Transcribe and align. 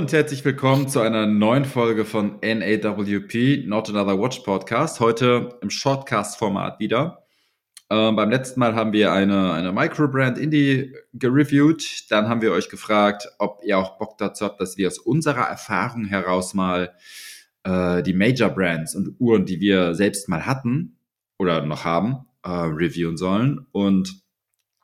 Und 0.00 0.14
herzlich 0.14 0.42
willkommen 0.46 0.88
zu 0.88 1.00
einer 1.00 1.26
neuen 1.26 1.66
Folge 1.66 2.06
von 2.06 2.40
NAWP, 2.40 3.66
Not 3.66 3.90
Another 3.90 4.18
Watch 4.18 4.38
Podcast. 4.38 4.98
Heute 4.98 5.58
im 5.60 5.68
Shortcast-Format 5.68 6.80
wieder. 6.80 7.26
Ähm, 7.90 8.16
beim 8.16 8.30
letzten 8.30 8.60
Mal 8.60 8.74
haben 8.74 8.94
wir 8.94 9.12
eine, 9.12 9.52
eine 9.52 9.72
Microbrand 9.72 10.38
Indie 10.38 10.94
gereviewt. 11.12 12.10
Dann 12.10 12.30
haben 12.30 12.40
wir 12.40 12.52
euch 12.52 12.70
gefragt, 12.70 13.28
ob 13.38 13.60
ihr 13.62 13.76
auch 13.76 13.98
Bock 13.98 14.16
dazu 14.16 14.46
habt, 14.46 14.58
dass 14.58 14.78
wir 14.78 14.88
aus 14.88 14.98
unserer 14.98 15.44
Erfahrung 15.44 16.06
heraus 16.06 16.54
mal 16.54 16.94
äh, 17.64 18.02
die 18.02 18.14
Major 18.14 18.48
Brands 18.48 18.94
und 18.94 19.20
Uhren, 19.20 19.44
die 19.44 19.60
wir 19.60 19.94
selbst 19.94 20.30
mal 20.30 20.46
hatten 20.46 20.96
oder 21.36 21.60
noch 21.66 21.84
haben, 21.84 22.24
äh, 22.42 22.48
reviewen 22.48 23.18
sollen. 23.18 23.66
Und 23.70 24.22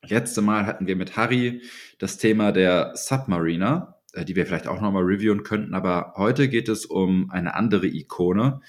letzte 0.03 0.43
Mal 0.43 0.67
hatten 0.67 0.87
wir 0.87 0.95
mit 0.97 1.17
Harry 1.17 1.63
das 1.99 2.19
Thema 2.19 2.53
der 2.53 2.93
Submariner 2.97 3.96
die 4.25 4.37
wir 4.37 4.47
vielleicht 4.47 4.67
auch 4.67 4.81
nochmal 4.81 5.05
reviewen 5.05 5.43
könnten. 5.43 5.75
Aber 5.75 6.15
heute 6.17 6.49
geht 6.49 6.69
es 6.69 6.87
um 6.87 7.31
eine 7.31 7.55
andere 7.55 7.87
Ikone, 7.87 8.61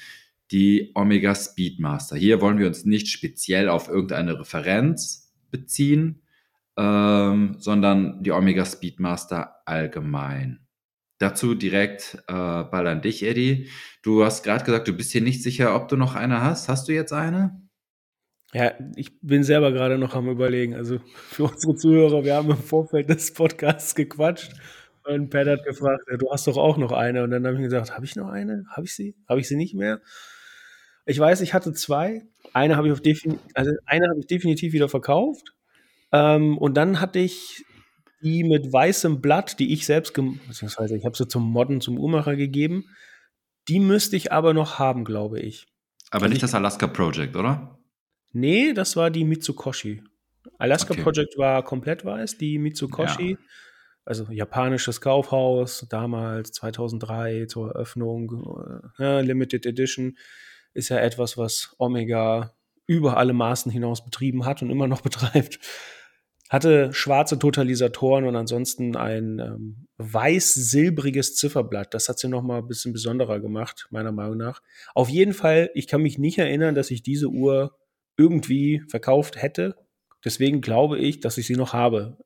die 0.51 0.91
Omega 0.95 1.35
Speedmaster. 1.35 2.15
Hier 2.15 2.41
wollen 2.41 2.57
wir 2.57 2.67
uns 2.67 2.85
nicht 2.85 3.09
speziell 3.09 3.70
auf 3.70 3.89
irgendeine 3.89 4.39
Referenz 4.39 5.33
beziehen, 5.51 6.21
ähm, 6.77 7.55
sondern 7.59 8.23
die 8.23 8.31
Omega 8.31 8.65
Speedmaster 8.65 9.55
allgemein. 9.65 10.59
Dazu 11.20 11.55
direkt 11.55 12.15
äh, 12.27 12.34
Ball 12.34 12.87
an 12.87 13.01
dich, 13.01 13.23
Eddie. 13.23 13.70
Du 14.04 14.23
hast 14.23 14.43
gerade 14.43 14.63
gesagt, 14.63 14.87
du 14.87 14.93
bist 14.93 15.11
hier 15.11 15.21
nicht 15.21 15.41
sicher, 15.41 15.76
ob 15.76 15.87
du 15.87 15.98
noch 15.98 16.15
eine 16.15 16.41
hast. 16.41 16.70
Hast 16.70 16.87
du 16.87 16.93
jetzt 16.93 17.11
eine? 17.11 17.59
Ja, 18.54 18.73
ich 18.95 19.20
bin 19.21 19.43
selber 19.43 19.71
gerade 19.71 19.98
noch 19.98 20.13
am 20.15 20.29
Überlegen. 20.29 20.76
Also 20.76 20.99
für 21.15 21.45
unsere 21.45 21.76
Zuhörer, 21.76 22.23
wir 22.23 22.35
haben 22.35 22.51
im 22.51 22.57
Vorfeld 22.57 23.09
des 23.09 23.34
Podcasts 23.34 23.95
gequatscht 23.95 24.54
und 25.08 25.30
Pat 25.30 25.48
hat 25.48 25.63
gefragt, 25.63 26.04
du 26.18 26.32
hast 26.32 26.48
doch 26.48 26.58
auch 26.58 26.77
noch 26.77 26.91
eine. 26.91 27.24
Und 27.24 27.32
dann 27.32 27.46
habe 27.46 27.55
ich 27.55 27.63
gesagt, 27.63 27.94
habe 27.94 28.05
ich 28.05 28.16
noch 28.16 28.27
eine? 28.27 28.66
Habe 28.70 28.86
ich 28.86 28.94
sie? 28.94 29.16
Habe 29.27 29.40
ich 29.40 29.48
sie 29.48 29.55
nicht 29.55 29.74
mehr? 29.74 30.02
Ich 31.05 31.18
weiß, 31.18 31.41
ich 31.41 31.54
hatte 31.54 31.72
zwei. 31.74 32.24
Eine 32.54 32.76
habe 32.76 32.88
ich, 32.88 32.94
auf 32.94 33.02
defin 33.02 33.40
also 33.54 33.72
eine 33.85 34.10
habe 34.10 34.20
ich 34.20 34.28
definitiv 34.28 34.74
wieder 34.74 34.90
verkauft. 34.90 35.54
Ähm, 36.12 36.58
und 36.58 36.76
dann 36.76 37.00
hatte 37.00 37.20
ich 37.20 37.63
die 38.22 38.44
mit 38.44 38.72
weißem 38.72 39.22
Blatt, 39.22 39.60
die 39.60 39.72
ich 39.72 39.85
selbst, 39.85 40.13
beziehungsweise 40.13 40.98
ich 40.98 41.05
habe 41.05 41.16
sie 41.16 41.28
zum 41.28 41.44
Modden, 41.44 41.80
zum 41.80 41.98
Uhrmacher 41.98 42.35
gegeben. 42.35 42.85
Die 43.70 43.80
müsste 43.80 44.16
ich 44.16 44.32
aber 44.32 44.54
noch 44.54 44.80
haben, 44.80 45.05
glaube 45.05 45.40
ich. 45.40 45.68
Aber 46.10 46.24
also 46.24 46.34
nicht 46.34 46.44
das 46.44 46.55
Alaska 46.55 46.88
Project, 46.88 47.35
oder? 47.35 47.80
Nee, 48.34 48.74
das 48.74 48.96
war 48.96 49.10
die 49.10 49.24
Mitsukoshi. 49.24 50.04
Alaska 50.58 50.94
okay. 50.94 51.04
Project 51.04 51.38
war 51.38 51.63
komplett 51.63 52.04
weiß, 52.04 52.38
die 52.38 52.58
Mitsukoshi. 52.58 53.32
Ja 53.32 53.38
also 54.08 54.26
japanisches 54.32 55.02
Kaufhaus, 55.02 55.86
damals 55.90 56.54
2003 56.54 57.46
zur 57.48 57.72
Eröffnung, 57.72 58.91
äh, 59.00 59.22
Limited 59.22 59.66
Edition, 59.66 60.18
ist 60.74 60.90
ja 60.90 60.98
etwas, 60.98 61.38
was 61.38 61.76
Omega 61.77 62.54
über 62.85 63.18
alle 63.18 63.34
Maßen 63.34 63.72
hinaus 63.72 64.06
betrieben 64.06 64.46
hat 64.46 64.62
und 64.62 64.69
immer 64.69 64.88
noch 64.88 65.02
betreibt. 65.08 65.59
Hatte 66.50 66.94
schwarze 66.94 67.38
Totalisatoren 67.38 68.24
und 68.24 68.38
ansonsten 68.38 68.96
ein 68.96 69.40
ähm, 69.40 69.88
weiß-silbriges 69.97 71.35
Zifferblatt. 71.35 71.94
Das 71.94 72.08
hat 72.08 72.19
sie 72.19 72.30
noch 72.30 72.41
mal 72.41 72.59
ein 72.59 72.68
bisschen 72.68 72.94
besonderer 72.94 73.41
gemacht, 73.41 73.88
meiner 73.91 74.13
Meinung 74.13 74.38
nach. 74.38 74.62
Auf 74.96 75.09
jeden 75.09 75.34
Fall, 75.34 75.69
ich 75.74 75.88
kann 75.88 76.02
mich 76.02 76.17
nicht 76.17 76.38
erinnern, 76.38 76.73
dass 76.73 76.90
ich 76.90 77.03
diese 77.03 77.28
Uhr 77.28 77.78
irgendwie 78.16 78.81
verkauft 78.88 79.41
hätte. 79.41 79.75
Deswegen 80.23 80.62
glaube 80.62 80.97
ich, 80.97 81.19
dass 81.19 81.38
ich 81.38 81.47
sie 81.47 81.57
noch 81.57 81.73
habe. 81.73 82.17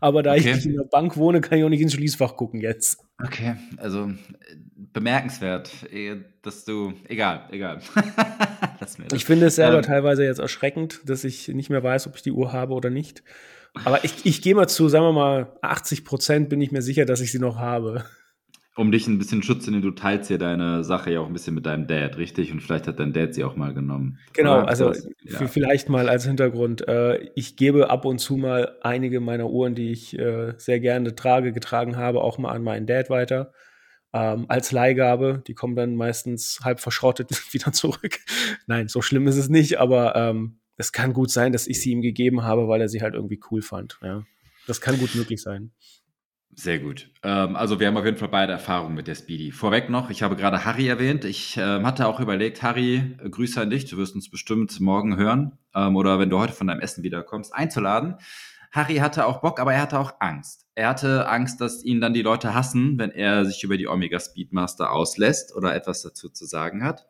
Aber 0.00 0.22
da 0.22 0.32
okay. 0.32 0.40
ich 0.40 0.46
nicht 0.54 0.66
in 0.66 0.76
der 0.76 0.84
Bank 0.84 1.16
wohne, 1.16 1.40
kann 1.40 1.58
ich 1.58 1.64
auch 1.64 1.68
nicht 1.68 1.80
ins 1.80 1.94
Schließfach 1.94 2.36
gucken 2.36 2.60
jetzt. 2.60 2.98
Okay, 3.22 3.56
also 3.76 4.08
äh, 4.08 4.56
bemerkenswert, 4.76 5.70
eh, 5.92 6.16
dass 6.42 6.64
du, 6.64 6.94
egal, 7.08 7.48
egal. 7.50 7.80
ich 9.12 9.24
finde 9.24 9.46
es 9.46 9.56
selber 9.56 9.78
ähm, 9.78 9.82
teilweise 9.82 10.24
jetzt 10.24 10.38
erschreckend, 10.38 11.00
dass 11.06 11.24
ich 11.24 11.48
nicht 11.48 11.70
mehr 11.70 11.82
weiß, 11.82 12.06
ob 12.06 12.16
ich 12.16 12.22
die 12.22 12.32
Uhr 12.32 12.52
habe 12.52 12.74
oder 12.74 12.90
nicht. 12.90 13.22
Aber 13.84 14.04
ich, 14.04 14.26
ich 14.26 14.42
gehe 14.42 14.54
mal 14.54 14.68
zu, 14.68 14.88
sagen 14.88 15.04
wir 15.04 15.12
mal, 15.12 15.52
80 15.62 16.04
Prozent 16.04 16.48
bin 16.48 16.60
ich 16.60 16.72
mir 16.72 16.82
sicher, 16.82 17.04
dass 17.04 17.20
ich 17.20 17.30
sie 17.30 17.38
noch 17.38 17.56
habe 17.56 18.04
um 18.80 18.90
dich 18.90 19.06
ein 19.06 19.18
bisschen 19.18 19.42
Schutz 19.42 19.66
zu 19.66 19.70
nehmen, 19.70 19.82
du 19.82 19.90
teilst 19.90 20.30
ja 20.30 20.38
deine 20.38 20.84
Sache 20.84 21.12
ja 21.12 21.20
auch 21.20 21.26
ein 21.26 21.34
bisschen 21.34 21.54
mit 21.54 21.66
deinem 21.66 21.86
Dad, 21.86 22.16
richtig? 22.16 22.50
Und 22.50 22.60
vielleicht 22.60 22.86
hat 22.86 22.98
dein 22.98 23.12
Dad 23.12 23.34
sie 23.34 23.44
auch 23.44 23.54
mal 23.54 23.74
genommen. 23.74 24.18
Genau, 24.32 24.60
Oder? 24.60 24.68
also 24.68 24.94
ja. 25.22 25.46
vielleicht 25.48 25.90
mal 25.90 26.08
als 26.08 26.24
Hintergrund. 26.24 26.88
Äh, 26.88 27.28
ich 27.34 27.56
gebe 27.56 27.90
ab 27.90 28.06
und 28.06 28.20
zu 28.20 28.38
mal 28.38 28.78
einige 28.80 29.20
meiner 29.20 29.50
Uhren, 29.50 29.74
die 29.74 29.92
ich 29.92 30.18
äh, 30.18 30.54
sehr 30.56 30.80
gerne 30.80 31.14
trage, 31.14 31.52
getragen 31.52 31.98
habe, 31.98 32.22
auch 32.22 32.38
mal 32.38 32.52
an 32.52 32.62
meinen 32.62 32.86
Dad 32.86 33.10
weiter. 33.10 33.52
Ähm, 34.14 34.46
als 34.48 34.72
Leihgabe. 34.72 35.42
Die 35.46 35.54
kommen 35.54 35.76
dann 35.76 35.94
meistens 35.94 36.60
halb 36.64 36.80
verschrottet 36.80 37.30
wieder 37.52 37.72
zurück. 37.72 38.18
Nein, 38.66 38.88
so 38.88 39.02
schlimm 39.02 39.26
ist 39.26 39.36
es 39.36 39.50
nicht, 39.50 39.78
aber 39.78 40.16
ähm, 40.16 40.58
es 40.78 40.92
kann 40.92 41.12
gut 41.12 41.30
sein, 41.30 41.52
dass 41.52 41.66
ich 41.66 41.82
sie 41.82 41.90
ihm 41.90 42.00
gegeben 42.00 42.44
habe, 42.44 42.66
weil 42.66 42.80
er 42.80 42.88
sie 42.88 43.02
halt 43.02 43.14
irgendwie 43.14 43.40
cool 43.50 43.60
fand. 43.60 43.98
Ja. 44.02 44.24
Das 44.66 44.80
kann 44.80 44.98
gut 44.98 45.14
möglich 45.14 45.42
sein. 45.42 45.72
Sehr 46.54 46.78
gut. 46.78 47.10
Ähm, 47.22 47.56
also 47.56 47.80
wir 47.80 47.86
haben 47.86 47.96
auf 47.96 48.04
jeden 48.04 48.16
Fall 48.16 48.28
beide 48.28 48.52
Erfahrungen 48.52 48.94
mit 48.94 49.06
der 49.06 49.14
Speedy. 49.14 49.52
Vorweg 49.52 49.88
noch, 49.88 50.10
ich 50.10 50.22
habe 50.22 50.36
gerade 50.36 50.64
Harry 50.64 50.88
erwähnt. 50.88 51.24
Ich 51.24 51.56
ähm, 51.56 51.86
hatte 51.86 52.06
auch 52.06 52.20
überlegt, 52.20 52.62
Harry, 52.62 53.16
äh, 53.22 53.30
Grüße 53.30 53.60
an 53.60 53.70
dich, 53.70 53.86
du 53.86 53.96
wirst 53.96 54.14
uns 54.14 54.28
bestimmt 54.30 54.78
morgen 54.80 55.16
hören 55.16 55.58
ähm, 55.74 55.96
oder 55.96 56.18
wenn 56.18 56.28
du 56.28 56.38
heute 56.38 56.52
von 56.52 56.66
deinem 56.66 56.80
Essen 56.80 57.04
wiederkommst, 57.04 57.54
einzuladen. 57.54 58.16
Harry 58.70 58.96
hatte 58.96 59.26
auch 59.26 59.40
Bock, 59.40 59.58
aber 59.58 59.74
er 59.74 59.82
hatte 59.82 59.98
auch 59.98 60.12
Angst. 60.20 60.66
Er 60.76 60.88
hatte 60.88 61.28
Angst, 61.28 61.60
dass 61.60 61.84
ihn 61.84 62.00
dann 62.00 62.14
die 62.14 62.22
Leute 62.22 62.54
hassen, 62.54 62.98
wenn 62.98 63.10
er 63.10 63.44
sich 63.44 63.64
über 63.64 63.76
die 63.76 63.88
Omega 63.88 64.20
Speedmaster 64.20 64.92
auslässt 64.92 65.54
oder 65.54 65.74
etwas 65.74 66.02
dazu 66.02 66.28
zu 66.28 66.46
sagen 66.46 66.84
hat. 66.84 67.06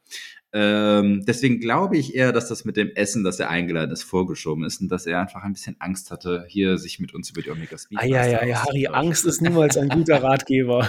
Ähm, 0.53 1.25
deswegen 1.26 1.60
glaube 1.60 1.97
ich 1.97 2.15
eher, 2.15 2.32
dass 2.32 2.49
das 2.49 2.65
mit 2.65 2.76
dem 2.76 2.91
Essen, 2.97 3.22
dass 3.22 3.38
er 3.38 3.50
eingeladen 3.50 3.93
ist, 3.93 4.03
vorgeschoben 4.03 4.65
ist 4.65 4.81
und 4.81 4.88
dass 4.88 5.06
er 5.06 5.20
einfach 5.20 5.43
ein 5.43 5.53
bisschen 5.53 5.76
Angst 5.78 6.10
hatte, 6.10 6.44
hier 6.49 6.78
sich 6.78 6.99
mit 6.99 7.15
uns 7.15 7.31
über 7.31 7.43
die 7.43 7.50
Omega 7.50 7.78
Speed 7.78 7.99
ah, 8.00 8.04
ja, 8.04 8.26
ja, 8.26 8.44
ja, 8.44 8.65
Harry, 8.65 8.88
Angst 8.88 9.26
ist 9.26 9.41
niemals 9.43 9.76
ein 9.76 9.91
guter 9.91 10.16
Ratgeber. 10.22 10.88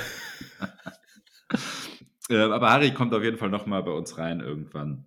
äh, 2.29 2.37
aber 2.37 2.71
Harry 2.71 2.91
kommt 2.93 3.13
auf 3.13 3.23
jeden 3.23 3.37
Fall 3.37 3.49
nochmal 3.49 3.83
bei 3.83 3.91
uns 3.91 4.17
rein 4.17 4.39
irgendwann. 4.39 5.05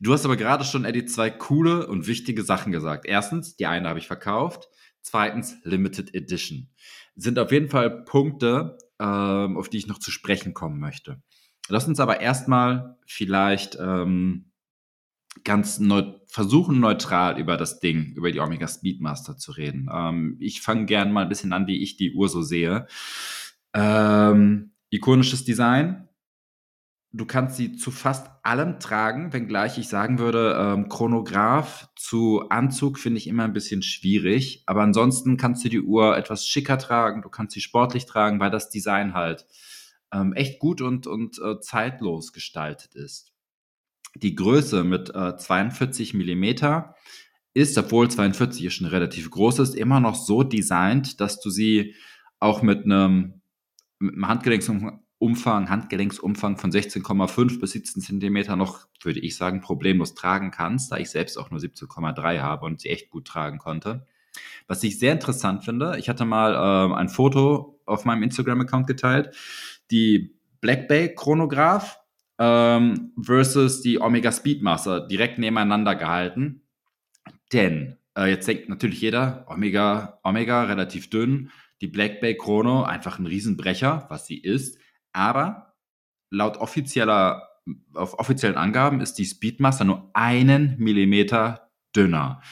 Du 0.00 0.12
hast 0.12 0.24
aber 0.24 0.36
gerade 0.36 0.64
schon, 0.64 0.84
Eddie, 0.84 1.06
zwei 1.06 1.30
coole 1.30 1.86
und 1.86 2.06
wichtige 2.06 2.42
Sachen 2.42 2.72
gesagt. 2.72 3.06
Erstens, 3.06 3.56
die 3.56 3.66
eine 3.66 3.88
habe 3.88 3.98
ich 3.98 4.06
verkauft. 4.06 4.68
Zweitens, 5.00 5.56
Limited 5.62 6.14
Edition. 6.14 6.68
Sind 7.14 7.38
auf 7.38 7.52
jeden 7.52 7.68
Fall 7.68 8.04
Punkte, 8.04 8.76
ähm, 8.98 9.56
auf 9.56 9.68
die 9.68 9.78
ich 9.78 9.86
noch 9.86 9.98
zu 9.98 10.10
sprechen 10.10 10.54
kommen 10.54 10.80
möchte. 10.80 11.22
Lass 11.68 11.88
uns 11.88 12.00
aber 12.00 12.20
erstmal 12.20 12.96
vielleicht 13.06 13.76
ähm, 13.80 14.52
ganz 15.44 15.78
neu 15.78 16.14
versuchen, 16.26 16.80
neutral 16.80 17.38
über 17.38 17.56
das 17.56 17.80
Ding, 17.80 18.12
über 18.14 18.30
die 18.30 18.40
Omega 18.40 18.68
Speedmaster 18.68 19.36
zu 19.36 19.52
reden. 19.52 19.88
Ähm, 19.92 20.36
ich 20.40 20.60
fange 20.60 20.86
gern 20.86 21.12
mal 21.12 21.22
ein 21.22 21.28
bisschen 21.28 21.52
an, 21.52 21.66
wie 21.66 21.82
ich 21.82 21.96
die 21.96 22.12
Uhr 22.12 22.28
so 22.28 22.42
sehe. 22.42 22.86
Ähm, 23.74 24.72
ikonisches 24.90 25.44
Design. 25.44 26.05
Du 27.12 27.24
kannst 27.24 27.56
sie 27.56 27.76
zu 27.76 27.90
fast 27.90 28.28
allem 28.42 28.78
tragen, 28.78 29.32
wenngleich 29.32 29.78
ich 29.78 29.88
sagen 29.88 30.18
würde, 30.18 30.56
ähm, 30.58 30.88
Chronograph 30.88 31.88
zu 31.96 32.48
Anzug 32.50 32.98
finde 32.98 33.18
ich 33.18 33.26
immer 33.26 33.44
ein 33.44 33.52
bisschen 33.52 33.82
schwierig. 33.82 34.62
Aber 34.66 34.82
ansonsten 34.82 35.36
kannst 35.36 35.64
du 35.64 35.68
die 35.68 35.80
Uhr 35.80 36.16
etwas 36.16 36.46
schicker 36.46 36.78
tragen, 36.78 37.22
du 37.22 37.30
kannst 37.30 37.54
sie 37.54 37.60
sportlich 37.60 38.06
tragen, 38.06 38.38
weil 38.40 38.50
das 38.50 38.68
Design 38.68 39.14
halt 39.14 39.46
ähm, 40.12 40.32
echt 40.34 40.58
gut 40.58 40.82
und, 40.82 41.06
und 41.06 41.38
äh, 41.38 41.60
zeitlos 41.60 42.32
gestaltet 42.32 42.94
ist. 42.94 43.32
Die 44.14 44.34
Größe 44.34 44.84
mit 44.84 45.14
äh, 45.14 45.36
42 45.36 46.14
Millimeter 46.14 46.94
ist, 47.54 47.78
obwohl 47.78 48.10
42 48.10 48.72
schon 48.74 48.86
relativ 48.86 49.30
groß 49.30 49.60
ist, 49.60 49.74
immer 49.74 50.00
noch 50.00 50.14
so 50.14 50.42
designt, 50.42 51.20
dass 51.20 51.40
du 51.40 51.50
sie 51.50 51.94
auch 52.38 52.62
mit 52.62 52.84
einem, 52.84 53.40
mit 53.98 54.14
einem 54.14 55.00
Handgelenksumfang, 55.20 55.70
Handgelenksumfang 55.70 56.56
von 56.58 56.70
16,5 56.70 57.60
bis 57.60 57.72
17 57.72 58.02
Zentimeter 58.02 58.56
noch, 58.56 58.86
würde 59.02 59.20
ich 59.20 59.36
sagen, 59.36 59.60
problemlos 59.60 60.14
tragen 60.14 60.50
kannst, 60.50 60.92
da 60.92 60.98
ich 60.98 61.10
selbst 61.10 61.38
auch 61.38 61.50
nur 61.50 61.60
17,3 61.60 62.40
habe 62.40 62.66
und 62.66 62.80
sie 62.80 62.90
echt 62.90 63.10
gut 63.10 63.26
tragen 63.26 63.58
konnte. 63.58 64.06
Was 64.66 64.82
ich 64.82 64.98
sehr 64.98 65.12
interessant 65.12 65.64
finde, 65.64 65.96
ich 65.98 66.08
hatte 66.08 66.24
mal 66.24 66.54
äh, 66.54 66.94
ein 66.94 67.08
Foto 67.08 67.80
auf 67.86 68.04
meinem 68.04 68.22
Instagram-Account 68.24 68.86
geteilt 68.86 69.34
die 69.90 70.36
Black 70.60 70.88
Bay 70.88 71.14
Chronograph 71.14 71.98
ähm, 72.38 73.12
versus 73.20 73.80
die 73.82 74.00
Omega 74.00 74.32
Speedmaster 74.32 75.06
direkt 75.06 75.38
nebeneinander 75.38 75.94
gehalten. 75.94 76.62
Denn 77.52 77.96
äh, 78.16 78.30
jetzt 78.30 78.48
denkt 78.48 78.68
natürlich 78.68 79.00
jeder, 79.00 79.46
Omega, 79.48 80.18
Omega 80.22 80.64
relativ 80.64 81.08
dünn, 81.10 81.50
die 81.80 81.86
Black 81.86 82.20
Bay 82.20 82.36
Chrono 82.36 82.82
einfach 82.82 83.18
ein 83.18 83.26
Riesenbrecher, 83.26 84.06
was 84.08 84.26
sie 84.26 84.38
ist. 84.38 84.78
Aber 85.16 85.74
laut 86.30 86.58
offizieller, 86.58 87.48
auf 87.94 88.18
offiziellen 88.18 88.58
Angaben 88.58 89.00
ist 89.00 89.14
die 89.14 89.24
Speedmaster 89.24 89.84
nur 89.84 90.10
einen 90.12 90.76
Millimeter 90.78 91.70
dünner. 91.96 92.42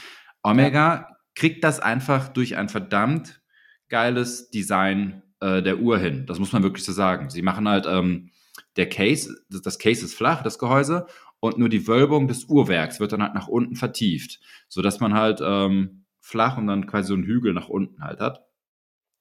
Omega 0.43 1.19
kriegt 1.35 1.63
das 1.63 1.79
einfach 1.79 2.29
durch 2.29 2.57
ein 2.57 2.71
verdammt 2.71 3.43
geiles 3.91 4.49
Design 4.49 5.23
äh, 5.41 5.63
der 5.63 5.81
Uhr 5.81 5.99
hin. 5.99 6.25
Das 6.25 6.39
muss 6.39 6.53
man 6.53 6.63
wirklich 6.63 6.87
so 6.87 6.93
sagen. 6.93 7.29
Sie 7.29 7.43
machen 7.43 7.69
halt, 7.69 7.85
ähm, 7.87 8.31
der 8.77 8.89
Case, 8.89 9.45
das 9.51 9.79
Case 9.79 10.03
ist 10.03 10.15
flach, 10.15 10.43
das 10.43 10.59
Gehäuse, 10.59 11.07
und 11.41 11.59
nur 11.59 11.69
die 11.69 11.87
Wölbung 11.87 12.29
des 12.29 12.47
Uhrwerks 12.47 12.99
wird 12.99 13.13
dann 13.13 13.23
halt 13.23 13.35
nach 13.35 13.49
unten 13.49 13.77
vertieft, 13.77 14.41
sodass 14.69 15.01
man 15.01 15.13
halt 15.13 15.41
ähm, 15.45 16.07
flach 16.21 16.57
und 16.57 16.67
dann 16.67 16.87
quasi 16.87 17.09
so 17.09 17.15
einen 17.15 17.25
Hügel 17.25 17.53
nach 17.53 17.69
unten 17.69 18.03
halt 18.03 18.21
hat. 18.21 18.47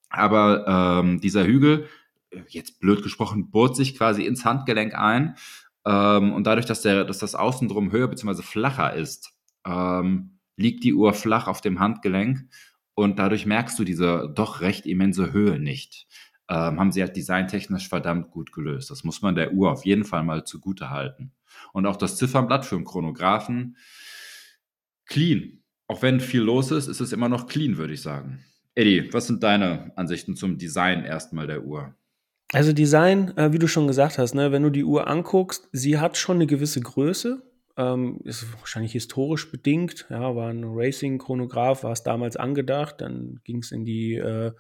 Aber 0.10 1.02
ähm, 1.04 1.20
dieser 1.20 1.46
Hügel, 1.46 1.90
jetzt 2.50 2.80
blöd 2.80 3.04
gesprochen, 3.04 3.52
bohrt 3.52 3.76
sich 3.76 3.98
quasi 3.98 4.26
ins 4.26 4.46
Handgelenk 4.46 4.96
ein. 4.96 5.36
Ähm, 5.86 6.34
und 6.34 6.46
dadurch, 6.46 6.66
dass, 6.66 6.82
der, 6.82 7.04
dass 7.04 7.20
das 7.20 7.36
Außendrum 7.36 7.92
höher 7.92 8.08
bzw. 8.08 8.42
flacher 8.42 8.94
ist, 8.94 9.34
ähm, 9.66 10.40
liegt 10.56 10.84
die 10.84 10.94
Uhr 10.94 11.14
flach 11.14 11.48
auf 11.48 11.62
dem 11.62 11.80
Handgelenk 11.80 12.48
und 12.96 13.20
dadurch 13.20 13.46
merkst 13.46 13.78
du 13.80 13.84
diese 13.84 14.32
doch 14.36 14.62
recht 14.62 14.86
immense 14.86 15.34
Höhe 15.34 15.60
nicht. 15.60 16.08
Ähm, 16.50 16.80
haben 16.80 16.92
sie 16.92 17.02
halt 17.02 17.16
designtechnisch 17.16 17.88
verdammt 17.88 18.30
gut 18.30 18.52
gelöst. 18.52 18.92
Das 18.92 19.04
muss 19.04 19.22
man 19.22 19.36
der 19.36 19.54
Uhr 19.54 19.72
auf 19.72 19.86
jeden 19.86 20.04
Fall 20.04 20.24
mal 20.24 20.44
zugute 20.44 20.90
halten. 20.90 21.32
Und 21.72 21.86
auch 21.86 21.96
das 21.96 22.18
Ziffernblatt 22.18 22.66
für 22.66 22.76
einen 22.76 22.86
Chronographen, 22.86 23.78
clean. 25.06 25.64
Auch 25.88 26.02
wenn 26.02 26.20
viel 26.20 26.42
los 26.42 26.72
ist, 26.72 26.88
ist 26.88 27.00
es 27.00 27.12
immer 27.12 27.30
noch 27.30 27.48
clean, 27.48 27.78
würde 27.78 27.94
ich 27.94 28.02
sagen. 28.02 28.44
Eddie, 28.76 29.12
was 29.14 29.28
sind 29.28 29.44
deine 29.44 29.92
Ansichten 29.96 30.36
zum 30.36 30.58
Design 30.58 31.06
erstmal 31.06 31.48
der 31.48 31.64
Uhr? 31.64 31.96
Also 32.54 32.72
Design, 32.72 33.36
äh, 33.36 33.52
wie 33.52 33.60
du 33.60 33.68
schon 33.68 33.88
gesagt 33.88 34.20
hast, 34.20 34.36
ne, 34.36 34.52
wenn 34.52 34.64
du 34.64 34.70
die 34.70 34.84
Uhr 34.84 35.08
anguckst, 35.08 35.68
sie 35.72 36.00
hat 36.00 36.18
schon 36.18 36.38
eine 36.38 36.48
gewisse 36.48 36.80
Größe. 36.80 37.42
Ähm, 37.76 38.20
ist 38.24 38.46
wahrscheinlich 38.60 38.92
historisch 38.92 39.52
bedingt. 39.52 40.06
Ja, 40.12 40.36
war 40.36 40.52
ein 40.52 40.64
Racing-Chronograph, 40.64 41.84
war 41.84 41.92
es 41.92 42.04
damals 42.04 42.38
angedacht. 42.38 43.02
Dann 43.02 43.40
ging 43.44 43.58
es 43.58 43.72
in 43.72 43.84
die 43.84 44.14
äh, 44.14 44.52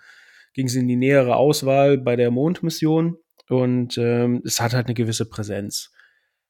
ging 0.53 0.67
es 0.67 0.75
in 0.75 0.87
die 0.87 0.95
nähere 0.95 1.35
Auswahl 1.35 1.97
bei 1.97 2.15
der 2.15 2.31
Mondmission 2.31 3.17
und 3.49 3.97
ähm, 3.97 4.41
es 4.45 4.61
hat 4.61 4.73
halt 4.73 4.87
eine 4.87 4.93
gewisse 4.93 5.29
Präsenz. 5.29 5.91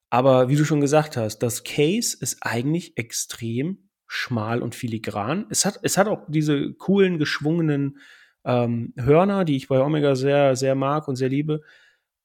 Aber 0.09 0.49
wie 0.49 0.55
du 0.55 0.65
schon 0.65 0.81
gesagt 0.81 1.17
hast, 1.17 1.39
das 1.39 1.63
Case 1.63 2.15
ist 2.19 2.37
eigentlich 2.41 2.97
extrem 2.97 3.89
schmal 4.07 4.61
und 4.61 4.75
filigran. 4.75 5.47
Es 5.49 5.65
hat, 5.65 5.79
es 5.81 5.97
hat 5.97 6.07
auch 6.07 6.25
diese 6.27 6.73
coolen, 6.73 7.17
geschwungenen 7.17 7.97
ähm, 8.45 8.93
Hörner, 8.97 9.45
die 9.45 9.55
ich 9.55 9.67
bei 9.67 9.81
Omega 9.81 10.15
sehr, 10.15 10.55
sehr 10.55 10.75
mag 10.75 11.07
und 11.07 11.15
sehr 11.15 11.29
liebe. 11.29 11.61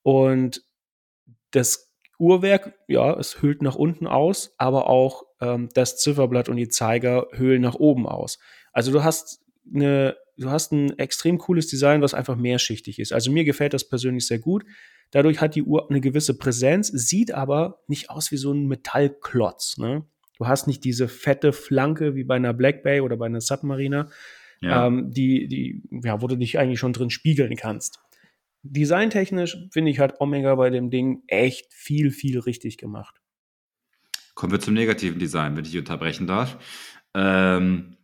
Und 0.03 0.63
das 1.51 1.93
Uhrwerk, 2.19 2.75
ja, 2.89 3.19
es 3.19 3.41
hüllt 3.43 3.63
nach 3.63 3.77
unten 3.77 4.07
aus, 4.07 4.55
aber 4.59 4.89
auch 4.89 5.25
ähm, 5.41 5.69
das 5.75 5.99
Zifferblatt 5.99 6.49
und 6.49 6.57
die 6.57 6.69
Zeiger 6.69 7.29
hüllen 7.33 7.63
nach 7.63 7.77
oben 7.77 8.07
aus. 8.07 8.39
Also 8.73 8.91
du 8.91 9.05
hast 9.05 9.41
eine, 9.73 10.17
du 10.37 10.51
hast 10.51 10.73
ein 10.73 10.99
extrem 10.99 11.39
cooles 11.39 11.69
Design, 11.69 12.03
was 12.03 12.15
einfach 12.15 12.37
mehrschichtig 12.37 12.99
ist. 12.99 13.13
Also 13.13 13.31
mir 13.31 13.45
gefällt 13.45 13.75
das 13.75 13.89
persönlich 13.89 14.27
sehr 14.27 14.39
gut. 14.39 14.65
Dadurch 15.11 15.41
hat 15.41 15.55
die 15.55 15.63
Uhr 15.63 15.89
eine 15.89 16.01
gewisse 16.01 16.37
Präsenz, 16.37 16.89
sieht 16.89 17.33
aber 17.33 17.81
nicht 17.87 18.11
aus 18.11 18.31
wie 18.31 18.37
so 18.37 18.53
ein 18.53 18.67
Metallklotz. 18.67 19.79
Ne? 19.79 20.05
Du 20.39 20.47
hast 20.47 20.67
nicht 20.67 20.85
diese 20.85 21.09
fette 21.09 21.53
Flanke 21.53 22.15
wie 22.15 22.25
bei 22.25 22.37
einer 22.37 22.53
Black 22.53 22.83
Bay 22.83 23.01
oder 23.01 23.17
bei 23.17 23.27
einer 23.27 23.41
Submariner, 23.41 24.11
ja. 24.61 24.87
ähm, 24.87 25.11
die, 25.11 25.49
die, 25.49 25.83
ja, 26.05 26.21
wo 26.21 26.27
du 26.27 26.37
dich 26.37 26.59
eigentlich 26.59 26.79
schon 26.79 26.93
drin 26.93 27.11
spiegeln 27.11 27.55
kannst. 27.57 28.01
Designtechnisch 28.63 29.57
finde 29.73 29.91
ich 29.91 30.01
hat 30.01 30.21
Omega 30.21 30.55
bei 30.55 30.71
dem 30.71 30.91
Ding 30.91 31.23
echt 31.27 31.73
viel, 31.73 32.11
viel 32.11 32.39
richtig 32.41 32.77
gemacht. 32.77 33.21
Kommen 34.35 34.53
wir 34.53 34.61
zum 34.61 34.75
negativen 34.75 35.19
Design, 35.19 35.57
wenn 35.57 35.65
ich 35.65 35.77
unterbrechen 35.77 36.27
darf. 36.27 36.59
Ähm, 37.15 37.97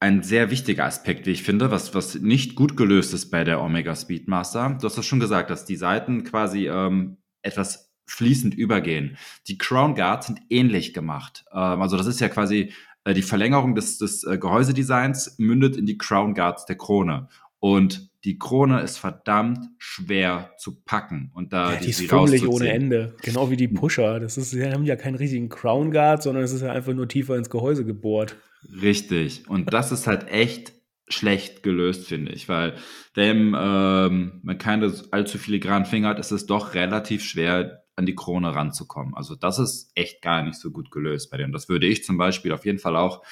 ein 0.00 0.22
sehr 0.22 0.50
wichtiger 0.50 0.86
Aspekt, 0.86 1.26
wie 1.26 1.32
ich 1.32 1.42
finde, 1.42 1.70
was, 1.70 1.94
was 1.94 2.14
nicht 2.14 2.54
gut 2.54 2.76
gelöst 2.76 3.12
ist 3.12 3.30
bei 3.30 3.44
der 3.44 3.60
Omega 3.60 3.94
Speedmaster. 3.94 4.78
Du 4.80 4.86
hast 4.86 4.96
das 4.96 5.06
schon 5.06 5.20
gesagt, 5.20 5.50
dass 5.50 5.66
die 5.66 5.76
Seiten 5.76 6.24
quasi 6.24 6.68
ähm, 6.68 7.18
etwas 7.42 7.92
fließend 8.06 8.54
übergehen. 8.54 9.16
Die 9.46 9.58
Crown 9.58 9.94
Guards 9.94 10.26
sind 10.26 10.40
ähnlich 10.48 10.94
gemacht. 10.94 11.44
Ähm, 11.52 11.82
also 11.82 11.96
das 11.96 12.06
ist 12.06 12.20
ja 12.20 12.28
quasi 12.28 12.72
äh, 13.10 13.14
die 13.14 13.22
Verlängerung 13.22 13.74
des, 13.74 13.98
des 13.98 14.24
äh, 14.24 14.38
Gehäusedesigns 14.38 15.36
mündet 15.38 15.76
in 15.76 15.86
die 15.86 15.98
Crown 15.98 16.34
Guards 16.34 16.64
der 16.66 16.76
Krone. 16.76 17.28
Und 17.58 18.10
die 18.24 18.38
Krone 18.38 18.80
ist 18.80 18.98
verdammt 18.98 19.58
schwer 19.78 20.52
zu 20.58 20.82
packen. 20.82 21.30
Und 21.34 21.52
da 21.52 21.72
ja, 21.72 21.78
die, 21.78 21.84
die 21.84 21.90
ist 21.90 22.06
fummelig 22.06 22.46
ohne 22.46 22.70
Ende. 22.70 23.16
Genau 23.22 23.50
wie 23.50 23.56
die 23.56 23.68
Pusher. 23.68 24.20
Das 24.20 24.36
ist, 24.36 24.52
die 24.52 24.64
haben 24.64 24.84
ja 24.84 24.96
keinen 24.96 25.14
richtigen 25.14 25.48
Crown 25.48 25.90
Guard, 25.90 26.22
sondern 26.22 26.44
es 26.44 26.52
ist 26.52 26.62
ja 26.62 26.72
einfach 26.72 26.92
nur 26.92 27.08
tiefer 27.08 27.36
ins 27.36 27.50
Gehäuse 27.50 27.84
gebohrt. 27.84 28.36
Richtig. 28.82 29.48
Und 29.48 29.72
das 29.72 29.92
ist 29.92 30.06
halt 30.06 30.28
echt 30.28 30.72
schlecht 31.08 31.62
gelöst, 31.62 32.06
finde 32.06 32.32
ich, 32.32 32.48
weil 32.48 32.74
wenn 33.14 33.54
ähm, 33.58 34.40
man 34.42 34.58
keine 34.58 34.92
allzu 35.10 35.38
filigranen 35.38 35.86
Finger 35.86 36.10
hat, 36.10 36.20
ist 36.20 36.30
es 36.30 36.46
doch 36.46 36.74
relativ 36.74 37.24
schwer, 37.24 37.79
an 37.96 38.06
die 38.06 38.14
Krone 38.14 38.54
ranzukommen. 38.54 39.14
Also 39.14 39.34
das 39.34 39.58
ist 39.58 39.92
echt 39.94 40.22
gar 40.22 40.42
nicht 40.42 40.58
so 40.58 40.70
gut 40.70 40.90
gelöst 40.90 41.30
bei 41.30 41.36
dem. 41.36 41.52
Das 41.52 41.68
würde 41.68 41.86
ich 41.86 42.04
zum 42.04 42.16
Beispiel 42.16 42.52
auf 42.52 42.64
jeden 42.64 42.78
Fall 42.78 42.96
auch 42.96 43.22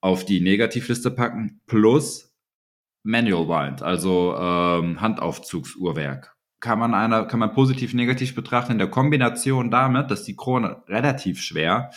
auf 0.00 0.24
die 0.24 0.40
Negativliste 0.40 1.10
packen. 1.10 1.60
Plus 1.66 2.34
Manual 3.04 3.48
Wind, 3.48 3.82
also 3.82 4.36
ähm, 4.36 5.00
Handaufzugsuhrwerk. 5.00 6.36
Kann 6.60 6.78
man 6.78 6.94
einer, 6.94 7.24
kann 7.24 7.40
man 7.40 7.52
positiv, 7.52 7.94
negativ 7.94 8.34
betrachten 8.34 8.72
in 8.72 8.78
der 8.78 8.90
Kombination 8.90 9.70
damit, 9.70 10.10
dass 10.10 10.22
die 10.22 10.36
Krone 10.36 10.82
relativ 10.86 11.40
schwer 11.40 11.90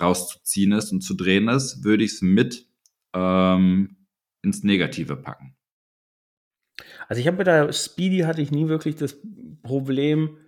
rauszuziehen 0.00 0.72
ist 0.72 0.92
und 0.92 1.00
zu 1.00 1.14
drehen 1.14 1.48
ist, 1.48 1.84
würde 1.84 2.04
ich 2.04 2.12
es 2.12 2.22
mit 2.22 2.66
ähm, 3.14 3.96
ins 4.42 4.62
Negative 4.62 5.16
packen. 5.16 5.56
Also 7.08 7.20
ich 7.20 7.26
habe 7.26 7.38
bei 7.38 7.44
der 7.44 7.72
Speedy 7.72 8.20
hatte 8.20 8.42
ich 8.42 8.50
nie 8.50 8.68
wirklich 8.68 8.96
das 8.96 9.16
Problem, 9.62 10.38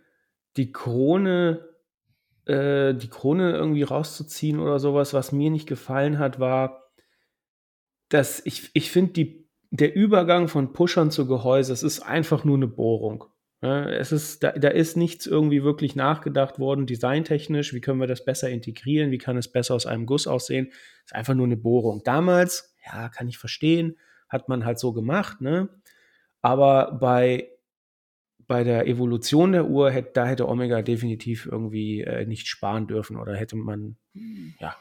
die 0.57 0.73
Krone, 0.73 1.69
äh, 2.47 2.95
die 2.95 3.09
Krone 3.09 3.53
irgendwie 3.53 3.83
rauszuziehen 3.83 4.59
oder 4.61 4.79
sowas. 4.79 5.15
Was 5.15 5.33
mir 5.33 5.51
nicht 5.51 5.67
gefallen 5.67 6.19
hat, 6.19 6.41
war, 6.41 6.91
dass 8.09 8.45
ich, 8.45 8.71
ich 8.75 8.91
finde, 8.91 9.45
der 9.71 9.95
Übergang 9.95 10.49
von 10.49 10.73
Pushern 10.73 11.11
zu 11.11 11.27
Gehäuse, 11.27 11.73
es 11.73 11.83
ist 11.83 12.01
einfach 12.01 12.45
nur 12.45 12.57
eine 12.57 12.69
Bohrung. 12.69 13.25
Ja, 13.61 13.89
es 13.89 14.13
ist, 14.13 14.43
da, 14.43 14.53
da 14.53 14.69
ist 14.69 14.97
nichts 14.97 15.27
irgendwie 15.27 15.65
wirklich 15.65 15.97
nachgedacht 15.97 16.59
worden, 16.59 16.87
designtechnisch. 16.87 17.73
Wie 17.73 17.81
können 17.81 17.99
wir 17.99 18.07
das 18.07 18.25
besser 18.25 18.51
integrieren? 18.51 19.11
Wie 19.11 19.19
kann 19.19 19.39
es 19.39 19.51
besser 19.51 19.75
aus 19.75 19.87
einem 19.87 20.05
Guss 20.05 20.27
aussehen? 20.27 20.69
Es 20.71 21.07
ist 21.07 21.15
einfach 21.15 21.33
nur 21.33 21.47
eine 21.47 21.57
Bohrung. 21.57 22.03
Damals, 22.05 22.77
ja, 22.85 23.09
kann 23.09 23.27
ich 23.27 23.39
verstehen, 23.39 23.97
hat 24.29 24.51
man 24.51 24.67
halt 24.67 24.79
so 24.79 24.93
gemacht, 24.93 25.41
ne? 25.41 25.71
Aber 26.43 26.99
bei, 27.01 27.54
bei 28.47 28.65
der 28.65 28.87
Evolution 28.87 29.53
der 29.53 29.67
Uhr, 29.67 29.91
hätte, 29.91 30.11
da 30.15 30.27
hätte 30.27 30.49
Omega 30.49 30.83
definitiv 30.83 31.47
irgendwie 31.47 32.03
äh, 32.03 32.27
nicht 32.27 32.47
sparen 32.47 32.87
dürfen 32.87 33.17
oder 33.17 33.35
hätte 33.35 33.57
man, 33.57 33.97
ja, 34.61 34.77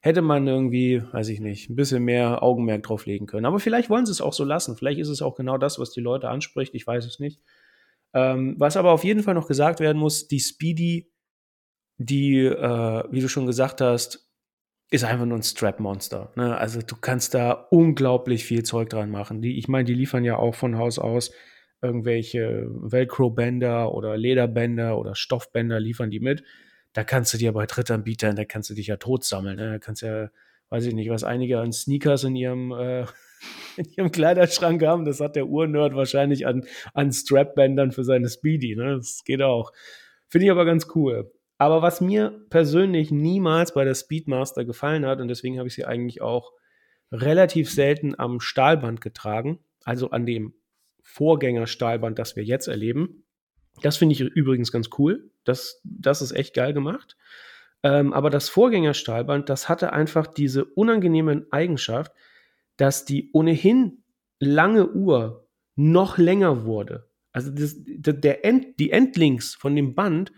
hätte 0.00 0.22
man 0.22 0.46
irgendwie, 0.46 1.02
weiß 1.12 1.28
ich 1.28 1.40
nicht, 1.40 1.70
ein 1.70 1.76
bisschen 1.76 2.04
mehr 2.04 2.42
Augenmerk 2.42 2.82
drauf 2.82 3.06
legen 3.06 3.26
können. 3.26 3.46
Aber 3.46 3.60
vielleicht 3.60 3.90
wollen 3.90 4.06
sie 4.06 4.12
es 4.12 4.20
auch 4.20 4.32
so 4.32 4.44
lassen. 4.44 4.76
Vielleicht 4.76 5.00
ist 5.00 5.08
es 5.08 5.22
auch 5.22 5.34
genau 5.34 5.58
das, 5.58 5.78
was 5.78 5.90
die 5.90 6.00
Leute 6.00 6.28
anspricht. 6.28 6.74
Ich 6.74 6.86
weiß 6.86 7.04
es 7.04 7.18
nicht. 7.18 7.40
Ähm, 8.14 8.54
was 8.58 8.76
aber 8.76 8.92
auf 8.92 9.04
jeden 9.04 9.22
Fall 9.22 9.34
noch 9.34 9.48
gesagt 9.48 9.80
werden 9.80 9.98
muss, 9.98 10.28
die 10.28 10.40
Speedy, 10.40 11.12
die, 11.98 12.44
äh, 12.44 13.04
wie 13.10 13.20
du 13.20 13.28
schon 13.28 13.46
gesagt 13.46 13.80
hast, 13.80 14.28
ist 14.90 15.04
einfach 15.04 15.26
nur 15.26 15.38
ein 15.38 15.42
Strap-Monster. 15.42 16.32
Ne? 16.36 16.56
Also 16.56 16.80
du 16.80 16.96
kannst 16.96 17.34
da 17.34 17.52
unglaublich 17.52 18.44
viel 18.44 18.62
Zeug 18.62 18.88
dran 18.88 19.10
machen. 19.10 19.42
Die, 19.42 19.58
ich 19.58 19.68
meine, 19.68 19.84
die 19.84 19.94
liefern 19.94 20.24
ja 20.24 20.36
auch 20.36 20.54
von 20.54 20.78
Haus 20.78 20.98
aus 20.98 21.32
irgendwelche 21.82 22.66
Velcro-Bänder 22.68 23.94
oder 23.94 24.16
Lederbänder 24.16 24.98
oder 24.98 25.14
Stoffbänder 25.14 25.80
liefern 25.80 26.10
die 26.10 26.20
mit. 26.20 26.42
Da 26.92 27.04
kannst 27.04 27.32
du 27.34 27.38
dir 27.38 27.52
bei 27.52 27.66
Drittanbietern, 27.66 28.36
da 28.36 28.44
kannst 28.44 28.70
du 28.70 28.74
dich 28.74 28.88
ja 28.88 28.96
tot 28.96 29.24
sammeln. 29.24 29.56
Ne? 29.56 29.72
Da 29.72 29.78
kannst 29.78 30.02
ja, 30.02 30.30
weiß 30.70 30.86
ich 30.86 30.94
nicht, 30.94 31.10
was 31.10 31.24
einige 31.24 31.60
an 31.60 31.72
Sneakers 31.72 32.24
in 32.24 32.36
ihrem 32.36 32.72
äh, 32.72 33.02
in 33.76 33.86
ihrem 33.96 34.10
Kleiderschrank 34.10 34.82
haben. 34.84 35.04
Das 35.04 35.20
hat 35.20 35.36
der 35.36 35.48
Urnerd 35.48 35.94
wahrscheinlich 35.94 36.46
an, 36.46 36.64
an 36.94 37.12
Strapbändern 37.12 37.92
für 37.92 38.04
seine 38.04 38.28
Speedy. 38.28 38.74
Ne? 38.74 38.96
Das 38.96 39.22
geht 39.24 39.42
auch. 39.42 39.72
Finde 40.28 40.46
ich 40.46 40.50
aber 40.50 40.64
ganz 40.64 40.88
cool. 40.94 41.32
Aber 41.58 41.82
was 41.82 42.00
mir 42.00 42.44
persönlich 42.50 43.10
niemals 43.10 43.74
bei 43.74 43.84
der 43.84 43.94
Speedmaster 43.94 44.64
gefallen 44.64 45.04
hat, 45.04 45.20
und 45.20 45.28
deswegen 45.28 45.58
habe 45.58 45.68
ich 45.68 45.74
sie 45.74 45.84
eigentlich 45.84 46.22
auch 46.22 46.52
relativ 47.10 47.70
selten 47.70 48.18
am 48.18 48.40
Stahlband 48.40 49.00
getragen, 49.00 49.58
also 49.84 50.10
an 50.10 50.24
dem 50.24 50.54
Vorgängerstahlband, 51.08 52.18
das 52.18 52.36
wir 52.36 52.44
jetzt 52.44 52.68
erleben. 52.68 53.24
Das 53.82 53.96
finde 53.96 54.12
ich 54.12 54.20
übrigens 54.20 54.70
ganz 54.70 54.90
cool. 54.98 55.30
Das, 55.44 55.80
das 55.84 56.20
ist 56.20 56.32
echt 56.32 56.54
geil 56.54 56.74
gemacht. 56.74 57.16
Ähm, 57.82 58.12
aber 58.12 58.28
das 58.28 58.48
Vorgängerstahlband, 58.48 59.48
das 59.48 59.68
hatte 59.68 59.92
einfach 59.92 60.26
diese 60.26 60.64
unangenehme 60.64 61.46
Eigenschaft, 61.50 62.12
dass 62.76 63.04
die 63.04 63.30
ohnehin 63.32 64.04
lange 64.38 64.90
Uhr 64.90 65.48
noch 65.76 66.18
länger 66.18 66.64
wurde. 66.64 67.08
Also 67.32 67.50
das, 67.50 67.76
der 67.78 68.44
End, 68.44 68.78
die 68.78 68.90
Endlinks 68.90 69.54
von 69.54 69.74
dem 69.74 69.94
Band, 69.94 70.32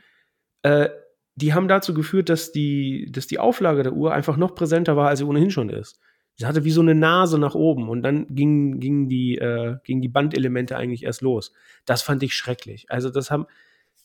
äh, 0.62 0.89
die 1.35 1.53
haben 1.55 1.69
dazu 1.69 1.95
geführt, 1.95 2.29
dass 2.29 2.53
die, 2.53 3.11
dass 3.11 3.27
die 3.27 3.39
Auflage 3.39 3.83
der 3.83 3.95
Uhr 3.95 4.12
einfach 4.12 4.37
noch 4.37 4.55
präsenter 4.55 4.97
war, 4.97 5.09
als 5.09 5.19
sie 5.19 5.25
ohnehin 5.25 5.50
schon 5.50 5.71
ist. 5.71 5.99
Sie 6.40 6.47
hatte 6.47 6.64
wie 6.64 6.70
so 6.70 6.80
eine 6.80 6.94
Nase 6.94 7.38
nach 7.38 7.54
oben 7.54 7.90
und 7.90 8.00
dann 8.00 8.26
gingen 8.28 8.80
ging 8.80 9.11
die, 9.11 9.37
äh, 9.37 9.76
ging 9.85 10.00
die 10.00 10.09
Bandelemente 10.09 10.75
eigentlich 10.75 11.02
erst 11.02 11.20
los. 11.20 11.52
Das 11.85 12.00
fand 12.00 12.23
ich 12.23 12.32
schrecklich. 12.32 12.87
Also 12.88 13.11
das 13.11 13.30
haben, 13.30 13.44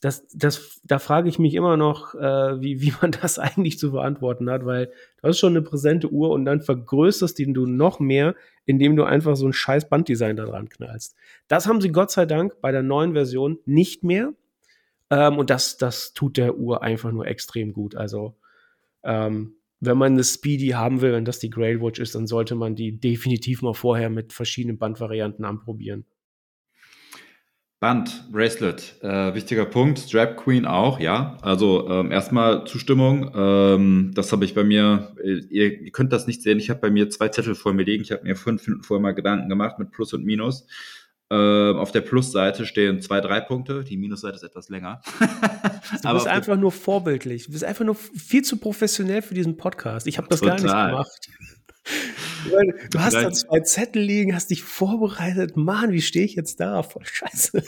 das, 0.01 0.27
das, 0.33 0.81
da 0.83 0.99
frage 0.99 1.29
ich 1.29 1.39
mich 1.39 1.53
immer 1.53 1.77
noch, 1.77 2.13
äh, 2.13 2.59
wie, 2.59 2.81
wie 2.81 2.91
man 3.01 3.11
das 3.21 3.39
eigentlich 3.39 3.79
zu 3.79 3.91
verantworten 3.91 4.49
hat, 4.49 4.65
weil 4.65 4.87
du 5.21 5.29
hast 5.29 5.39
schon 5.39 5.53
eine 5.53 5.61
präsente 5.61 6.11
Uhr 6.11 6.31
und 6.31 6.43
dann 6.43 6.59
vergrößerst 6.59 7.39
die 7.39 7.53
du 7.53 7.67
noch 7.67 8.01
mehr, 8.01 8.35
indem 8.65 8.97
du 8.97 9.05
einfach 9.05 9.37
so 9.37 9.45
ein 9.45 9.53
scheiß 9.53 9.87
Banddesign 9.87 10.35
da 10.35 10.43
dran 10.43 10.67
knallst. 10.67 11.15
Das 11.47 11.67
haben 11.67 11.79
sie 11.79 11.93
Gott 11.93 12.11
sei 12.11 12.25
Dank 12.25 12.59
bei 12.59 12.73
der 12.73 12.83
neuen 12.83 13.13
Version 13.13 13.59
nicht 13.63 14.03
mehr. 14.03 14.33
Ähm, 15.09 15.37
und 15.37 15.49
das, 15.49 15.77
das 15.77 16.11
tut 16.11 16.35
der 16.35 16.57
Uhr 16.57 16.83
einfach 16.83 17.13
nur 17.13 17.27
extrem 17.27 17.71
gut. 17.71 17.95
Also, 17.95 18.35
ähm, 19.05 19.55
wenn 19.85 19.97
man 19.97 20.13
eine 20.13 20.23
Speedy 20.23 20.69
haben 20.69 21.01
will, 21.01 21.13
wenn 21.13 21.25
das 21.25 21.39
die 21.39 21.49
Grail 21.49 21.81
Watch 21.81 21.99
ist, 21.99 22.15
dann 22.15 22.27
sollte 22.27 22.55
man 22.55 22.75
die 22.75 22.99
definitiv 22.99 23.61
mal 23.61 23.73
vorher 23.73 24.09
mit 24.09 24.33
verschiedenen 24.33 24.77
Bandvarianten 24.77 25.45
anprobieren. 25.45 26.05
Band, 27.81 28.31
Bracelet, 28.31 28.95
äh, 29.01 29.35
wichtiger 29.35 29.65
Punkt. 29.65 29.99
Strap 29.99 30.37
Queen 30.37 30.65
auch, 30.65 30.99
ja. 30.99 31.37
Also 31.41 31.87
ähm, 31.89 32.11
erstmal 32.11 32.65
Zustimmung. 32.65 33.31
Ähm, 33.35 34.11
das 34.15 34.31
habe 34.31 34.45
ich 34.45 34.55
bei 34.55 34.63
mir, 34.63 35.13
äh, 35.23 35.41
ihr, 35.49 35.81
ihr, 35.81 35.91
könnt 35.91 36.13
das 36.13 36.25
nicht 36.25 36.41
sehen, 36.41 36.57
ich 36.57 36.69
habe 36.69 36.79
bei 36.79 36.89
mir 36.89 37.09
zwei 37.09 37.27
Zettel 37.27 37.53
vor 37.53 37.73
mir 37.73 37.83
liegen. 37.83 38.01
Ich 38.01 38.11
habe 38.11 38.23
mir 38.23 38.35
fünf 38.35 38.65
Minuten 38.65 38.83
vorher 38.83 39.01
mal 39.01 39.13
Gedanken 39.13 39.49
gemacht 39.49 39.77
mit 39.77 39.91
Plus 39.91 40.13
und 40.13 40.25
Minus. 40.25 40.65
Ähm, 41.31 41.77
auf 41.77 41.91
der 41.91 42.01
Plusseite 42.01 42.65
stehen 42.65 43.01
zwei, 43.01 43.19
drei 43.19 43.41
Punkte. 43.41 43.83
Die 43.83 43.97
Minusseite 43.97 44.35
ist 44.35 44.43
etwas 44.43 44.69
länger. 44.69 45.01
du 46.03 46.13
bist 46.13 46.27
einfach 46.27 46.55
nur 46.55 46.71
vorbildlich. 46.71 47.47
Du 47.47 47.51
bist 47.51 47.63
einfach 47.63 47.83
nur 47.85 47.95
viel 47.95 48.43
zu 48.43 48.57
professionell 48.57 49.23
für 49.23 49.33
diesen 49.33 49.57
Podcast. 49.57 50.05
Ich 50.05 50.17
habe 50.17 50.27
das 50.27 50.39
total. 50.39 50.61
gar 50.61 50.87
nicht 50.87 50.91
gemacht. 50.91 51.21
Du 52.91 52.99
hast 52.99 53.13
da 53.13 53.31
zwei 53.31 53.59
Zettel 53.61 54.03
liegen, 54.03 54.35
hast 54.35 54.51
dich 54.51 54.63
vorbereitet. 54.63 55.57
Mann, 55.57 55.91
wie 55.91 56.01
stehe 56.01 56.25
ich 56.25 56.35
jetzt 56.35 56.59
da? 56.59 56.83
Voll 56.83 57.05
scheiße. 57.05 57.63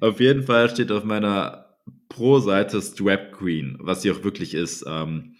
Auf 0.00 0.20
jeden 0.20 0.44
Fall 0.44 0.70
steht 0.70 0.90
auf 0.90 1.04
meiner 1.04 1.76
Pro-Seite 2.08 2.80
Strap 2.80 3.32
Queen, 3.32 3.76
was 3.80 4.02
sie 4.02 4.10
auch 4.10 4.24
wirklich 4.24 4.54
ist. 4.54 4.84
Ähm, 4.86 5.36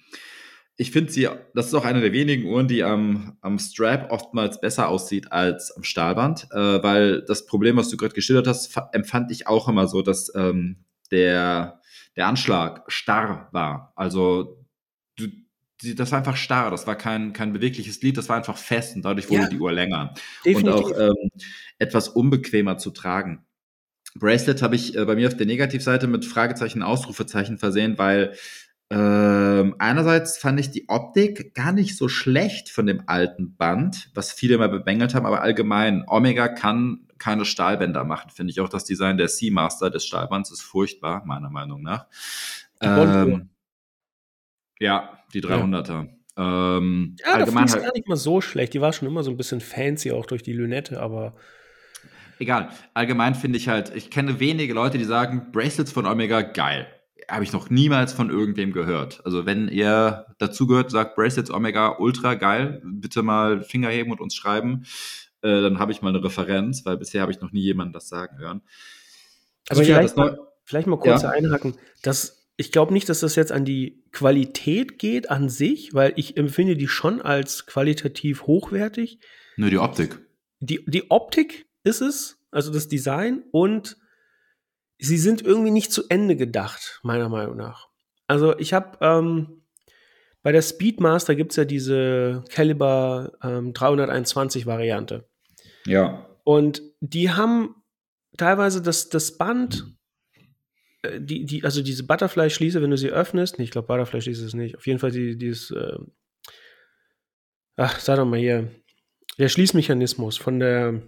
ich 0.76 0.90
finde 0.90 1.12
sie, 1.12 1.28
das 1.54 1.66
ist 1.66 1.74
auch 1.74 1.84
eine 1.84 2.00
der 2.00 2.12
wenigen 2.12 2.46
Uhren, 2.46 2.66
die 2.66 2.82
am, 2.82 3.36
am 3.40 3.58
Strap 3.58 4.10
oftmals 4.10 4.60
besser 4.60 4.88
aussieht 4.88 5.30
als 5.30 5.70
am 5.76 5.84
Stahlband, 5.84 6.48
äh, 6.50 6.82
weil 6.82 7.22
das 7.22 7.46
Problem, 7.46 7.76
was 7.76 7.88
du 7.88 7.96
gerade 7.96 8.14
geschildert 8.14 8.48
hast, 8.48 8.76
empfand 8.92 9.30
ich 9.30 9.46
auch 9.46 9.68
immer 9.68 9.86
so, 9.86 10.02
dass 10.02 10.34
ähm, 10.34 10.84
der, 11.12 11.80
der 12.16 12.26
Anschlag 12.26 12.82
starr 12.88 13.48
war. 13.52 13.92
Also 13.94 14.66
du, 15.16 15.28
das 15.94 16.10
war 16.10 16.18
einfach 16.18 16.36
starr, 16.36 16.72
das 16.72 16.88
war 16.88 16.96
kein, 16.96 17.32
kein 17.32 17.52
bewegliches 17.52 18.02
Lied, 18.02 18.16
das 18.16 18.28
war 18.28 18.36
einfach 18.36 18.58
fest 18.58 18.96
und 18.96 19.04
dadurch 19.04 19.30
wurde 19.30 19.42
ja, 19.42 19.48
die 19.48 19.60
Uhr 19.60 19.72
länger 19.72 20.14
definitiv. 20.44 20.74
und 20.74 20.92
auch 20.92 20.98
ähm, 20.98 21.30
etwas 21.78 22.08
unbequemer 22.08 22.78
zu 22.78 22.90
tragen. 22.90 23.44
Bracelet 24.16 24.62
habe 24.62 24.76
ich 24.76 24.96
äh, 24.96 25.04
bei 25.04 25.14
mir 25.16 25.28
auf 25.28 25.36
der 25.36 25.46
Negativseite 25.46 26.06
mit 26.06 26.24
Fragezeichen, 26.24 26.82
Ausrufezeichen 26.82 27.58
versehen, 27.58 27.98
weil 27.98 28.34
ähm, 28.90 29.76
einerseits 29.78 30.38
fand 30.38 30.60
ich 30.60 30.70
die 30.70 30.88
Optik 30.88 31.54
gar 31.54 31.72
nicht 31.72 31.96
so 31.96 32.08
schlecht 32.08 32.68
von 32.70 32.86
dem 32.86 33.02
alten 33.06 33.56
Band, 33.56 34.10
was 34.14 34.32
viele 34.32 34.58
mal 34.58 34.68
bemängelt 34.68 35.14
haben, 35.14 35.26
aber 35.26 35.40
allgemein, 35.40 36.04
Omega 36.06 36.48
kann 36.48 37.08
keine 37.18 37.44
Stahlbänder 37.44 38.04
machen, 38.04 38.30
finde 38.30 38.50
ich 38.50 38.60
auch. 38.60 38.68
Das 38.68 38.84
Design 38.84 39.16
der 39.16 39.28
Seamaster 39.28 39.90
des 39.90 40.04
Stahlbands 40.04 40.50
ist 40.50 40.60
furchtbar, 40.60 41.22
meiner 41.24 41.48
Meinung 41.48 41.82
nach. 41.82 42.06
Ähm, 42.80 43.48
ja, 44.78 45.18
die 45.32 45.42
300er. 45.42 46.08
Ja, 46.36 46.76
ähm, 46.76 47.16
ja 47.24 47.32
allgemein 47.32 47.70
halt, 47.70 47.82
gar 47.82 47.92
nicht 47.94 48.08
mal 48.08 48.16
so 48.16 48.40
schlecht. 48.40 48.74
Die 48.74 48.80
war 48.80 48.92
schon 48.92 49.08
immer 49.08 49.22
so 49.22 49.30
ein 49.30 49.36
bisschen 49.36 49.60
fancy, 49.60 50.12
auch 50.12 50.26
durch 50.26 50.42
die 50.42 50.52
Lünette, 50.52 51.00
aber. 51.00 51.34
Egal. 52.38 52.68
Allgemein 52.92 53.34
finde 53.34 53.56
ich 53.58 53.68
halt, 53.68 53.94
ich 53.94 54.10
kenne 54.10 54.40
wenige 54.40 54.74
Leute, 54.74 54.98
die 54.98 55.04
sagen, 55.04 55.52
Bracelets 55.52 55.92
von 55.92 56.06
Omega 56.06 56.42
geil. 56.42 56.86
Habe 57.28 57.44
ich 57.44 57.52
noch 57.52 57.70
niemals 57.70 58.12
von 58.12 58.30
irgendwem 58.30 58.72
gehört. 58.72 59.20
Also, 59.24 59.46
wenn 59.46 59.68
ihr 59.68 60.26
dazu 60.38 60.66
gehört, 60.66 60.90
sagt 60.90 61.16
Bracelets 61.16 61.50
Omega 61.50 61.96
ultra 61.98 62.34
geil, 62.34 62.82
bitte 62.84 63.22
mal 63.22 63.62
Finger 63.62 63.88
heben 63.88 64.10
und 64.10 64.20
uns 64.20 64.34
schreiben. 64.34 64.84
Äh, 65.42 65.62
dann 65.62 65.78
habe 65.78 65.92
ich 65.92 66.02
mal 66.02 66.10
eine 66.10 66.22
Referenz, 66.22 66.84
weil 66.84 66.96
bisher 66.96 67.22
habe 67.22 67.32
ich 67.32 67.40
noch 67.40 67.52
nie 67.52 67.62
jemanden 67.62 67.92
das 67.92 68.08
sagen 68.08 68.38
hören. 68.38 68.62
Also, 69.68 69.82
Aber 69.82 69.86
vielleicht, 69.86 70.16
mal, 70.16 70.38
vielleicht 70.64 70.86
mal 70.86 70.98
kurz 70.98 71.22
ja. 71.22 71.30
einhaken. 71.30 71.74
Das 72.02 72.44
ich 72.56 72.72
glaube 72.72 72.92
nicht, 72.92 73.08
dass 73.08 73.20
das 73.20 73.34
jetzt 73.36 73.52
an 73.52 73.64
die 73.64 74.04
Qualität 74.12 74.98
geht 74.98 75.30
an 75.30 75.48
sich, 75.48 75.92
weil 75.92 76.12
ich 76.16 76.36
empfinde 76.36 76.76
die 76.76 76.88
schon 76.88 77.20
als 77.20 77.66
qualitativ 77.66 78.46
hochwertig. 78.46 79.18
Nur 79.56 79.70
die 79.70 79.78
Optik. 79.78 80.20
Die, 80.60 80.84
die 80.86 81.10
Optik 81.10 81.66
ist 81.82 82.00
es, 82.00 82.38
also 82.50 82.72
das 82.72 82.88
Design 82.88 83.42
und 83.50 83.96
sie 84.98 85.18
sind 85.18 85.42
irgendwie 85.42 85.70
nicht 85.70 85.92
zu 85.92 86.08
Ende 86.08 86.36
gedacht, 86.36 87.00
meiner 87.02 87.28
Meinung 87.28 87.56
nach. 87.56 87.88
Also 88.26 88.58
ich 88.58 88.72
habe 88.72 88.98
ähm, 89.00 89.64
bei 90.42 90.52
der 90.52 90.62
Speedmaster 90.62 91.34
gibt 91.34 91.52
es 91.52 91.56
ja 91.56 91.64
diese 91.64 92.44
Caliber 92.50 93.32
ähm, 93.42 93.72
321 93.72 94.66
Variante. 94.66 95.28
Ja. 95.86 96.28
Und 96.44 96.82
die 97.00 97.30
haben 97.30 97.76
teilweise 98.36 98.82
das, 98.82 99.08
das 99.08 99.38
Band 99.38 99.94
äh, 101.04 101.20
die, 101.20 101.44
die, 101.44 101.64
also 101.64 101.82
diese 101.82 102.06
Butterfly-Schließe, 102.06 102.82
wenn 102.82 102.90
du 102.90 102.96
sie 102.96 103.10
öffnest, 103.10 103.58
nee, 103.58 103.64
ich 103.64 103.70
glaube, 103.70 103.86
Butterfly-Schließe 103.88 104.44
ist 104.44 104.54
nicht. 104.54 104.76
Auf 104.76 104.86
jeden 104.86 104.98
Fall 104.98 105.10
die, 105.10 105.36
dieses, 105.36 105.70
äh, 105.70 105.98
ach, 107.76 108.00
sag 108.00 108.16
doch 108.16 108.24
mal 108.24 108.38
hier, 108.38 108.70
der 109.38 109.48
Schließmechanismus 109.48 110.36
von 110.36 110.60
der, 110.60 111.02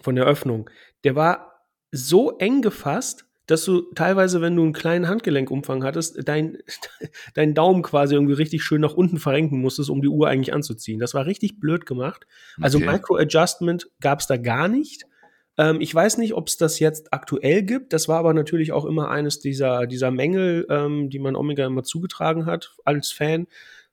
von 0.00 0.14
der 0.14 0.24
Öffnung, 0.24 0.70
der 1.04 1.14
war 1.14 1.53
so 1.94 2.36
eng 2.38 2.60
gefasst, 2.60 3.24
dass 3.46 3.64
du 3.64 3.82
teilweise, 3.94 4.40
wenn 4.40 4.56
du 4.56 4.62
einen 4.62 4.72
kleinen 4.72 5.06
Handgelenkumfang 5.06 5.84
hattest, 5.84 6.16
dein, 6.26 6.58
dein 7.34 7.54
Daumen 7.54 7.82
quasi 7.82 8.14
irgendwie 8.14 8.34
richtig 8.34 8.62
schön 8.62 8.80
nach 8.80 8.94
unten 8.94 9.18
verrenken 9.18 9.60
musstest, 9.60 9.90
um 9.90 10.02
die 10.02 10.08
Uhr 10.08 10.28
eigentlich 10.28 10.54
anzuziehen. 10.54 10.98
Das 10.98 11.14
war 11.14 11.26
richtig 11.26 11.60
blöd 11.60 11.86
gemacht. 11.86 12.26
Also 12.60 12.78
okay. 12.78 12.90
Micro-Adjustment 12.90 13.90
gab 14.00 14.20
es 14.20 14.26
da 14.26 14.36
gar 14.38 14.68
nicht. 14.68 15.04
Ähm, 15.58 15.80
ich 15.80 15.94
weiß 15.94 16.18
nicht, 16.18 16.34
ob 16.34 16.48
es 16.48 16.56
das 16.56 16.78
jetzt 16.78 17.12
aktuell 17.12 17.62
gibt. 17.62 17.92
Das 17.92 18.08
war 18.08 18.18
aber 18.18 18.34
natürlich 18.34 18.72
auch 18.72 18.86
immer 18.86 19.10
eines 19.10 19.40
dieser, 19.40 19.86
dieser 19.86 20.10
Mängel, 20.10 20.66
ähm, 20.70 21.10
die 21.10 21.18
man 21.18 21.36
Omega 21.36 21.66
immer 21.66 21.84
zugetragen 21.84 22.46
hat 22.46 22.74
als 22.84 23.12
Fan. 23.12 23.46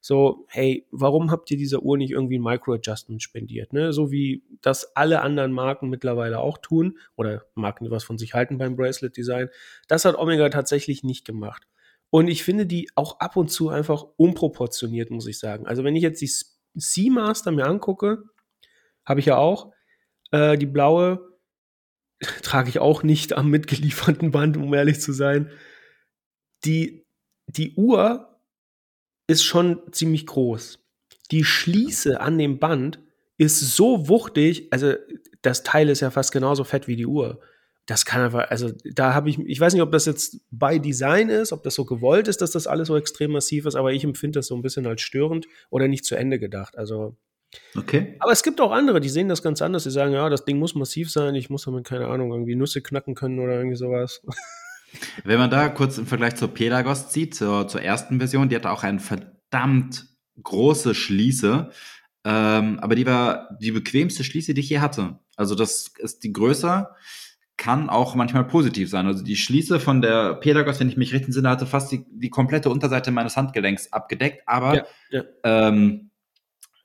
So, 0.03 0.47
hey, 0.49 0.87
warum 0.89 1.29
habt 1.29 1.51
ihr 1.51 1.57
dieser 1.57 1.83
Uhr 1.83 1.95
nicht 1.95 2.09
irgendwie 2.09 2.39
ein 2.39 2.43
Micro-Adjustment 2.43 3.21
spendiert? 3.21 3.71
Ne? 3.71 3.93
So 3.93 4.11
wie 4.11 4.43
das 4.61 4.95
alle 4.95 5.21
anderen 5.21 5.51
Marken 5.51 5.89
mittlerweile 5.89 6.39
auch 6.39 6.57
tun 6.57 6.97
oder 7.15 7.45
Marken, 7.53 7.85
die 7.85 7.91
was 7.91 8.03
von 8.03 8.17
sich 8.17 8.33
halten 8.33 8.57
beim 8.57 8.75
Bracelet-Design. 8.75 9.49
Das 9.87 10.03
hat 10.03 10.17
Omega 10.17 10.49
tatsächlich 10.49 11.03
nicht 11.03 11.23
gemacht. 11.23 11.67
Und 12.09 12.29
ich 12.29 12.43
finde 12.43 12.65
die 12.65 12.89
auch 12.95 13.19
ab 13.19 13.37
und 13.37 13.49
zu 13.49 13.69
einfach 13.69 14.03
unproportioniert, 14.17 15.11
muss 15.11 15.27
ich 15.27 15.37
sagen. 15.37 15.67
Also 15.67 15.83
wenn 15.83 15.95
ich 15.95 16.01
jetzt 16.01 16.21
die 16.21 16.31
Seamaster 16.73 17.51
mir 17.51 17.67
angucke, 17.67 18.23
habe 19.05 19.19
ich 19.19 19.27
ja 19.27 19.37
auch 19.37 19.71
äh, 20.31 20.57
die 20.57 20.65
blaue, 20.65 21.37
trage 22.41 22.69
ich 22.69 22.79
auch 22.79 23.03
nicht 23.03 23.33
am 23.33 23.51
mitgelieferten 23.51 24.31
Band, 24.31 24.57
um 24.57 24.73
ehrlich 24.73 24.99
zu 24.99 25.13
sein. 25.13 25.51
Die, 26.65 27.05
die 27.45 27.75
Uhr 27.75 28.30
ist 29.31 29.43
schon 29.43 29.81
ziemlich 29.91 30.25
groß. 30.25 30.79
Die 31.31 31.43
Schließe 31.43 32.19
an 32.19 32.37
dem 32.37 32.59
Band 32.59 32.99
ist 33.37 33.59
so 33.75 34.07
wuchtig, 34.07 34.67
also 34.71 34.93
das 35.41 35.63
Teil 35.63 35.89
ist 35.89 36.01
ja 36.01 36.11
fast 36.11 36.31
genauso 36.31 36.63
fett 36.63 36.87
wie 36.87 36.95
die 36.95 37.07
Uhr. 37.07 37.39
Das 37.87 38.05
kann 38.05 38.21
einfach, 38.21 38.49
also 38.51 38.71
da 38.83 39.13
habe 39.13 39.29
ich, 39.29 39.39
ich 39.39 39.59
weiß 39.59 39.73
nicht, 39.73 39.81
ob 39.81 39.91
das 39.91 40.05
jetzt 40.05 40.41
bei 40.51 40.77
Design 40.77 41.29
ist, 41.29 41.51
ob 41.51 41.63
das 41.63 41.73
so 41.73 41.85
gewollt 41.85 42.27
ist, 42.27 42.41
dass 42.41 42.51
das 42.51 42.67
alles 42.67 42.87
so 42.87 42.95
extrem 42.95 43.31
massiv 43.31 43.65
ist, 43.65 43.75
aber 43.75 43.91
ich 43.91 44.03
empfinde 44.03 44.39
das 44.39 44.47
so 44.47 44.55
ein 44.55 44.61
bisschen 44.61 44.85
als 44.85 45.01
störend 45.01 45.47
oder 45.69 45.87
nicht 45.87 46.05
zu 46.05 46.15
Ende 46.15 46.37
gedacht. 46.37 46.77
Also 46.77 47.17
Okay. 47.75 48.15
Aber 48.19 48.31
es 48.31 48.43
gibt 48.43 48.61
auch 48.61 48.71
andere, 48.71 49.01
die 49.01 49.09
sehen 49.09 49.27
das 49.27 49.43
ganz 49.43 49.61
anders. 49.61 49.83
Die 49.83 49.91
sagen, 49.91 50.13
ja, 50.13 50.29
das 50.29 50.45
Ding 50.45 50.57
muss 50.57 50.75
massiv 50.75 51.11
sein, 51.11 51.35
ich 51.35 51.49
muss 51.49 51.65
damit, 51.65 51.85
keine 51.85 52.07
Ahnung, 52.07 52.31
irgendwie 52.31 52.55
Nüsse 52.55 52.81
knacken 52.81 53.15
können 53.15 53.39
oder 53.39 53.55
irgendwie 53.55 53.75
sowas. 53.75 54.21
Wenn 55.23 55.39
man 55.39 55.49
da 55.49 55.69
kurz 55.69 55.97
im 55.97 56.07
Vergleich 56.07 56.35
zur 56.35 56.53
Pelagos 56.53 57.09
zieht, 57.09 57.35
zur, 57.35 57.67
zur 57.67 57.81
ersten 57.81 58.19
Version, 58.19 58.49
die 58.49 58.55
hatte 58.55 58.71
auch 58.71 58.83
eine 58.83 58.99
verdammt 58.99 60.07
große 60.41 60.95
Schließe. 60.95 61.71
Ähm, 62.23 62.79
aber 62.79 62.95
die 62.95 63.05
war 63.05 63.57
die 63.59 63.71
bequemste 63.71 64.23
Schließe, 64.23 64.53
die 64.53 64.61
ich 64.61 64.69
je 64.69 64.79
hatte. 64.79 65.19
Also 65.35 65.55
das 65.55 65.91
ist 65.97 66.23
die 66.23 66.33
größer, 66.33 66.95
kann 67.57 67.89
auch 67.89 68.15
manchmal 68.15 68.45
positiv 68.45 68.89
sein. 68.89 69.07
Also 69.07 69.23
die 69.23 69.35
Schließe 69.35 69.79
von 69.79 70.01
der 70.01 70.35
Pelagos, 70.35 70.79
wenn 70.79 70.89
ich 70.89 70.97
mich 70.97 71.13
recht 71.13 71.25
entsinne, 71.25 71.49
hatte 71.49 71.65
fast 71.65 71.91
die, 71.91 72.05
die 72.09 72.29
komplette 72.29 72.69
Unterseite 72.69 73.11
meines 73.11 73.37
Handgelenks 73.37 73.91
abgedeckt. 73.91 74.43
Aber 74.47 74.75
ja, 74.75 74.85
ja. 75.09 75.23
Ähm, 75.43 76.11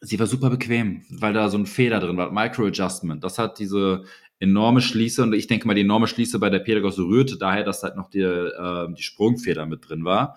sie 0.00 0.18
war 0.18 0.26
super 0.26 0.50
bequem, 0.50 1.04
weil 1.10 1.32
da 1.32 1.48
so 1.48 1.58
ein 1.58 1.66
Feder 1.66 2.00
drin 2.00 2.16
war, 2.16 2.30
Micro-Adjustment. 2.30 3.24
Das 3.24 3.38
hat 3.38 3.58
diese 3.58 4.04
enorme 4.38 4.80
Schließe 4.80 5.22
und 5.22 5.32
ich 5.32 5.46
denke 5.46 5.66
mal, 5.66 5.74
die 5.74 5.80
enorme 5.82 6.06
Schließe 6.06 6.38
bei 6.38 6.50
der 6.50 6.58
Pedagos 6.58 6.98
rührte 6.98 7.38
daher, 7.38 7.64
dass 7.64 7.82
halt 7.82 7.96
noch 7.96 8.10
die, 8.10 8.20
äh, 8.20 8.92
die 8.94 9.02
Sprungfeder 9.02 9.66
mit 9.66 9.88
drin 9.88 10.04
war. 10.04 10.36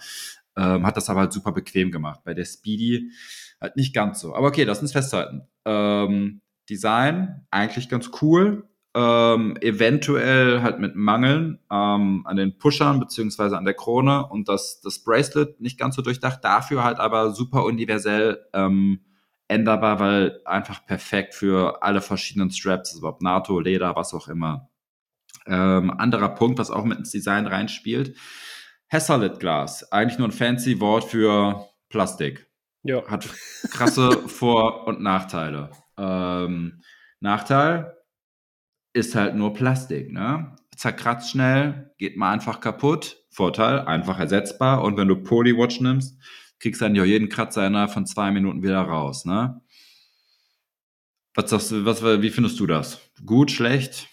Ähm, 0.56 0.86
hat 0.86 0.98
das 0.98 1.10
aber 1.10 1.22
halt 1.22 1.34
super 1.34 1.51
bequem 1.51 1.91
gemacht. 1.91 2.22
Bei 2.24 2.34
der 2.34 2.46
Speedy 2.46 3.12
halt 3.62 3.75
nicht 3.75 3.94
ganz 3.94 4.20
so. 4.22 4.36
Aber 4.36 4.48
okay, 4.48 4.63
lass 4.63 4.82
uns 4.82 4.91
festhalten. 4.91 5.44
Ähm, 5.65 6.41
Design, 6.70 7.46
eigentlich 7.51 7.89
ganz 7.89 8.12
cool. 8.22 8.68
Ähm, 8.96 9.56
eventuell 9.62 10.62
halt 10.62 10.79
mit 10.79 10.96
Mangeln 10.96 11.60
ähm, 11.72 12.24
an 12.25 12.38
den 12.38 12.58
Pushern 12.58 13.00
beziehungsweise 13.00 13.58
an 13.58 13.65
der 13.65 13.75
Krone 13.75 14.25
und 14.27 14.50
das, 14.50 14.82
das 14.82 15.03
Bracelet 15.03 15.62
nicht 15.62 15.77
ganz 15.77 15.96
so 15.96 16.01
durchdacht, 16.01 16.44
dafür 16.44 16.84
halt 16.84 17.00
aber 17.00 17.32
super 17.32 17.65
universell 17.65 18.39
ähm, 18.53 19.01
änderbar, 19.50 20.00
weil 20.00 20.41
einfach 20.46 20.86
perfekt 20.86 21.34
für 21.34 21.84
alle 21.84 22.01
verschiedenen 22.01 22.51
Straps, 22.51 22.94
also 22.94 23.08
ob 23.08 23.22
NATO, 23.22 23.60
Leder, 23.60 23.96
was 23.96 24.13
auch 24.13 24.29
immer. 24.29 24.70
Ähm, 25.46 25.91
anderer 25.91 26.29
Punkt, 26.29 26.60
was 26.60 26.72
auch 26.72 26.86
mit 26.86 27.00
ins 27.00 27.12
Design 27.12 27.48
reinspielt, 27.48 28.15
Hessalit 28.88 29.39
Glas, 29.39 29.91
eigentlich 29.91 30.18
nur 30.20 30.29
ein 30.29 30.32
fancy 30.32 30.79
Wort 30.79 31.03
für 31.03 31.68
Plastik. 31.89 32.48
Ja. 32.84 33.06
Hat 33.08 33.27
krasse 33.72 34.12
Vor- 34.27 34.88
und 34.88 35.01
Nachteile. 35.01 35.72
Ähm, 35.98 36.82
Nachteil, 37.20 37.96
ist 38.94 39.15
halt 39.15 39.36
nur 39.36 39.53
Plastik, 39.53 40.12
ne? 40.12 40.56
Zerkratzt 40.75 41.32
schnell, 41.32 41.94
geht 41.98 42.18
mal 42.18 42.32
einfach 42.32 42.62
kaputt. 42.62 43.18
Vorteil, 43.32 43.82
einfach 43.82 44.20
ersetzbar. 44.20 44.84
Und 44.84 44.98
wenn 44.98 45.08
du 45.08 45.15
Polywatch 45.18 45.82
nimmst, 45.82 46.18
kriegst 46.60 46.82
du 46.82 46.86
dann 46.86 46.96
ja 46.96 47.04
jeden 47.04 47.30
Kratzer 47.30 47.66
innerhalb 47.66 47.92
von 47.92 48.06
zwei 48.06 48.32
Minuten 48.32 48.63
wieder 48.63 48.82
raus, 48.82 49.25
ne? 49.25 49.62
Was 51.36 51.50
sagst 51.50 51.72
du, 51.72 51.86
was, 51.86 52.04
wie 52.04 52.30
findest 52.30 52.60
du 52.60 52.68
das? 52.68 53.00
Gut, 53.25 53.51
schlecht? 53.51 54.08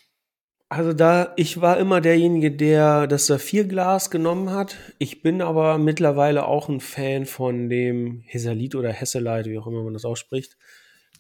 Also 0.69 0.93
da, 0.93 1.33
ich 1.37 1.61
war 1.61 1.79
immer 1.79 2.01
derjenige, 2.01 2.51
der 2.51 3.07
das 3.07 3.27
Saphirglas 3.27 4.11
genommen 4.11 4.51
hat. 4.51 4.77
Ich 4.99 5.23
bin 5.23 5.41
aber 5.41 5.79
mittlerweile 5.79 6.47
auch 6.47 6.69
ein 6.69 6.81
Fan 6.81 7.25
von 7.25 7.69
dem 7.69 8.23
Hesalit 8.27 8.75
oder 8.75 8.93
Hesselite, 8.93 9.51
wie 9.51 9.59
auch 9.59 9.67
immer 9.67 9.85
man 9.85 9.93
das 9.93 10.05
ausspricht. 10.05 10.57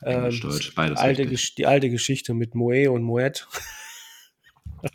Englisch, 0.03 0.43
ähm, 0.43 0.51
Deutsch, 0.51 0.75
beides. 0.75 0.99
Alte, 0.99 1.27
die 1.27 1.67
alte 1.67 1.91
Geschichte 1.91 2.35
mit 2.35 2.55
Moe 2.55 2.91
und 2.91 3.03
Moet. 3.03 3.47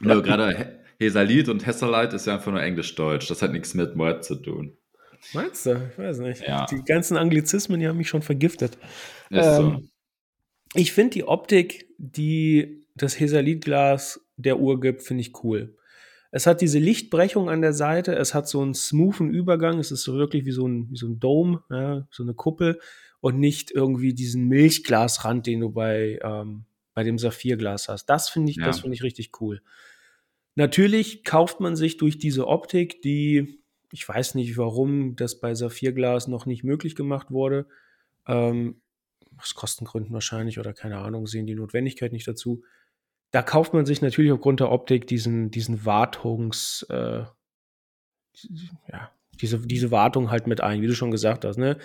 ja, 0.01 0.19
gerade 0.19 0.79
Hesalit 0.99 1.47
und 1.49 1.65
Hesselite 1.65 2.17
ist 2.17 2.27
ja 2.27 2.35
einfach 2.35 2.51
nur 2.51 2.61
Englisch-Deutsch. 2.61 3.27
Das 3.27 3.41
hat 3.41 3.53
nichts 3.53 3.73
mit 3.73 3.95
Moet 3.95 4.23
zu 4.23 4.35
tun. 4.35 4.77
Meinst 5.33 5.65
du? 5.65 5.89
Ich 5.91 5.97
weiß 5.97 6.19
nicht. 6.19 6.41
Ja. 6.47 6.65
Die 6.65 6.83
ganzen 6.83 7.17
Anglizismen, 7.17 7.79
die 7.79 7.87
haben 7.87 7.97
mich 7.97 8.09
schon 8.09 8.21
vergiftet. 8.21 8.77
Ähm, 9.29 9.55
so. 9.55 9.81
Ich 10.73 10.93
finde 10.93 11.11
die 11.11 11.23
Optik, 11.23 11.87
die 11.97 12.85
das 12.95 13.19
Hesalit-Glas 13.19 14.25
der 14.37 14.59
Uhr 14.59 14.79
gibt, 14.79 15.01
finde 15.03 15.21
ich 15.21 15.43
cool. 15.43 15.77
Es 16.31 16.47
hat 16.47 16.61
diese 16.61 16.79
Lichtbrechung 16.79 17.49
an 17.49 17.61
der 17.61 17.73
Seite, 17.73 18.15
es 18.15 18.33
hat 18.33 18.47
so 18.47 18.61
einen 18.61 18.73
smoothen 18.73 19.33
Übergang, 19.33 19.79
es 19.79 19.91
ist 19.91 20.03
so 20.03 20.15
wirklich 20.15 20.45
wie 20.45 20.51
so 20.51 20.65
ein, 20.65 20.89
wie 20.89 20.97
so 20.97 21.07
ein 21.07 21.19
Dome, 21.19 21.61
ja, 21.69 22.07
so 22.09 22.23
eine 22.23 22.33
Kuppel 22.33 22.79
und 23.19 23.37
nicht 23.37 23.71
irgendwie 23.71 24.13
diesen 24.13 24.47
Milchglasrand, 24.47 25.45
den 25.45 25.59
du 25.59 25.69
bei, 25.71 26.19
ähm, 26.23 26.65
bei 26.93 27.03
dem 27.03 27.17
Saphirglas 27.17 27.89
hast. 27.89 28.05
Das 28.05 28.29
finde 28.29 28.51
ich, 28.51 28.57
ja. 28.57 28.65
das 28.65 28.79
finde 28.79 28.95
ich 28.95 29.03
richtig 29.03 29.41
cool. 29.41 29.61
Natürlich 30.55 31.23
kauft 31.23 31.59
man 31.59 31.75
sich 31.75 31.97
durch 31.97 32.17
diese 32.17 32.47
Optik, 32.47 33.01
die, 33.01 33.60
ich 33.91 34.07
weiß 34.07 34.35
nicht, 34.35 34.57
warum 34.57 35.15
das 35.15 35.39
bei 35.39 35.53
Saphirglas 35.53 36.27
noch 36.27 36.45
nicht 36.45 36.63
möglich 36.63 36.95
gemacht 36.95 37.31
wurde. 37.31 37.67
Ähm, 38.27 38.81
aus 39.37 39.55
Kostengründen 39.55 40.13
wahrscheinlich 40.13 40.59
oder 40.59 40.73
keine 40.73 40.97
Ahnung, 40.97 41.27
sehen 41.27 41.47
die 41.47 41.55
Notwendigkeit 41.55 42.11
nicht 42.11 42.27
dazu. 42.27 42.63
Da 43.31 43.41
kauft 43.41 43.73
man 43.73 43.85
sich 43.85 44.01
natürlich 44.01 44.31
aufgrund 44.31 44.59
der 44.59 44.71
Optik 44.71 45.07
diesen, 45.07 45.51
diesen 45.51 45.85
Wartungs, 45.85 46.85
äh, 46.89 47.23
ja, 48.87 49.11
diese, 49.39 49.59
diese 49.59 49.91
Wartung 49.91 50.31
halt 50.31 50.47
mit 50.47 50.61
ein, 50.61 50.81
wie 50.81 50.87
du 50.87 50.95
schon 50.95 51.11
gesagt 51.11 51.45
hast, 51.45 51.57
ne? 51.57 51.77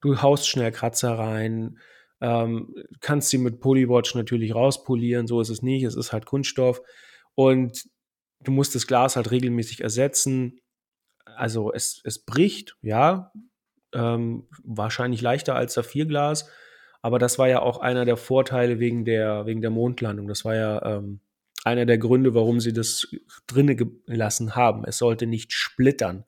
Du 0.00 0.22
haust 0.22 0.48
schnell 0.48 0.70
Kratzer 0.70 1.18
rein, 1.18 1.78
ähm, 2.20 2.74
kannst 3.00 3.30
sie 3.30 3.38
mit 3.38 3.60
Polywatch 3.60 4.14
natürlich 4.14 4.54
rauspolieren, 4.54 5.26
so 5.26 5.40
ist 5.40 5.48
es 5.48 5.62
nicht, 5.62 5.84
es 5.84 5.96
ist 5.96 6.12
halt 6.12 6.26
Kunststoff 6.26 6.82
und 7.34 7.88
du 8.40 8.52
musst 8.52 8.74
das 8.74 8.86
Glas 8.86 9.16
halt 9.16 9.30
regelmäßig 9.30 9.80
ersetzen. 9.80 10.60
Also 11.38 11.72
es, 11.72 12.00
es 12.04 12.18
bricht, 12.18 12.76
ja, 12.82 13.32
ähm, 13.94 14.46
wahrscheinlich 14.64 15.22
leichter 15.22 15.54
als 15.54 15.74
Saphirglas, 15.74 16.48
aber 17.00 17.18
das 17.18 17.38
war 17.38 17.48
ja 17.48 17.60
auch 17.60 17.78
einer 17.78 18.04
der 18.04 18.16
Vorteile 18.16 18.80
wegen 18.80 19.04
der, 19.04 19.46
wegen 19.46 19.60
der 19.60 19.70
Mondlandung. 19.70 20.28
Das 20.28 20.44
war 20.44 20.54
ja 20.54 20.96
ähm, 20.96 21.20
einer 21.64 21.86
der 21.86 21.98
Gründe, 21.98 22.34
warum 22.34 22.60
sie 22.60 22.72
das 22.72 23.08
drinne 23.46 23.76
gelassen 23.76 24.56
haben. 24.56 24.84
Es 24.84 24.98
sollte 24.98 25.26
nicht 25.26 25.52
splittern. 25.52 26.24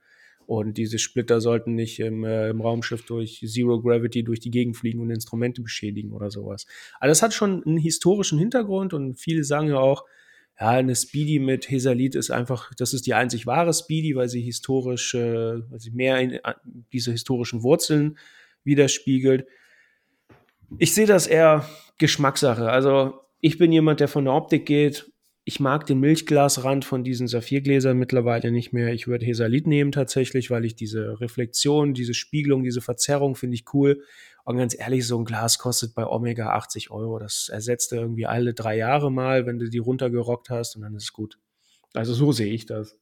Und 0.46 0.78
diese 0.78 0.98
Splitter 0.98 1.40
sollten 1.40 1.76
nicht 1.76 2.00
im, 2.00 2.24
äh, 2.24 2.50
im 2.50 2.60
Raumschiff 2.60 3.06
durch 3.06 3.40
Zero 3.46 3.80
Gravity 3.80 4.24
durch 4.24 4.40
die 4.40 4.50
Gegend 4.50 4.76
fliegen 4.76 5.00
und 5.00 5.10
Instrumente 5.10 5.62
beschädigen 5.62 6.12
oder 6.12 6.30
sowas. 6.30 6.66
Also 6.98 7.10
das 7.12 7.22
hat 7.22 7.34
schon 7.34 7.62
einen 7.64 7.76
historischen 7.76 8.38
Hintergrund 8.38 8.92
und 8.92 9.14
viele 9.14 9.44
sagen 9.44 9.68
ja 9.68 9.78
auch, 9.78 10.04
ja, 10.60 10.68
eine 10.68 10.94
Speedy 10.94 11.38
mit 11.38 11.70
Hesalit 11.70 12.14
ist 12.14 12.30
einfach, 12.30 12.72
das 12.74 12.92
ist 12.92 13.06
die 13.06 13.14
einzig 13.14 13.46
wahre 13.46 13.72
Speedy, 13.72 14.14
weil 14.14 14.28
sie 14.28 14.42
historisch, 14.42 15.14
äh, 15.14 15.70
weil 15.70 15.80
sie 15.80 15.90
mehr 15.90 16.18
in, 16.20 16.38
diese 16.92 17.12
historischen 17.12 17.62
Wurzeln 17.62 18.18
widerspiegelt. 18.62 19.46
Ich 20.78 20.94
sehe 20.94 21.06
das 21.06 21.26
eher 21.26 21.66
Geschmackssache. 21.98 22.70
Also 22.70 23.14
ich 23.40 23.56
bin 23.56 23.72
jemand, 23.72 24.00
der 24.00 24.08
von 24.08 24.26
der 24.26 24.34
Optik 24.34 24.66
geht 24.66 25.10
ich 25.44 25.58
mag 25.58 25.86
den 25.86 26.00
Milchglasrand 26.00 26.84
von 26.84 27.02
diesen 27.02 27.26
Saphirgläsern 27.26 27.96
mittlerweile 27.96 28.52
nicht 28.52 28.72
mehr. 28.72 28.92
Ich 28.92 29.08
würde 29.08 29.26
Hesalit 29.26 29.66
nehmen 29.66 29.90
tatsächlich, 29.90 30.50
weil 30.50 30.64
ich 30.64 30.76
diese 30.76 31.20
Reflexion, 31.20 31.94
diese 31.94 32.14
Spiegelung, 32.14 32.62
diese 32.62 32.80
Verzerrung 32.80 33.34
finde 33.34 33.56
ich 33.56 33.64
cool. 33.72 34.04
Und 34.44 34.56
ganz 34.56 34.78
ehrlich, 34.78 35.06
so 35.06 35.18
ein 35.18 35.24
Glas 35.24 35.58
kostet 35.58 35.94
bei 35.94 36.06
Omega 36.06 36.50
80 36.50 36.90
Euro. 36.90 37.18
Das 37.18 37.48
ersetzt 37.48 37.92
du 37.92 37.96
irgendwie 37.96 38.26
alle 38.26 38.54
drei 38.54 38.76
Jahre 38.76 39.12
mal, 39.12 39.46
wenn 39.46 39.58
du 39.58 39.68
die 39.68 39.78
runtergerockt 39.78 40.50
hast 40.50 40.76
und 40.76 40.82
dann 40.82 40.94
ist 40.94 41.04
es 41.04 41.12
gut. 41.12 41.38
Also 41.94 42.14
so 42.14 42.32
sehe 42.32 42.52
ich 42.52 42.66
das. 42.66 42.96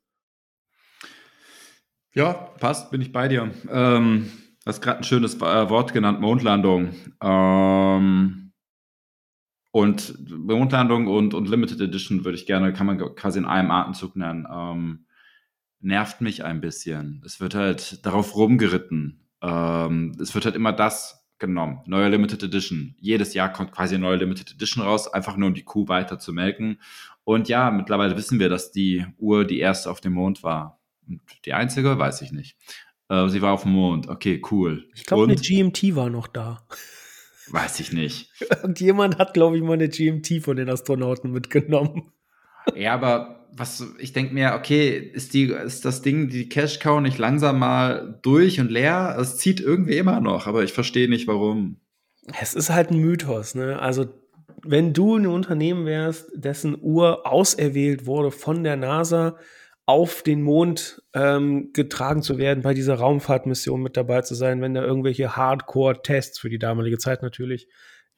Ja, 2.14 2.33
passt, 2.33 2.90
bin 2.90 3.01
ich 3.01 3.12
bei 3.12 3.29
dir. 3.29 3.51
Ähm, 3.70 4.31
du 4.64 4.66
hast 4.66 4.81
gerade 4.81 5.01
ein 5.01 5.05
schönes 5.05 5.37
äh, 5.37 5.70
Wort 5.70 5.92
genannt, 5.92 6.20
Mondlandung. 6.20 6.94
Ähm, 7.22 8.53
und 9.70 10.31
Mondlandung 10.31 11.07
und, 11.07 11.35
und 11.35 11.48
Limited 11.48 11.81
Edition 11.81 12.24
würde 12.24 12.37
ich 12.37 12.46
gerne, 12.46 12.72
kann 12.72 12.87
man 12.87 12.98
quasi 13.14 13.38
in 13.38 13.44
einem 13.44 13.70
Atemzug 13.70 14.16
nennen. 14.16 14.46
Ähm, 14.51 15.07
nervt 15.81 16.20
mich 16.20 16.44
ein 16.44 16.61
bisschen. 16.61 17.22
Es 17.24 17.40
wird 17.40 17.55
halt 17.55 18.05
darauf 18.05 18.35
rumgeritten. 18.35 19.29
Ähm, 19.42 20.16
es 20.20 20.35
wird 20.35 20.46
halt 20.46 20.57
immer 20.57 20.72
das 20.72 21.17
genommen. 21.38 21.81
Neue 21.87 22.09
Limited 22.09 22.42
Edition. 22.42 22.94
Jedes 22.98 23.35
Jahr 23.35 23.53
kommt 23.53 23.72
quasi 23.72 23.94
eine 23.94 24.05
neue 24.05 24.16
Limited 24.16 24.53
Edition 24.53 24.83
raus, 24.83 25.12
einfach 25.12 25.37
nur 25.37 25.48
um 25.48 25.55
die 25.55 25.64
Kuh 25.64 25.88
weiter 25.88 26.18
zu 26.18 26.33
melken. 26.33 26.81
Und 27.24 27.48
ja, 27.48 27.70
mittlerweile 27.70 28.16
wissen 28.16 28.40
wir, 28.40 28.48
dass 28.48 28.72
die 28.72 29.05
Uhr 29.18 29.44
die 29.44 29.59
erste 29.59 29.90
auf 29.90 30.01
dem 30.01 30.14
Mond 30.14 30.42
war. 30.42 30.81
Und 31.07 31.20
die 31.44 31.53
einzige, 31.53 31.98
weiß 31.98 32.22
ich 32.22 32.33
nicht. 32.33 32.57
Äh, 33.09 33.29
sie 33.29 33.42
war 33.42 33.53
auf 33.53 33.62
dem 33.62 33.72
Mond. 33.72 34.09
Okay, 34.09 34.42
cool. 34.51 34.88
Ich 34.94 35.05
glaube, 35.05 35.24
eine 35.24 35.37
GMT 35.37 35.94
war 35.96 36.11
noch 36.11 36.27
da. 36.27 36.66
Weiß 37.51 37.81
ich 37.81 37.92
nicht. 37.92 38.31
Irgendjemand 38.62 39.18
hat, 39.18 39.35
glaube 39.35 39.57
ich, 39.57 39.62
mal 39.62 39.74
eine 39.74 39.88
GMT 39.88 40.42
von 40.42 40.57
den 40.57 40.68
Astronauten 40.68 41.33
mitgenommen. 41.33 42.12
Ja, 42.74 42.94
aber 42.94 43.46
was 43.52 43.84
ich 43.98 44.12
denke 44.12 44.34
mir, 44.34 44.54
okay, 44.54 44.96
ist 44.96 45.34
die 45.34 45.44
ist 45.44 45.84
das 45.84 46.02
Ding 46.02 46.28
die 46.28 46.48
Cash 46.48 46.78
Cow 46.78 47.00
nicht 47.00 47.18
langsam 47.18 47.58
mal 47.58 48.18
durch 48.22 48.60
und 48.60 48.70
leer? 48.70 49.16
Es 49.18 49.36
zieht 49.36 49.60
irgendwie 49.60 49.96
immer 49.96 50.20
noch, 50.20 50.46
aber 50.46 50.62
ich 50.64 50.72
verstehe 50.72 51.08
nicht 51.08 51.26
warum. 51.26 51.80
Es 52.40 52.54
ist 52.54 52.70
halt 52.70 52.90
ein 52.90 52.98
Mythos, 52.98 53.54
ne? 53.54 53.80
Also 53.80 54.06
wenn 54.62 54.92
du 54.92 55.16
ein 55.16 55.26
Unternehmen 55.26 55.86
wärst, 55.86 56.30
dessen 56.34 56.76
Uhr 56.80 57.26
auserwählt 57.26 58.06
wurde 58.06 58.30
von 58.30 58.64
der 58.64 58.76
NASA, 58.76 59.36
auf 59.86 60.22
den 60.22 60.42
Mond 60.42 61.02
ähm, 61.14 61.70
getragen 61.72 62.22
zu 62.22 62.36
werden, 62.36 62.62
bei 62.62 62.74
dieser 62.74 62.96
Raumfahrtmission 62.96 63.80
mit 63.80 63.96
dabei 63.96 64.20
zu 64.20 64.34
sein, 64.34 64.60
wenn 64.60 64.74
da 64.74 64.82
irgendwelche 64.82 65.34
Hardcore-Tests 65.34 66.38
für 66.38 66.50
die 66.50 66.58
damalige 66.58 66.98
Zeit 66.98 67.22
natürlich 67.22 67.68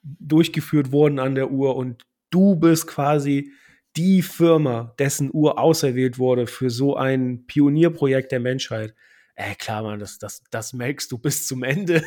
durchgeführt 0.03 0.91
wurden 0.91 1.21
an 1.21 1.37
der 1.37 1.53
Uhr 1.53 1.77
und 1.77 2.03
du 2.31 2.57
bist 2.57 2.89
quasi 2.89 3.53
die 4.01 4.23
Firma, 4.23 4.95
dessen 4.99 5.29
Uhr 5.31 5.59
auserwählt 5.59 6.19
wurde 6.19 6.47
für 6.47 6.71
so 6.71 6.97
ein 6.97 7.45
Pionierprojekt 7.47 8.33
der 8.33 8.41
Menschheit. 8.41 8.95
Äh, 9.35 9.55
klar, 9.57 9.83
man, 9.83 9.99
das, 9.99 10.19
das, 10.19 10.43
das 10.51 10.73
melkst 10.73 11.13
du 11.13 11.19
bis 11.19 11.47
zum 11.47 11.63
Ende. 11.63 12.03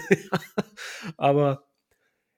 Aber 1.18 1.68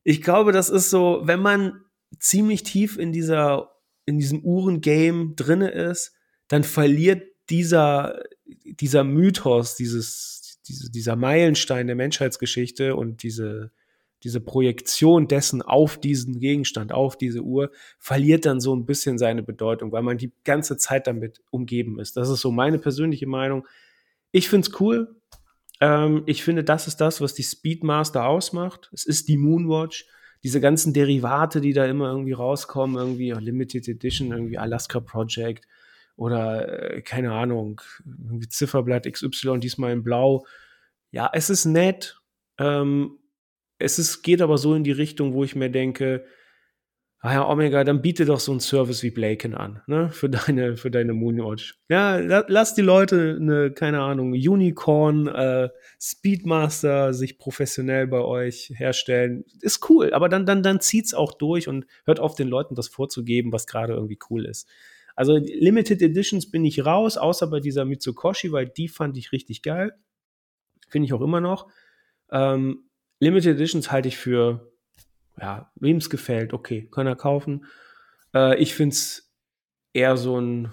ich 0.03 0.21
glaube, 0.21 0.51
das 0.51 0.69
ist 0.69 0.89
so, 0.89 1.21
wenn 1.23 1.39
man 1.39 1.81
ziemlich 2.19 2.63
tief 2.63 2.97
in 2.97 3.13
dieser, 3.13 3.71
in 4.05 4.19
diesem 4.19 4.43
Uhrengame 4.43 5.35
drinne 5.35 5.69
ist, 5.69 6.13
dann 6.49 6.65
verliert 6.65 7.23
dieser, 7.49 8.21
dieser 8.45 9.05
Mythos, 9.05 9.77
dieses, 9.77 10.59
diese, 10.67 10.91
dieser 10.91 11.15
Meilenstein 11.15 11.87
der 11.87 11.95
Menschheitsgeschichte 11.95 12.97
und 12.97 13.23
diese, 13.23 13.71
diese 14.25 14.41
Projektion 14.41 15.27
dessen 15.27 15.61
auf 15.61 15.97
diesen 15.97 16.39
Gegenstand, 16.39 16.91
auf 16.91 17.15
diese 17.15 17.41
Uhr, 17.41 17.71
verliert 17.99 18.45
dann 18.45 18.59
so 18.59 18.75
ein 18.75 18.85
bisschen 18.85 19.19
seine 19.19 19.43
Bedeutung, 19.43 19.91
weil 19.91 20.01
man 20.01 20.17
die 20.17 20.33
ganze 20.43 20.77
Zeit 20.77 21.05
damit 21.07 21.41
umgeben 21.51 21.99
ist. 21.99 22.17
Das 22.17 22.27
ist 22.27 22.41
so 22.41 22.51
meine 22.51 22.79
persönliche 22.79 23.27
Meinung. 23.27 23.65
Ich 24.31 24.49
finde 24.49 24.67
es 24.67 24.81
cool. 24.81 25.15
Ähm, 25.79 26.23
ich 26.25 26.43
finde, 26.43 26.63
das 26.63 26.87
ist 26.87 26.97
das, 26.97 27.21
was 27.21 27.35
die 27.35 27.43
Speedmaster 27.43 28.25
ausmacht. 28.25 28.89
Es 28.91 29.05
ist 29.05 29.27
die 29.29 29.37
Moonwatch. 29.37 30.07
Diese 30.43 30.59
ganzen 30.59 30.93
Derivate, 30.93 31.61
die 31.61 31.73
da 31.73 31.85
immer 31.85 32.09
irgendwie 32.09 32.33
rauskommen, 32.33 32.97
irgendwie 32.97 33.31
Limited 33.31 33.87
Edition, 33.87 34.31
irgendwie 34.31 34.57
Alaska 34.57 34.99
Project 34.99 35.65
oder 36.15 36.93
äh, 36.95 37.01
keine 37.01 37.31
Ahnung, 37.31 37.81
irgendwie 38.05 38.47
Zifferblatt 38.47 39.11
XY, 39.11 39.59
diesmal 39.59 39.91
in 39.91 40.03
Blau. 40.03 40.45
Ja, 41.11 41.29
es 41.31 41.49
ist 41.49 41.65
nett. 41.65 42.19
Ähm, 42.57 43.19
es 43.77 43.99
ist, 43.99 44.21
geht 44.21 44.41
aber 44.41 44.57
so 44.57 44.73
in 44.73 44.83
die 44.83 44.91
Richtung, 44.91 45.33
wo 45.33 45.43
ich 45.43 45.55
mir 45.55 45.69
denke, 45.69 46.25
ah 47.25 47.33
ja, 47.33 47.49
Omega, 47.49 47.83
dann 47.83 48.03
biete 48.03 48.25
doch 48.25 48.39
so 48.39 48.51
einen 48.51 48.59
Service 48.59 49.01
wie 49.01 49.09
Blaken 49.09 49.55
an, 49.55 49.81
ne, 49.87 50.11
für 50.11 50.29
deine, 50.29 50.77
für 50.77 50.91
deine 50.91 51.13
Moonwatch. 51.13 51.79
Ja, 51.89 52.17
la, 52.17 52.45
lass 52.47 52.75
die 52.75 52.83
Leute 52.83 53.37
eine, 53.39 53.71
keine 53.71 54.01
Ahnung, 54.01 54.33
Unicorn, 54.33 55.27
äh, 55.27 55.69
Speedmaster 55.99 57.15
sich 57.15 57.39
professionell 57.39 58.05
bei 58.05 58.19
euch 58.19 58.71
herstellen. 58.75 59.43
Ist 59.61 59.89
cool, 59.89 60.13
aber 60.13 60.29
dann, 60.29 60.45
dann, 60.45 60.61
dann 60.61 60.81
zieht's 60.81 61.15
auch 61.15 61.33
durch 61.33 61.67
und 61.67 61.87
hört 62.05 62.19
auf 62.19 62.35
den 62.35 62.47
Leuten 62.47 62.75
das 62.75 62.89
vorzugeben, 62.89 63.51
was 63.51 63.65
gerade 63.65 63.93
irgendwie 63.93 64.19
cool 64.29 64.45
ist. 64.45 64.67
Also 65.15 65.37
Limited 65.37 66.01
Editions 66.01 66.51
bin 66.51 66.63
ich 66.63 66.85
raus, 66.85 67.17
außer 67.17 67.47
bei 67.47 67.59
dieser 67.59 67.85
Mitsukoshi, 67.85 68.51
weil 68.51 68.67
die 68.67 68.87
fand 68.87 69.17
ich 69.17 69.31
richtig 69.31 69.63
geil. 69.63 69.93
Finde 70.89 71.07
ich 71.07 71.13
auch 71.13 71.21
immer 71.21 71.41
noch. 71.41 71.67
Ähm, 72.31 72.84
Limited 73.19 73.55
Editions 73.55 73.91
halte 73.91 74.07
ich 74.07 74.17
für, 74.17 74.71
ja, 75.39 75.71
wem 75.75 75.97
es 75.97 76.09
gefällt, 76.09 76.53
okay, 76.53 76.89
kann 76.91 77.07
er 77.07 77.15
kaufen. 77.15 77.65
Äh, 78.33 78.57
ich 78.57 78.73
finde 78.73 78.93
es 78.93 79.33
eher 79.93 80.17
so 80.17 80.39
ein, 80.39 80.71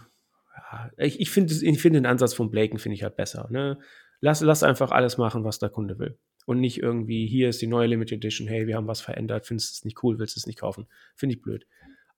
ja, 0.54 0.90
ich, 0.98 1.20
ich 1.20 1.30
finde 1.30 1.54
find 1.54 1.94
den 1.94 2.06
Ansatz 2.06 2.34
von 2.34 2.50
Blaken 2.50 2.78
finde 2.78 2.94
ich 2.94 3.02
halt 3.02 3.16
besser. 3.16 3.48
Ne? 3.50 3.78
Lass, 4.20 4.40
lass 4.40 4.62
einfach 4.62 4.90
alles 4.90 5.18
machen, 5.18 5.44
was 5.44 5.58
der 5.58 5.70
Kunde 5.70 5.98
will. 5.98 6.18
Und 6.44 6.60
nicht 6.60 6.82
irgendwie, 6.82 7.26
hier 7.26 7.48
ist 7.48 7.62
die 7.62 7.68
neue 7.68 7.86
Limited 7.86 8.18
Edition, 8.18 8.48
hey, 8.48 8.66
wir 8.66 8.76
haben 8.76 8.88
was 8.88 9.00
verändert, 9.00 9.46
findest 9.46 9.70
du 9.70 9.74
es 9.74 9.84
nicht 9.84 10.02
cool, 10.02 10.18
willst 10.18 10.36
du 10.36 10.40
es 10.40 10.46
nicht 10.46 10.58
kaufen. 10.58 10.88
Finde 11.14 11.36
ich 11.36 11.42
blöd. 11.42 11.66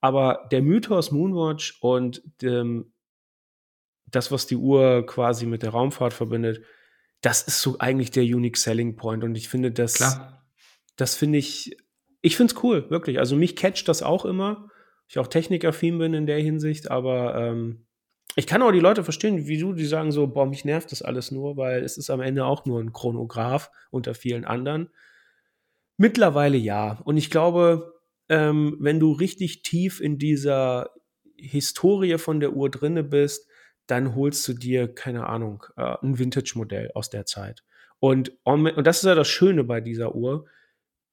Aber 0.01 0.49
der 0.51 0.63
Mythos 0.63 1.11
Moonwatch 1.13 1.79
und 1.81 2.23
dem, 2.41 2.93
das, 4.07 4.31
was 4.31 4.47
die 4.47 4.57
Uhr 4.57 5.05
quasi 5.07 5.47
mit 5.47 5.63
der 5.63 5.71
Raumfahrt 5.71 6.13
verbindet, 6.13 6.63
das 7.25 7.41
ist 7.43 7.63
so 7.63 7.77
eigentlich 7.79 8.11
der 8.11 8.23
Unique 8.23 8.59
Selling 8.59 8.97
Point. 8.97 9.25
Und 9.25 9.35
ich 9.35 9.49
finde, 9.49 9.71
das, 9.71 9.95
Klar. 9.95 10.45
das 10.97 11.15
finde 11.15 11.39
ich, 11.39 11.75
ich 12.21 12.37
finde 12.37 12.55
es 12.55 12.63
cool, 12.63 12.91
wirklich. 12.91 13.19
Also 13.19 13.35
mich 13.35 13.57
catcht 13.57 13.89
das 13.89 14.03
auch 14.03 14.27
immer. 14.27 14.69
Ich 15.09 15.19
auch 15.19 15.27
technikaffin 15.27 15.99
bin 15.99 16.13
in 16.13 16.27
der 16.27 16.39
Hinsicht, 16.39 16.91
aber 16.91 17.35
ähm, 17.35 17.87
ich 18.37 18.47
kann 18.47 18.63
auch 18.63 18.73
die 18.73 18.81
Leute 18.81 19.05
verstehen, 19.05 19.47
wie 19.47 19.59
du, 19.59 19.73
die 19.73 19.87
sagen 19.87 20.13
so, 20.13 20.27
boah, 20.27 20.45
mich 20.45 20.67
nervt 20.67 20.93
das 20.93 21.01
alles 21.01 21.31
nur, 21.31 21.57
weil 21.57 21.83
es 21.83 21.97
ist 21.97 22.11
am 22.11 22.21
Ende 22.21 22.45
auch 22.45 22.67
nur 22.67 22.81
ein 22.81 22.93
Chronograph 22.93 23.71
unter 23.91 24.15
vielen 24.15 24.45
anderen. 24.45 24.91
Mittlerweile 25.97 26.59
ja. 26.59 27.01
Und 27.05 27.17
ich 27.17 27.31
glaube, 27.31 27.95
ähm, 28.29 28.77
wenn 28.81 29.01
du 29.01 29.13
richtig 29.13 29.63
tief 29.63 30.01
in 30.01 30.19
dieser 30.19 30.91
Historie 31.37 32.19
von 32.19 32.41
der 32.41 32.53
Uhr 32.53 32.71
drinne 32.71 33.03
bist, 33.03 33.49
dann 33.87 34.15
holst 34.15 34.47
du 34.49 34.55
dir, 34.55 34.93
keine 34.93 35.27
Ahnung, 35.27 35.65
äh, 35.77 35.97
ein 36.03 36.19
Vintage-Modell 36.19 36.91
aus 36.95 37.11
der 37.11 37.27
Zeit. 37.27 37.63
Und, 38.01 38.33
und 38.45 38.87
das 38.87 38.99
ist 38.99 39.05
ja 39.05 39.15
das 39.15 39.29
Schöne 39.29 39.65
bei 39.65 39.81
dieser 39.81 40.15
Uhr. 40.15 40.47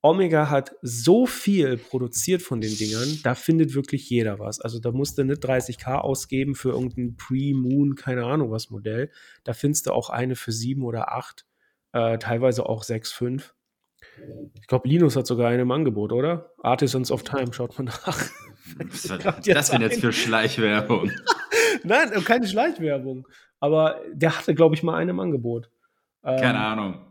Omega 0.04 0.50
hat 0.50 0.76
so 0.82 1.28
viel 1.28 1.78
produziert 1.78 2.42
von 2.42 2.60
den 2.60 2.76
Dingern, 2.76 3.20
da 3.24 3.36
findet 3.36 3.76
wirklich 3.76 4.10
jeder 4.10 4.40
was. 4.40 4.60
Also 4.60 4.80
da 4.80 4.92
musst 4.92 5.18
du 5.18 5.24
nicht 5.24 5.46
30k 5.46 6.00
ausgeben 6.00 6.56
für 6.56 6.70
irgendein 6.70 7.16
Pre-Moon, 7.18 7.96
keine 7.96 8.26
Ahnung 8.26 8.50
was 8.50 8.72
Modell. 8.72 9.12
Da 9.44 9.54
findest 9.54 9.86
du 9.86 9.92
auch 9.92 10.10
eine 10.10 10.36
für 10.36 10.52
7 10.52 10.84
oder 10.84 11.12
8, 11.12 11.46
äh, 11.94 12.18
teilweise 12.18 12.66
auch 12.66 12.84
6, 12.84 13.12
5. 13.12 13.54
Ich 14.56 14.68
glaube, 14.68 14.90
Linus 14.90 15.16
hat 15.16 15.28
sogar 15.28 15.50
eine 15.50 15.62
im 15.62 15.72
Angebot, 15.72 16.12
oder? 16.12 16.52
Artisans 16.64 17.12
of 17.12 17.24
Time, 17.24 17.54
schaut 17.54 17.78
man 17.78 17.86
nach. 17.86 18.28
Was 18.78 19.04
das 19.44 19.70
denn 19.70 19.82
jetzt 19.82 20.02
für 20.02 20.12
Schleichwerbung? 20.12 21.12
Nein, 21.88 22.10
keine 22.24 22.48
Schleichwerbung. 22.48 23.28
Aber 23.60 23.98
der 24.12 24.38
hatte, 24.38 24.56
glaube 24.56 24.76
ich, 24.76 24.84
mal 24.84 24.96
eine 24.96 25.12
im 25.12 25.20
Angebot. 25.20 25.70
Keine 26.24 26.42
ähm, 26.42 26.56
Ahnung. 26.56 27.02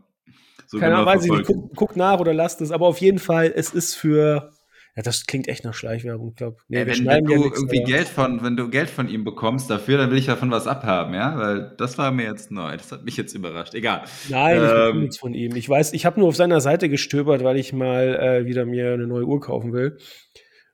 So 0.67 0.79
keine 0.79 0.91
genau 0.91 1.01
Ahnung, 1.03 1.15
weiß 1.15 1.25
ich 1.25 1.31
nicht. 1.31 1.45
Guck, 1.47 1.75
guck, 1.75 1.95
nach 1.95 2.19
oder 2.19 2.33
lasst 2.33 2.61
es. 2.61 2.71
Aber 2.71 2.87
auf 2.87 2.99
jeden 2.99 3.19
Fall, 3.19 3.51
es 3.55 3.73
ist 3.73 3.95
für. 3.95 4.51
Ja, 4.95 5.03
das 5.03 5.25
klingt 5.25 5.47
echt 5.47 5.63
nach 5.63 5.73
Schleichwerbung, 5.73 6.31
ich 6.31 6.35
glaube. 6.35 6.57
Nee, 6.67 6.85
wenn, 6.85 7.05
wenn 7.05 7.23
du 7.23 7.33
ja 7.33 7.39
irgendwie 7.39 7.79
aber. 7.79 7.91
Geld 7.91 8.07
von, 8.09 8.43
wenn 8.43 8.57
du 8.57 8.69
Geld 8.69 8.89
von 8.89 9.07
ihm 9.07 9.23
bekommst 9.23 9.69
dafür, 9.69 9.97
dann 9.97 10.11
will 10.11 10.17
ich 10.17 10.25
davon 10.25 10.51
was 10.51 10.67
abhaben, 10.67 11.13
ja? 11.13 11.37
Weil 11.37 11.75
das 11.77 11.97
war 11.97 12.11
mir 12.11 12.25
jetzt 12.25 12.51
neu. 12.51 12.75
Das 12.75 12.91
hat 12.91 13.05
mich 13.05 13.15
jetzt 13.15 13.33
überrascht. 13.33 13.73
Egal. 13.73 14.03
Nein, 14.27 14.57
ähm, 14.57 14.63
ich 14.63 14.69
will 14.69 15.01
nichts 15.01 15.17
von 15.17 15.33
ihm. 15.33 15.55
Ich 15.55 15.69
weiß, 15.69 15.93
ich 15.93 16.05
habe 16.05 16.19
nur 16.19 16.27
auf 16.27 16.35
seiner 16.35 16.59
Seite 16.59 16.89
gestöbert, 16.89 17.41
weil 17.43 17.55
ich 17.55 17.71
mal 17.71 18.15
äh, 18.15 18.45
wieder 18.45 18.65
mir 18.65 18.93
eine 18.93 19.07
neue 19.07 19.25
Uhr 19.25 19.39
kaufen 19.39 19.71
will. 19.71 19.97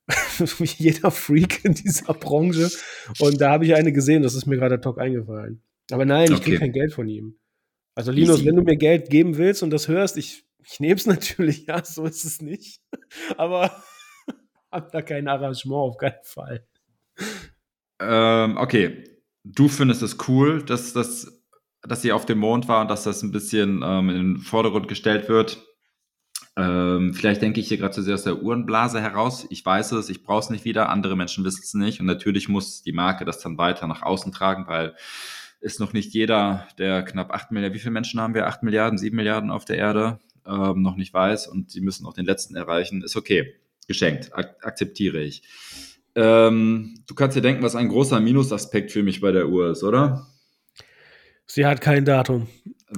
wie 0.60 0.84
jeder 0.84 1.12
Freak 1.12 1.66
in 1.66 1.74
dieser 1.74 2.14
Branche. 2.14 2.70
Und 3.20 3.42
da 3.42 3.52
habe 3.52 3.66
ich 3.66 3.76
eine 3.76 3.92
gesehen, 3.92 4.24
das 4.24 4.36
ist 4.36 4.46
mir 4.46 4.58
gerade 4.58 4.76
ad 4.76 4.88
hoc 4.88 5.00
eingefallen. 5.00 5.62
Aber 5.92 6.06
nein, 6.06 6.26
ich 6.26 6.32
okay. 6.32 6.44
kriege 6.44 6.60
kein 6.60 6.74
Geld 6.74 6.94
von 6.94 7.08
ihm. 7.08 7.38
Also 7.96 8.12
Linus, 8.12 8.46
wenn 8.46 8.56
du 8.56 8.62
mir 8.62 8.78
Geld 8.78 9.10
geben 9.10 9.38
willst 9.38 9.64
und 9.64 9.72
das 9.72 9.88
hörst, 9.88 10.18
ich, 10.18 10.46
ich 10.64 10.80
nehme 10.80 10.96
es 10.96 11.06
natürlich, 11.08 11.66
ja, 11.66 11.84
so 11.84 12.06
ist 12.06 12.24
es 12.24 12.42
nicht. 12.42 12.82
Aber 13.38 13.84
hab 14.72 14.92
da 14.92 15.02
kein 15.02 15.28
Arrangement, 15.28 15.92
auf 15.92 15.98
keinen 15.98 16.24
Fall. 16.24 16.68
Ähm, 18.00 18.58
okay, 18.58 19.04
du 19.44 19.68
findest 19.68 20.04
es 20.04 20.18
cool, 20.28 20.64
dass, 20.64 20.94
dass, 20.94 21.44
dass 21.82 22.02
sie 22.02 22.12
auf 22.12 22.26
dem 22.26 22.38
Mond 22.38 22.68
war 22.68 22.82
und 22.82 22.92
dass 22.92 23.04
das 23.04 23.24
ein 23.24 23.32
bisschen 23.32 23.82
ähm, 23.84 24.10
in 24.10 24.16
den 24.16 24.38
Vordergrund 24.38 24.88
gestellt 24.88 25.28
wird. 25.28 25.67
Ähm, 26.58 27.14
vielleicht 27.14 27.44
denke 27.44 27.60
ich 27.60 27.68
hier 27.68 27.78
gerade 27.78 27.94
zu 27.94 28.02
sehr 28.02 28.16
aus 28.16 28.24
der 28.24 28.42
Uhrenblase 28.42 29.00
heraus. 29.00 29.46
Ich 29.52 29.64
weiß 29.64 29.92
es, 29.92 30.10
ich 30.10 30.24
brauche 30.24 30.40
es 30.40 30.50
nicht 30.50 30.66
wieder. 30.66 30.90
Andere 30.90 31.16
Menschen 31.16 31.46
wissen 31.46 31.62
es 31.64 31.74
nicht. 31.76 32.00
Und 32.00 32.08
natürlich 32.08 32.50
muss 32.50 32.82
die 32.82 32.94
Marke 32.94 33.26
das 33.26 33.40
dann 33.40 33.60
weiter 33.60 33.86
nach 33.88 34.02
außen 34.02 34.32
tragen, 34.32 34.66
weil 34.68 34.96
ist 35.60 35.80
noch 35.80 35.94
nicht 35.94 36.14
jeder 36.14 36.68
der 36.78 37.04
knapp 37.04 37.32
acht 37.32 37.52
Milliarden, 37.52 37.76
wie 37.76 37.80
viele 37.80 37.92
Menschen 37.92 38.20
haben 38.20 38.34
wir? 38.34 38.48
Acht 38.48 38.64
Milliarden, 38.64 38.98
sieben 38.98 39.18
Milliarden 39.18 39.52
auf 39.52 39.66
der 39.66 39.78
Erde, 39.78 40.20
ähm, 40.48 40.82
noch 40.82 40.96
nicht 40.96 41.14
weiß. 41.14 41.48
Und 41.48 41.70
sie 41.70 41.82
müssen 41.82 42.08
auch 42.08 42.14
den 42.14 42.26
letzten 42.26 42.56
erreichen. 42.56 43.04
Ist 43.04 43.16
okay. 43.16 43.54
Geschenkt. 43.88 44.32
Ak 44.34 44.58
akzeptiere 44.64 45.22
ich. 45.22 45.44
Ähm, 46.16 47.04
du 47.08 47.14
kannst 47.14 47.38
dir 47.38 47.42
denken, 47.42 47.64
was 47.64 47.76
ein 47.76 47.90
großer 47.90 48.20
Minusaspekt 48.20 48.92
für 48.92 49.04
mich 49.04 49.22
bei 49.22 49.32
der 49.32 49.48
Uhr 49.48 49.70
ist, 49.70 49.84
oder? 49.84 50.28
Sie 51.46 51.66
hat 51.66 51.82
kein 51.82 52.04
Datum. 52.04 52.48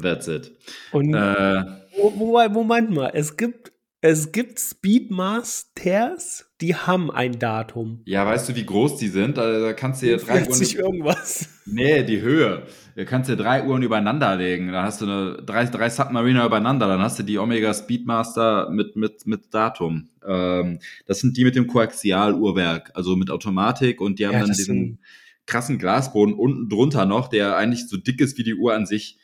That's 0.01 0.27
it. 0.27 0.51
Und 0.91 1.13
äh, 1.13 1.63
Wobei, 1.99 2.49
Moment 2.49 2.91
mal, 2.91 3.11
es 3.13 3.35
gibt, 3.37 3.71
es 4.01 4.31
gibt 4.31 4.59
Speedmasters, 4.59 6.45
die 6.61 6.75
haben 6.75 7.11
ein 7.11 7.37
Datum. 7.39 8.01
Ja, 8.05 8.25
weißt 8.25 8.49
du, 8.49 8.55
wie 8.55 8.65
groß 8.65 8.97
die 8.97 9.09
sind? 9.09 9.37
Da, 9.37 9.59
da 9.59 9.73
kannst 9.73 10.01
du 10.01 10.05
dir 10.05 10.17
drei 10.17 10.47
Uhren. 10.47 10.61
irgendwas. 10.61 11.49
Nee, 11.65 12.03
die 12.03 12.21
Höhe. 12.21 12.63
Da 12.95 13.05
kannst 13.05 13.29
du 13.29 13.35
drei 13.35 13.65
Uhren 13.65 13.81
übereinander 13.81 14.35
legen. 14.35 14.71
Da 14.71 14.83
hast 14.83 15.01
du 15.01 15.05
eine, 15.05 15.43
drei, 15.45 15.65
drei 15.65 15.89
Submariner 15.89 16.45
übereinander. 16.45 16.87
Dann 16.87 17.01
hast 17.01 17.19
du 17.19 17.23
die 17.23 17.37
Omega 17.37 17.73
Speedmaster 17.73 18.69
mit, 18.69 18.95
mit, 18.95 19.25
mit 19.25 19.53
Datum. 19.53 20.09
Ähm, 20.25 20.79
das 21.05 21.19
sind 21.19 21.37
die 21.37 21.43
mit 21.43 21.55
dem 21.55 21.67
Koaxialuhrwerk, 21.67 22.91
also 22.93 23.15
mit 23.15 23.29
Automatik 23.31 24.01
und 24.01 24.19
die 24.19 24.27
haben 24.27 24.33
ja, 24.33 24.39
dann 24.39 24.51
diesen 24.51 24.99
krassen 25.45 25.77
Glasboden 25.77 26.35
unten 26.35 26.69
drunter 26.69 27.05
noch, 27.05 27.27
der 27.27 27.57
eigentlich 27.57 27.87
so 27.87 27.97
dick 27.97 28.21
ist 28.21 28.37
wie 28.37 28.43
die 28.43 28.55
Uhr 28.55 28.73
an 28.73 28.85
sich. 28.85 29.17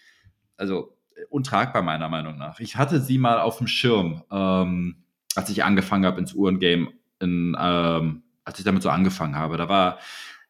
Also 0.57 0.94
untragbar 1.30 1.82
meiner 1.82 2.10
Meinung 2.10 2.38
nach. 2.38 2.60
Ich 2.60 2.75
hatte 2.75 3.01
sie 3.01 3.17
mal 3.17 3.39
auf 3.39 3.58
dem 3.58 3.67
Schirm, 3.67 4.23
ähm, 4.32 5.04
als 5.36 5.49
ich 5.49 5.63
angefangen 5.63 6.06
habe 6.06 6.19
ins 6.19 6.34
Uhrengame, 6.34 6.89
in, 7.19 7.56
ähm, 7.60 8.23
als 8.43 8.60
ich 8.60 8.65
damit 8.65 8.84
so 8.84 8.89
angefangen 8.89 9.36
habe. 9.36 9.58
Da 9.58 9.69
war, 9.69 9.99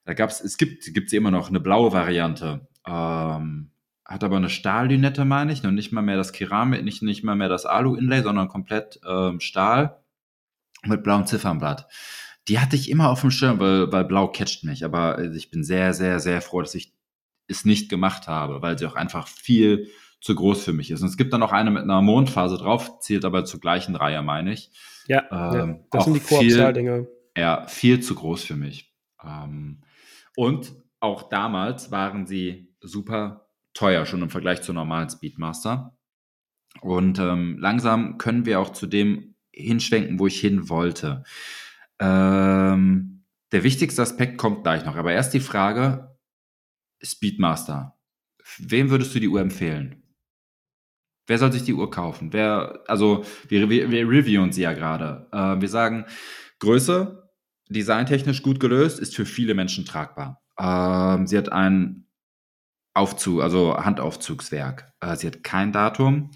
da 0.05 0.13
gab 0.13 0.29
es, 0.29 0.41
es 0.41 0.57
gibt, 0.57 0.93
gibt 0.93 1.09
sie 1.09 1.17
immer 1.17 1.31
noch 1.31 1.49
eine 1.49 1.59
blaue 1.59 1.91
Variante. 1.91 2.67
Ähm, 2.85 3.71
hat 4.05 4.23
aber 4.23 4.37
eine 4.37 4.49
Stahllünette, 4.49 5.25
meine 5.25 5.51
ich, 5.51 5.63
und 5.63 5.73
nicht 5.73 5.91
mal 5.91 6.03
mehr 6.03 6.17
das 6.17 6.31
Keramik, 6.31 6.83
nicht, 6.83 7.01
nicht 7.01 7.23
mal 7.23 7.35
mehr 7.35 7.49
das 7.49 7.65
Alu-Inlay, 7.65 8.21
sondern 8.21 8.47
komplett 8.47 8.99
ähm, 9.07 9.39
Stahl 9.39 9.99
mit 10.83 11.03
blauem 11.03 11.25
Ziffernblatt. 11.25 11.87
Die 12.47 12.59
hatte 12.59 12.75
ich 12.75 12.91
immer 12.91 13.09
auf 13.09 13.21
dem 13.21 13.31
Schirm, 13.31 13.59
weil, 13.59 13.91
weil 13.91 14.05
blau 14.05 14.27
catcht 14.27 14.63
mich. 14.63 14.85
Aber 14.85 15.19
ich 15.33 15.49
bin 15.49 15.63
sehr, 15.63 15.95
sehr, 15.95 16.19
sehr 16.19 16.41
froh, 16.41 16.61
dass 16.61 16.75
ich 16.75 16.93
es 17.47 17.65
nicht 17.65 17.89
gemacht 17.89 18.27
habe, 18.27 18.61
weil 18.61 18.77
sie 18.77 18.85
auch 18.85 18.95
einfach 18.95 19.27
viel 19.27 19.87
zu 20.25 20.33
groß 20.33 20.63
für 20.63 20.73
mich 20.73 20.89
ist. 20.89 21.03
Und 21.03 21.09
es 21.09 21.17
gibt 21.17 21.33
dann 21.33 21.39
noch 21.39 21.51
eine 21.51 21.69
mit 21.69 21.83
einer 21.83 22.01
Mondphase 22.01 22.57
drauf, 22.57 22.99
zählt 22.99 23.25
aber 23.25 23.45
zur 23.45 23.59
gleichen 23.59 23.95
Reihe, 23.95 24.23
meine 24.23 24.53
ich. 24.53 24.71
Ja, 25.05 25.23
ähm, 25.31 25.69
ja 25.69 25.79
das 25.91 26.05
sind 26.05 26.15
die 26.15 26.19
Koaxialdinger. 26.19 27.05
Ja, 27.37 27.67
viel 27.67 27.99
zu 27.99 28.15
groß 28.15 28.43
für 28.43 28.55
mich. 28.55 28.91
Ähm, 29.23 29.83
und 30.35 30.73
auch 30.99 31.29
damals 31.29 31.91
waren 31.91 32.25
sie 32.25 32.73
super 32.81 33.51
teuer, 33.75 34.07
schon 34.07 34.23
im 34.23 34.31
Vergleich 34.31 34.63
zur 34.63 34.73
normalen 34.73 35.11
Speedmaster. 35.11 35.95
Und 36.81 37.19
ähm, 37.19 37.59
langsam 37.59 38.17
können 38.17 38.47
wir 38.47 38.59
auch 38.59 38.71
zu 38.71 38.87
dem 38.87 39.35
hinschwenken, 39.51 40.17
wo 40.17 40.25
ich 40.25 40.39
hin 40.39 40.69
wollte. 40.69 41.23
Ähm, 41.99 43.25
der 43.51 43.63
wichtigste 43.63 44.01
Aspekt 44.01 44.39
kommt 44.39 44.63
gleich 44.63 44.85
noch, 44.85 44.95
aber 44.95 45.13
erst 45.13 45.35
die 45.35 45.39
Frage: 45.39 46.17
Speedmaster. 46.99 47.95
Wem 48.57 48.89
würdest 48.89 49.13
du 49.13 49.19
die 49.19 49.29
Uhr 49.29 49.39
empfehlen? 49.39 50.01
Wer 51.27 51.37
soll 51.37 51.51
sich 51.51 51.63
die 51.63 51.73
Uhr 51.73 51.89
kaufen? 51.89 52.33
Wer, 52.33 52.81
also 52.87 53.23
wir, 53.47 53.69
wir, 53.69 53.89
wir 53.89 54.09
reviewen 54.09 54.51
sie 54.51 54.61
ja 54.61 54.73
gerade. 54.73 55.27
Äh, 55.31 55.59
wir 55.61 55.69
sagen, 55.69 56.05
Größe, 56.59 57.29
designtechnisch 57.69 58.43
gut 58.43 58.59
gelöst, 58.59 58.99
ist 58.99 59.15
für 59.15 59.25
viele 59.25 59.53
Menschen 59.53 59.85
tragbar. 59.85 60.41
Ähm, 60.59 61.27
sie 61.27 61.37
hat 61.37 61.51
ein 61.51 62.07
Aufzug, 62.93 63.41
also 63.41 63.77
Handaufzugswerk. 63.77 64.93
Äh, 65.01 65.15
sie 65.15 65.27
hat 65.27 65.43
kein 65.43 65.71
Datum. 65.71 66.31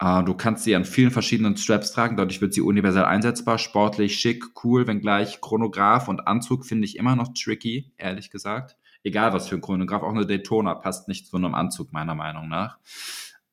Äh, 0.00 0.24
du 0.24 0.34
kannst 0.34 0.64
sie 0.64 0.74
an 0.74 0.84
vielen 0.84 1.10
verschiedenen 1.10 1.56
Straps 1.56 1.92
tragen, 1.92 2.16
dadurch 2.16 2.40
wird 2.40 2.54
sie 2.54 2.60
universell 2.60 3.04
einsetzbar, 3.04 3.58
sportlich, 3.58 4.18
schick, 4.18 4.44
cool, 4.64 4.86
wenngleich 4.86 5.40
Chronograph 5.40 6.08
und 6.08 6.26
Anzug 6.26 6.66
finde 6.66 6.86
ich 6.86 6.96
immer 6.96 7.14
noch 7.14 7.32
tricky, 7.34 7.92
ehrlich 7.98 8.30
gesagt. 8.30 8.76
Egal 9.04 9.32
was 9.32 9.48
für 9.48 9.56
ein 9.56 9.60
Chronograph, 9.60 10.02
auch 10.02 10.10
eine 10.10 10.26
Daytona 10.26 10.74
passt 10.74 11.08
nicht 11.08 11.26
zu 11.26 11.36
einem 11.36 11.54
Anzug, 11.54 11.92
meiner 11.92 12.14
Meinung 12.14 12.48
nach. 12.48 12.78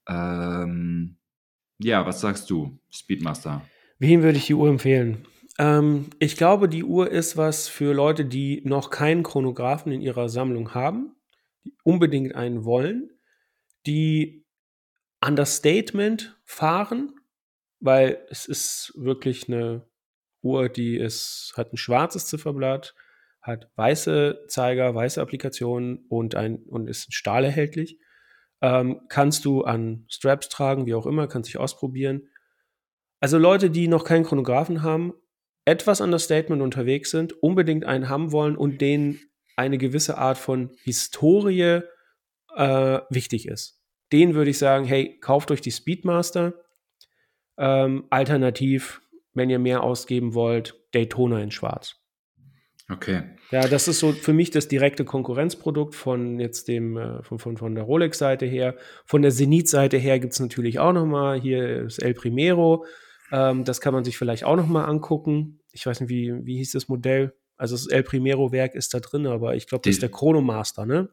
Ähm, 0.08 1.18
ja, 1.80 2.06
was 2.06 2.22
sagst 2.22 2.50
du, 2.50 2.78
Speedmaster? 2.90 3.62
Wem 4.00 4.24
würde 4.24 4.38
ich 4.38 4.48
die 4.48 4.54
Uhr 4.54 4.70
empfehlen? 4.70 5.26
Ähm, 5.58 6.10
ich 6.20 6.36
glaube, 6.36 6.70
die 6.70 6.84
Uhr 6.84 7.12
ist 7.12 7.38
was 7.38 7.68
für 7.68 7.94
Leute, 7.94 8.26
die 8.26 8.62
noch 8.66 8.90
keinen 8.90 9.24
Chronographen 9.24 9.92
in 9.92 10.02
ihrer 10.02 10.30
Sammlung 10.30 10.74
haben, 10.74 11.16
die 11.66 11.74
unbedingt 11.84 12.36
einen 12.36 12.64
wollen, 12.66 13.12
die 13.86 14.46
Understatement 15.26 16.38
fahren, 16.46 17.14
weil 17.80 18.26
es 18.30 18.46
ist 18.46 18.94
wirklich 18.96 19.48
eine 19.48 19.86
Uhr, 20.42 20.70
die 20.70 20.98
ist, 20.98 21.54
hat 21.58 21.74
ein 21.74 21.78
schwarzes 21.78 22.28
Zifferblatt, 22.28 22.96
hat 23.42 23.70
weiße 23.76 24.46
Zeiger, 24.48 24.96
weiße 24.96 25.22
Applikationen 25.22 26.06
und, 26.08 26.36
ein, 26.36 26.58
und 26.64 26.88
ist 26.88 27.14
stahlerhältlich. 27.14 28.00
Ähm, 28.62 29.02
kannst 29.10 29.46
du 29.46 29.64
an 29.64 30.06
Straps 30.10 30.50
tragen, 30.50 30.86
wie 30.86 30.94
auch 30.94 31.06
immer, 31.06 31.28
kannst 31.28 31.50
dich 31.50 31.58
ausprobieren. 31.58 32.30
Also 33.20 33.38
Leute, 33.38 33.70
die 33.70 33.88
noch 33.88 34.04
keinen 34.04 34.26
Chronographen 34.26 34.84
haben, 34.84 35.14
etwas 35.66 36.02
an 36.02 36.12
das 36.12 36.24
Statement 36.24 36.62
unterwegs 36.62 37.12
sind, 37.12 37.34
unbedingt 37.44 37.86
einen 37.86 38.10
haben 38.10 38.32
wollen 38.32 38.58
und 38.58 38.82
denen 38.82 39.20
eine 39.56 39.78
gewisse 39.78 40.18
Art 40.18 40.38
von 40.38 40.72
Historie 40.84 41.82
äh, 42.56 43.00
wichtig 43.10 43.48
ist. 43.48 43.82
Den 44.12 44.34
würde 44.34 44.52
ich 44.52 44.58
sagen, 44.58 44.86
hey, 44.86 45.20
kauft 45.20 45.52
euch 45.52 45.62
die 45.62 45.72
Speedmaster. 45.72 46.54
Ähm, 47.58 48.06
alternativ, 48.10 49.02
wenn 49.34 49.50
ihr 49.50 49.60
mehr 49.60 49.84
ausgeben 49.84 50.34
wollt, 50.34 50.76
Daytona 50.94 51.42
in 51.42 51.52
Schwarz. 51.52 51.99
Okay. 52.92 53.22
Ja, 53.52 53.68
das 53.68 53.88
ist 53.88 54.00
so 54.00 54.12
für 54.12 54.34
mich 54.34 54.52
das 54.52 54.68
direkte 54.68 55.06
Konkurrenzprodukt 55.06 55.96
von 55.96 56.40
jetzt 56.40 56.68
dem, 56.68 56.98
äh, 56.98 57.24
von, 57.24 57.40
von, 57.40 57.58
von 57.58 57.76
der 57.76 57.84
Rolex-Seite 57.84 58.46
her. 58.46 58.76
Von 59.06 59.22
der 59.22 59.32
Zenith-Seite 59.32 59.98
her 59.98 60.20
gibt 60.20 60.34
es 60.34 60.40
natürlich 60.40 60.80
auch 60.80 60.94
noch 60.94 61.06
mal 61.06 61.40
hier 61.40 61.84
das 61.84 62.00
El 62.00 62.14
Primero. 62.14 62.86
Ähm, 63.32 63.64
das 63.64 63.80
kann 63.82 63.94
man 63.94 64.04
sich 64.04 64.18
vielleicht 64.18 64.44
auch 64.44 64.56
noch 64.56 64.68
mal 64.68 64.86
angucken. 64.86 65.62
Ich 65.72 65.86
weiß 65.86 66.02
nicht, 66.02 66.10
wie, 66.10 66.34
wie 66.46 66.58
hieß 66.58 66.72
das 66.72 66.88
Modell? 66.88 67.36
Also 67.58 67.76
das 67.76 67.88
El 67.88 68.04
Primero-Werk 68.04 68.74
ist 68.74 68.94
da 68.94 69.00
drin, 69.00 69.28
aber 69.28 69.56
ich 69.56 69.68
glaube, 69.68 69.84
das 69.84 69.92
ist 69.92 70.02
der 70.02 70.10
Chronomaster, 70.10 70.86
ne? 70.86 71.10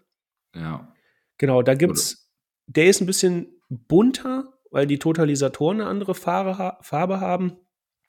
Ja. 0.55 0.95
Genau, 1.39 1.61
da 1.63 1.75
gibt's, 1.75 2.31
der 2.67 2.87
ist 2.87 3.01
ein 3.01 3.07
bisschen 3.07 3.61
bunter, 3.69 4.55
weil 4.71 4.87
die 4.87 4.99
Totalisatoren 4.99 5.81
eine 5.81 5.91
andere 5.91 6.15
Farbe, 6.15 6.79
Farbe 6.81 7.21
haben. 7.21 7.59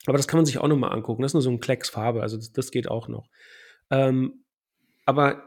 Aber 0.08 0.16
das 0.16 0.28
kann 0.28 0.38
man 0.38 0.46
sich 0.46 0.58
auch 0.58 0.68
noch 0.68 0.76
mal 0.76 0.88
angucken. 0.88 1.22
Das 1.22 1.30
ist 1.30 1.34
nur 1.34 1.42
so 1.42 1.50
ein 1.50 1.60
Klecks 1.60 1.90
Farbe, 1.90 2.22
also 2.22 2.36
das, 2.36 2.52
das 2.52 2.70
geht 2.70 2.88
auch 2.88 3.08
noch. 3.08 3.28
Ähm, 3.90 4.44
aber 5.04 5.42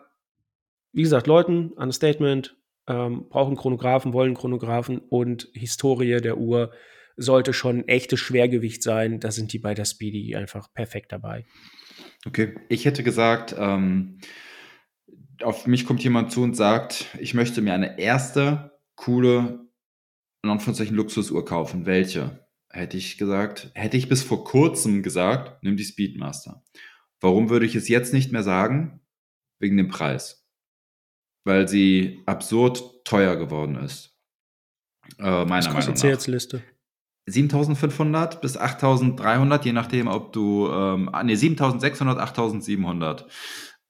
wie 0.93 1.04
gesagt, 1.04 1.28
Leuten, 1.28 1.71
Understatement, 1.74 2.58
ähm, 2.88 3.30
brauchen 3.30 3.56
Chronographen, 3.56 4.13
wollen 4.13 4.34
Chronographen 4.34 5.00
und 5.00 5.47
Historie 5.54 6.19
der 6.21 6.38
Uhr 6.38 6.71
sollte 7.17 7.54
schon 7.54 7.80
ein 7.80 7.88
echtes 7.88 8.19
Schwergewicht 8.19 8.84
sein. 8.84 9.19
Da 9.19 9.32
sind 9.32 9.54
die 9.54 9.60
bei 9.60 9.74
der 9.74 9.86
Speedy 9.86 10.36
einfach 10.36 10.74
perfekt 10.74 11.12
dabei. 11.12 11.45
Okay, 12.26 12.56
ich 12.69 12.86
hätte 12.86 13.04
gesagt, 13.04 13.56
ähm, 13.58 14.19
auf 15.43 15.67
mich 15.67 15.86
kommt 15.86 16.04
jemand 16.04 16.32
zu 16.32 16.41
und 16.43 16.56
sagt, 16.56 17.08
ich 17.19 17.34
möchte 17.34 17.62
mir 17.62 17.74
eine 17.74 18.00
erste 18.00 18.80
coole, 18.95 19.67
in 20.43 20.50
Anführungszeichen 20.50 20.95
Luxusuhr 20.95 21.45
kaufen. 21.45 21.86
Welche? 21.86 22.40
Hätte 22.71 22.97
ich 22.97 23.17
gesagt, 23.17 23.71
hätte 23.73 23.97
ich 23.97 24.10
bis 24.10 24.23
vor 24.23 24.43
kurzem 24.43 25.03
gesagt, 25.03 25.63
nimm 25.63 25.77
die 25.77 25.84
Speedmaster. 25.84 26.63
Warum 27.19 27.49
würde 27.49 27.65
ich 27.65 27.75
es 27.75 27.88
jetzt 27.88 28.13
nicht 28.13 28.31
mehr 28.31 28.43
sagen? 28.43 29.01
Wegen 29.60 29.77
dem 29.77 29.89
Preis. 29.89 30.47
Weil 31.43 31.67
sie 31.67 32.21
absurd 32.25 33.03
teuer 33.03 33.36
geworden 33.36 33.75
ist. 33.75 34.15
Äh, 35.19 35.45
meiner 35.45 35.65
Was 35.65 35.69
kostet 35.69 35.97
sie 35.97 36.07
jetzt 36.07 36.27
Liste? 36.27 36.63
7500 37.27 38.41
bis 38.41 38.57
8300, 38.57 39.65
je 39.65 39.73
nachdem, 39.73 40.07
ob 40.07 40.34
du, 40.34 40.67
ähm, 40.71 41.10
ah, 41.12 41.23
nee, 41.23 41.36
7600, 41.36 42.19
8700, 42.19 43.27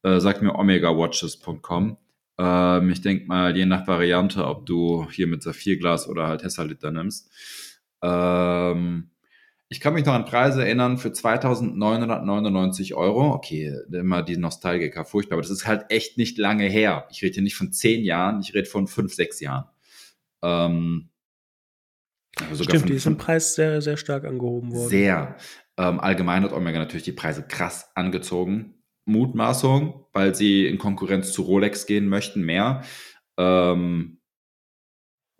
äh, 0.04 0.20
sagt 0.20 0.42
mir 0.42 0.56
omegawatches.com. 0.56 1.98
Ähm, 2.38 2.90
ich 2.90 3.02
denke 3.02 3.28
mal, 3.28 3.56
je 3.56 3.66
nach 3.66 3.88
Variante, 3.88 4.46
ob 4.46 4.66
du 4.66 5.08
hier 5.12 5.28
mit 5.28 5.44
Saphirglas 5.44 6.08
oder 6.08 6.28
halt 6.28 6.44
Hessaliter 6.44 6.92
nimmst. 6.92 7.32
Ähm, 8.02 9.12
ich 9.70 9.80
kann 9.80 9.94
mich 9.94 10.06
noch 10.06 10.14
an 10.14 10.26
Preise 10.26 10.64
erinnern 10.66 10.98
für 10.98 11.14
2999 11.14 12.94
Euro. 12.94 13.32
Okay, 13.32 13.74
immer 13.92 14.22
die 14.22 14.36
Nostalgiker, 14.36 15.06
furchtbar, 15.06 15.36
aber 15.36 15.44
das 15.44 15.52
ist 15.52 15.66
halt 15.66 15.86
echt 15.90 16.18
nicht 16.18 16.38
lange 16.38 16.66
her. 16.66 17.08
Ich 17.10 17.22
rede 17.24 17.36
hier 17.36 17.44
nicht 17.44 17.56
von 17.56 17.72
zehn 17.72 18.04
Jahren, 18.04 18.42
ich 18.42 18.54
rede 18.54 18.68
von 18.68 18.88
fünf, 18.88 19.14
sechs 19.14 19.40
Jahren. 19.40 19.66
Ähm, 20.42 21.10
also 22.50 22.64
Stimmt, 22.64 22.82
von, 22.82 22.90
die 22.90 22.96
ist 22.96 23.06
im 23.06 23.18
Preis 23.18 23.56
sehr, 23.56 23.82
sehr 23.82 23.98
stark 23.98 24.26
angehoben 24.26 24.74
worden. 24.74 24.90
Sehr. 24.90 25.38
Ähm, 25.78 26.00
allgemein 26.00 26.44
hat 26.44 26.54
Omega 26.54 26.80
natürlich 26.80 27.04
die 27.04 27.12
Preise 27.12 27.44
krass 27.44 27.92
angezogen. 27.96 28.76
Mutmaßung, 29.06 30.06
weil 30.14 30.36
sie 30.36 30.68
in 30.68 30.78
Konkurrenz 30.78 31.34
zu 31.34 31.42
Rolex 31.44 31.86
gehen 31.86 32.08
möchten, 32.08 32.42
mehr. 32.42 32.84
Ähm, 33.38 34.21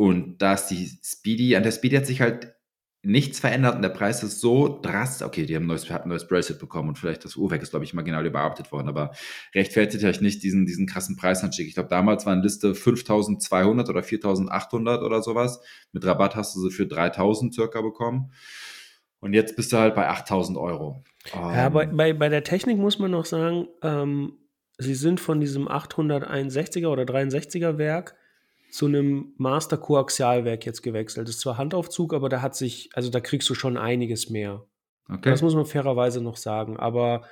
und 0.02 0.42
da 0.42 0.56
ist 0.56 0.66
die 0.70 0.90
Speedy, 1.04 1.56
an 1.56 1.62
der 1.62 1.72
Speedy 1.72 1.96
hat 1.96 2.08
sich 2.08 2.22
halt 2.22 2.56
nichts 3.04 3.40
verändert 3.40 3.76
und 3.76 3.84
der 3.84 3.90
Preis 3.90 4.24
ist 4.24 4.42
so 4.42 4.80
drastisch. 4.82 5.28
Okay, 5.28 5.46
die 5.46 5.56
haben 5.56 5.66
ein 5.66 5.68
neues, 5.68 5.92
ein 5.92 6.10
neues 6.10 6.28
Bracelet 6.28 6.58
bekommen 6.58 6.90
und 6.90 6.98
vielleicht 6.98 7.24
das 7.24 7.36
Uhrwerk 7.36 7.62
ist, 7.62 7.70
glaube 7.70 7.86
ich, 7.86 7.94
marginal 7.94 8.26
überarbeitet 8.26 8.72
worden, 8.72 8.90
aber 8.90 9.12
rechtfertigt 9.54 10.04
euch 10.04 10.20
nicht 10.20 10.42
diesen, 10.42 10.66
diesen 10.66 10.88
krassen 10.88 11.18
Preisanstieg. 11.18 11.68
Ich 11.68 11.76
glaube, 11.76 11.90
damals 11.90 12.26
war 12.26 12.34
eine 12.34 12.42
Liste 12.42 12.74
5200 12.74 13.90
oder 13.90 14.02
4800 14.02 15.04
oder 15.04 15.22
sowas. 15.22 15.62
Mit 15.92 16.04
Rabatt 16.04 16.36
hast 16.36 16.56
du 16.56 16.62
sie 16.62 16.72
für 16.72 16.88
3000 16.88 17.54
circa 17.54 17.82
bekommen. 17.82 18.32
Und 19.20 19.36
jetzt 19.36 19.56
bist 19.56 19.72
du 19.72 19.78
halt 19.78 19.94
bei 19.94 20.10
8000 20.10 20.58
Euro. 20.58 21.04
Ja, 21.32 21.68
um, 21.68 21.74
bei, 21.74 21.84
ähm. 21.84 21.96
bei, 21.96 22.14
bei 22.14 22.30
der 22.30 22.44
Technik 22.44 22.80
muss 22.80 22.98
man 22.98 23.12
noch 23.12 23.26
sagen, 23.26 23.68
ähm, 23.84 24.34
sie 24.80 24.96
sind 24.96 25.20
von 25.20 25.40
diesem 25.40 25.68
861er 25.68 26.88
oder 26.88 27.04
63er 27.04 27.78
Werk 27.78 28.16
zu 28.72 28.86
einem 28.86 29.34
Master 29.38 29.78
Koaxialwerk 29.78 30.66
jetzt 30.66 30.82
gewechselt. 30.82 31.28
Das 31.28 31.36
ist 31.36 31.42
zwar 31.42 31.58
Handaufzug, 31.58 32.14
aber 32.14 32.30
da 32.30 32.42
hat 32.42 32.56
sich, 32.56 32.90
also 32.94 33.10
da 33.10 33.20
kriegst 33.20 33.50
du 33.50 33.54
schon 33.54 33.78
einiges 33.78 34.30
mehr. 34.30 34.66
Okay. 35.10 35.30
Das 35.30 35.42
muss 35.42 35.56
man 35.56 35.66
fairerweise 35.66 36.22
noch 36.22 36.38
sagen. 36.38 36.78
Aber 36.78 37.24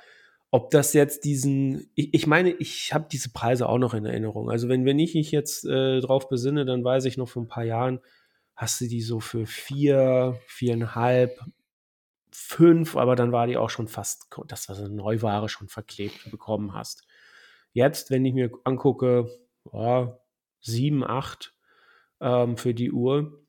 ob 0.50 0.70
das 0.70 0.92
jetzt 0.92 1.24
diesen, 1.24 1.90
ich, 1.94 2.12
ich 2.12 2.26
meine, 2.26 2.50
ich 2.50 2.92
habe 2.92 3.06
diese 3.10 3.32
Preise 3.32 3.68
auch 3.68 3.78
noch 3.78 3.94
in 3.94 4.04
Erinnerung. 4.04 4.50
Also 4.50 4.68
wenn, 4.68 4.84
wenn 4.84 4.98
ich 4.98 5.14
mich 5.14 5.30
jetzt 5.30 5.64
äh, 5.64 6.00
drauf 6.00 6.28
besinne, 6.28 6.64
dann 6.64 6.84
weiß 6.84 7.06
ich 7.06 7.16
noch 7.16 7.28
vor 7.28 7.42
ein 7.42 7.48
paar 7.48 7.64
Jahren, 7.64 8.00
hast 8.54 8.80
du 8.80 8.86
die 8.86 9.00
so 9.00 9.20
für 9.20 9.46
vier, 9.46 10.38
viereinhalb, 10.46 11.40
fünf, 12.30 12.96
aber 12.96 13.16
dann 13.16 13.32
war 13.32 13.46
die 13.46 13.56
auch 13.56 13.70
schon 13.70 13.88
fast, 13.88 14.28
das 14.46 14.68
was 14.68 14.78
eine 14.78 14.90
Neuware 14.90 15.48
schon 15.48 15.68
verklebt 15.68 16.30
bekommen 16.30 16.74
hast. 16.74 17.06
Jetzt, 17.72 18.10
wenn 18.10 18.26
ich 18.26 18.34
mir 18.34 18.50
angucke, 18.64 19.30
oh, 19.64 20.08
7, 20.62 21.04
8 21.04 21.54
ähm, 22.20 22.56
für 22.56 22.74
die 22.74 22.92
Uhr. 22.92 23.44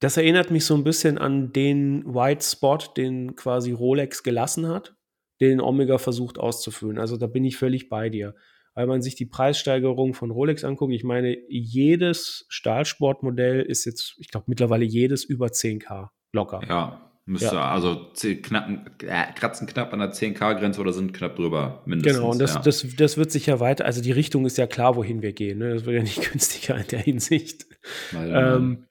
Das 0.00 0.16
erinnert 0.16 0.50
mich 0.50 0.64
so 0.64 0.74
ein 0.74 0.84
bisschen 0.84 1.18
an 1.18 1.52
den 1.52 2.04
White 2.06 2.44
Spot, 2.44 2.78
den 2.96 3.36
quasi 3.36 3.72
Rolex 3.72 4.22
gelassen 4.22 4.66
hat, 4.66 4.94
den 5.40 5.60
Omega 5.60 5.98
versucht 5.98 6.38
auszufüllen. 6.38 6.98
Also 6.98 7.16
da 7.16 7.26
bin 7.26 7.44
ich 7.44 7.56
völlig 7.56 7.88
bei 7.88 8.08
dir. 8.08 8.34
Weil 8.74 8.86
man 8.86 9.02
sich 9.02 9.16
die 9.16 9.26
Preissteigerung 9.26 10.14
von 10.14 10.30
Rolex 10.30 10.64
anguckt, 10.64 10.94
ich 10.94 11.04
meine, 11.04 11.36
jedes 11.48 12.46
Stahlsportmodell 12.48 13.62
ist 13.62 13.84
jetzt, 13.84 14.14
ich 14.18 14.28
glaube 14.28 14.46
mittlerweile 14.48 14.84
jedes 14.84 15.24
über 15.24 15.48
10k 15.48 16.08
locker. 16.32 16.62
Ja, 16.68 17.09
Müsste 17.30 17.54
ja. 17.54 17.70
also 17.70 18.10
knapp, 18.42 18.68
äh, 19.04 19.32
kratzen 19.36 19.68
knapp 19.68 19.92
an 19.92 20.00
der 20.00 20.12
10k-Grenze 20.12 20.80
oder 20.80 20.92
sind 20.92 21.14
knapp 21.14 21.36
drüber 21.36 21.80
mindestens. 21.86 22.16
Genau, 22.16 22.32
und 22.32 22.40
das, 22.40 22.54
ja. 22.54 22.60
das, 22.60 22.84
das 22.96 23.16
wird 23.18 23.30
sich 23.30 23.46
ja 23.46 23.60
weiter, 23.60 23.84
also 23.84 24.02
die 24.02 24.10
Richtung 24.10 24.46
ist 24.46 24.58
ja 24.58 24.66
klar, 24.66 24.96
wohin 24.96 25.22
wir 25.22 25.32
gehen. 25.32 25.58
Ne? 25.58 25.74
Das 25.74 25.84
wird 25.84 25.94
ja 25.94 26.02
nicht 26.02 26.20
günstiger 26.32 26.76
in 26.76 26.88
der 26.88 26.98
Hinsicht. 26.98 27.66
Ähm, 28.12 28.86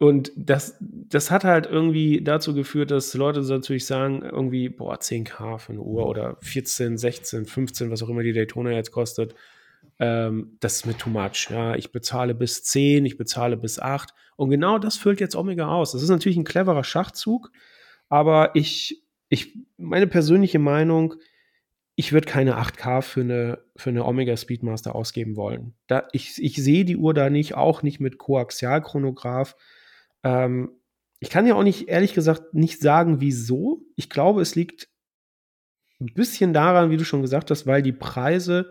und 0.00 0.32
das, 0.34 0.76
das 0.80 1.30
hat 1.30 1.44
halt 1.44 1.66
irgendwie 1.66 2.20
dazu 2.20 2.52
geführt, 2.52 2.90
dass 2.90 3.14
Leute 3.14 3.40
natürlich 3.42 3.86
sagen, 3.86 4.22
irgendwie, 4.22 4.68
boah, 4.68 4.96
10k 4.96 5.58
für 5.58 5.72
eine 5.72 5.82
Uhr 5.82 6.08
oder 6.08 6.38
14, 6.42 6.98
16, 6.98 7.46
15, 7.46 7.92
was 7.92 8.02
auch 8.02 8.08
immer 8.08 8.24
die 8.24 8.32
Daytona 8.32 8.72
jetzt 8.72 8.90
kostet. 8.90 9.36
Ähm, 9.98 10.56
das 10.60 10.76
ist 10.76 10.86
mir 10.86 10.96
too 10.96 11.10
much. 11.10 11.48
Ja, 11.50 11.74
ich 11.74 11.92
bezahle 11.92 12.34
bis 12.34 12.62
10, 12.64 13.06
ich 13.06 13.16
bezahle 13.16 13.56
bis 13.56 13.78
8. 13.78 14.12
Und 14.36 14.50
genau 14.50 14.78
das 14.78 14.96
füllt 14.96 15.20
jetzt 15.20 15.36
Omega 15.36 15.68
aus. 15.68 15.92
Das 15.92 16.02
ist 16.02 16.10
natürlich 16.10 16.36
ein 16.36 16.44
cleverer 16.44 16.84
Schachzug, 16.84 17.50
aber 18.08 18.54
ich, 18.54 19.02
ich, 19.28 19.56
meine 19.78 20.06
persönliche 20.06 20.58
Meinung, 20.58 21.14
ich 21.94 22.12
würde 22.12 22.26
keine 22.26 22.58
8K 22.58 23.00
für 23.00 23.22
eine, 23.22 23.58
für 23.74 23.88
eine 23.88 24.04
Omega 24.04 24.36
Speedmaster 24.36 24.94
ausgeben 24.94 25.36
wollen. 25.36 25.74
Da, 25.86 26.06
ich, 26.12 26.42
ich 26.42 26.56
sehe 26.56 26.84
die 26.84 26.98
Uhr 26.98 27.14
da 27.14 27.30
nicht, 27.30 27.54
auch 27.54 27.82
nicht 27.82 28.00
mit 28.00 28.18
Koaxialchronograph. 28.18 29.56
Ähm, 30.22 30.72
ich 31.20 31.30
kann 31.30 31.46
ja 31.46 31.54
auch 31.54 31.62
nicht, 31.62 31.88
ehrlich 31.88 32.12
gesagt, 32.12 32.52
nicht 32.52 32.80
sagen, 32.80 33.22
wieso. 33.22 33.80
Ich 33.96 34.10
glaube, 34.10 34.42
es 34.42 34.54
liegt 34.54 34.88
ein 35.98 36.12
bisschen 36.12 36.52
daran, 36.52 36.90
wie 36.90 36.98
du 36.98 37.06
schon 37.06 37.22
gesagt 37.22 37.50
hast, 37.50 37.66
weil 37.66 37.80
die 37.80 37.92
Preise 37.92 38.70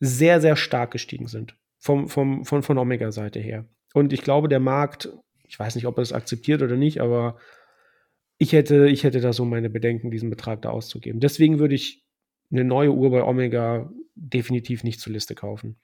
sehr, 0.00 0.40
sehr 0.40 0.56
stark 0.56 0.90
gestiegen 0.90 1.28
sind. 1.28 1.56
Vom, 1.78 2.08
vom, 2.08 2.44
von, 2.44 2.62
von 2.62 2.78
Omega-Seite 2.78 3.38
her. 3.38 3.66
Und 3.94 4.12
ich 4.12 4.22
glaube, 4.22 4.48
der 4.48 4.60
Markt, 4.60 5.10
ich 5.46 5.58
weiß 5.58 5.74
nicht, 5.74 5.86
ob 5.86 5.98
er 5.98 6.02
es 6.02 6.12
akzeptiert 6.12 6.62
oder 6.62 6.76
nicht, 6.76 7.00
aber 7.00 7.38
ich 8.38 8.52
hätte, 8.52 8.88
ich 8.88 9.04
hätte 9.04 9.20
da 9.20 9.32
so 9.32 9.44
meine 9.44 9.70
Bedenken, 9.70 10.10
diesen 10.10 10.30
Betrag 10.30 10.62
da 10.62 10.70
auszugeben. 10.70 11.20
Deswegen 11.20 11.58
würde 11.58 11.74
ich 11.74 12.04
eine 12.50 12.64
neue 12.64 12.92
Uhr 12.92 13.10
bei 13.10 13.22
Omega 13.22 13.90
definitiv 14.14 14.82
nicht 14.84 15.00
zur 15.00 15.12
Liste 15.12 15.34
kaufen. 15.34 15.78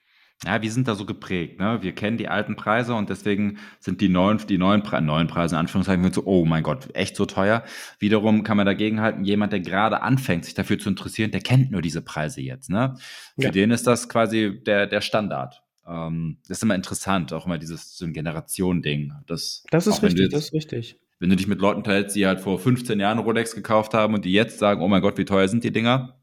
Ja, 0.45 0.61
wir 0.61 0.71
sind 0.71 0.87
da 0.87 0.93
so 0.93 1.05
geprägt, 1.05 1.59
ne? 1.59 1.79
Wir 1.81 1.93
kennen 1.93 2.17
die 2.17 2.27
alten 2.27 2.55
Preise 2.55 2.93
und 2.93 3.09
deswegen 3.09 3.57
sind 3.79 4.01
die 4.01 4.09
neuen, 4.09 4.37
die 4.47 4.59
neuen, 4.59 4.83
Pre 4.83 5.01
neuen 5.01 5.27
Preise 5.27 5.55
in 5.55 5.59
Anführungszeichen 5.59 6.13
so, 6.13 6.25
oh 6.25 6.45
mein 6.45 6.61
Gott, 6.61 6.89
echt 6.93 7.15
so 7.15 7.25
teuer. 7.25 7.63
Wiederum 7.97 8.43
kann 8.43 8.55
man 8.55 8.67
dagegen 8.67 9.01
halten, 9.01 9.23
jemand, 9.23 9.51
der 9.51 9.61
gerade 9.61 10.03
anfängt, 10.03 10.45
sich 10.45 10.53
dafür 10.53 10.77
zu 10.77 10.89
interessieren, 10.89 11.31
der 11.31 11.41
kennt 11.41 11.71
nur 11.71 11.81
diese 11.81 12.03
Preise 12.03 12.41
jetzt, 12.41 12.69
ne? 12.69 12.95
Für 13.35 13.45
ja. 13.45 13.51
den 13.51 13.71
ist 13.71 13.87
das 13.87 14.09
quasi 14.09 14.61
der, 14.63 14.85
der 14.85 15.01
Standard. 15.01 15.63
Ähm, 15.87 16.37
das 16.47 16.57
ist 16.57 16.63
immer 16.63 16.75
interessant, 16.75 17.33
auch 17.33 17.47
immer 17.47 17.57
dieses 17.57 17.97
so 17.97 18.05
ein 18.05 18.13
Generationending. 18.13 19.13
Das, 19.25 19.63
das 19.71 19.87
ist 19.87 20.03
richtig, 20.03 20.21
jetzt, 20.21 20.33
das 20.33 20.45
ist 20.45 20.53
richtig. 20.53 20.99
Wenn 21.19 21.31
du 21.31 21.35
dich 21.35 21.47
mit 21.47 21.61
Leuten 21.61 21.83
teilst, 21.83 22.15
die 22.15 22.27
halt 22.27 22.41
vor 22.41 22.59
15 22.59 22.99
Jahren 22.99 23.17
Rolex 23.17 23.55
gekauft 23.55 23.95
haben 23.95 24.13
und 24.13 24.23
die 24.23 24.33
jetzt 24.33 24.59
sagen, 24.59 24.81
oh 24.81 24.87
mein 24.87 25.01
Gott, 25.01 25.17
wie 25.17 25.25
teuer 25.25 25.47
sind 25.47 25.63
die 25.63 25.71
Dinger? 25.71 26.21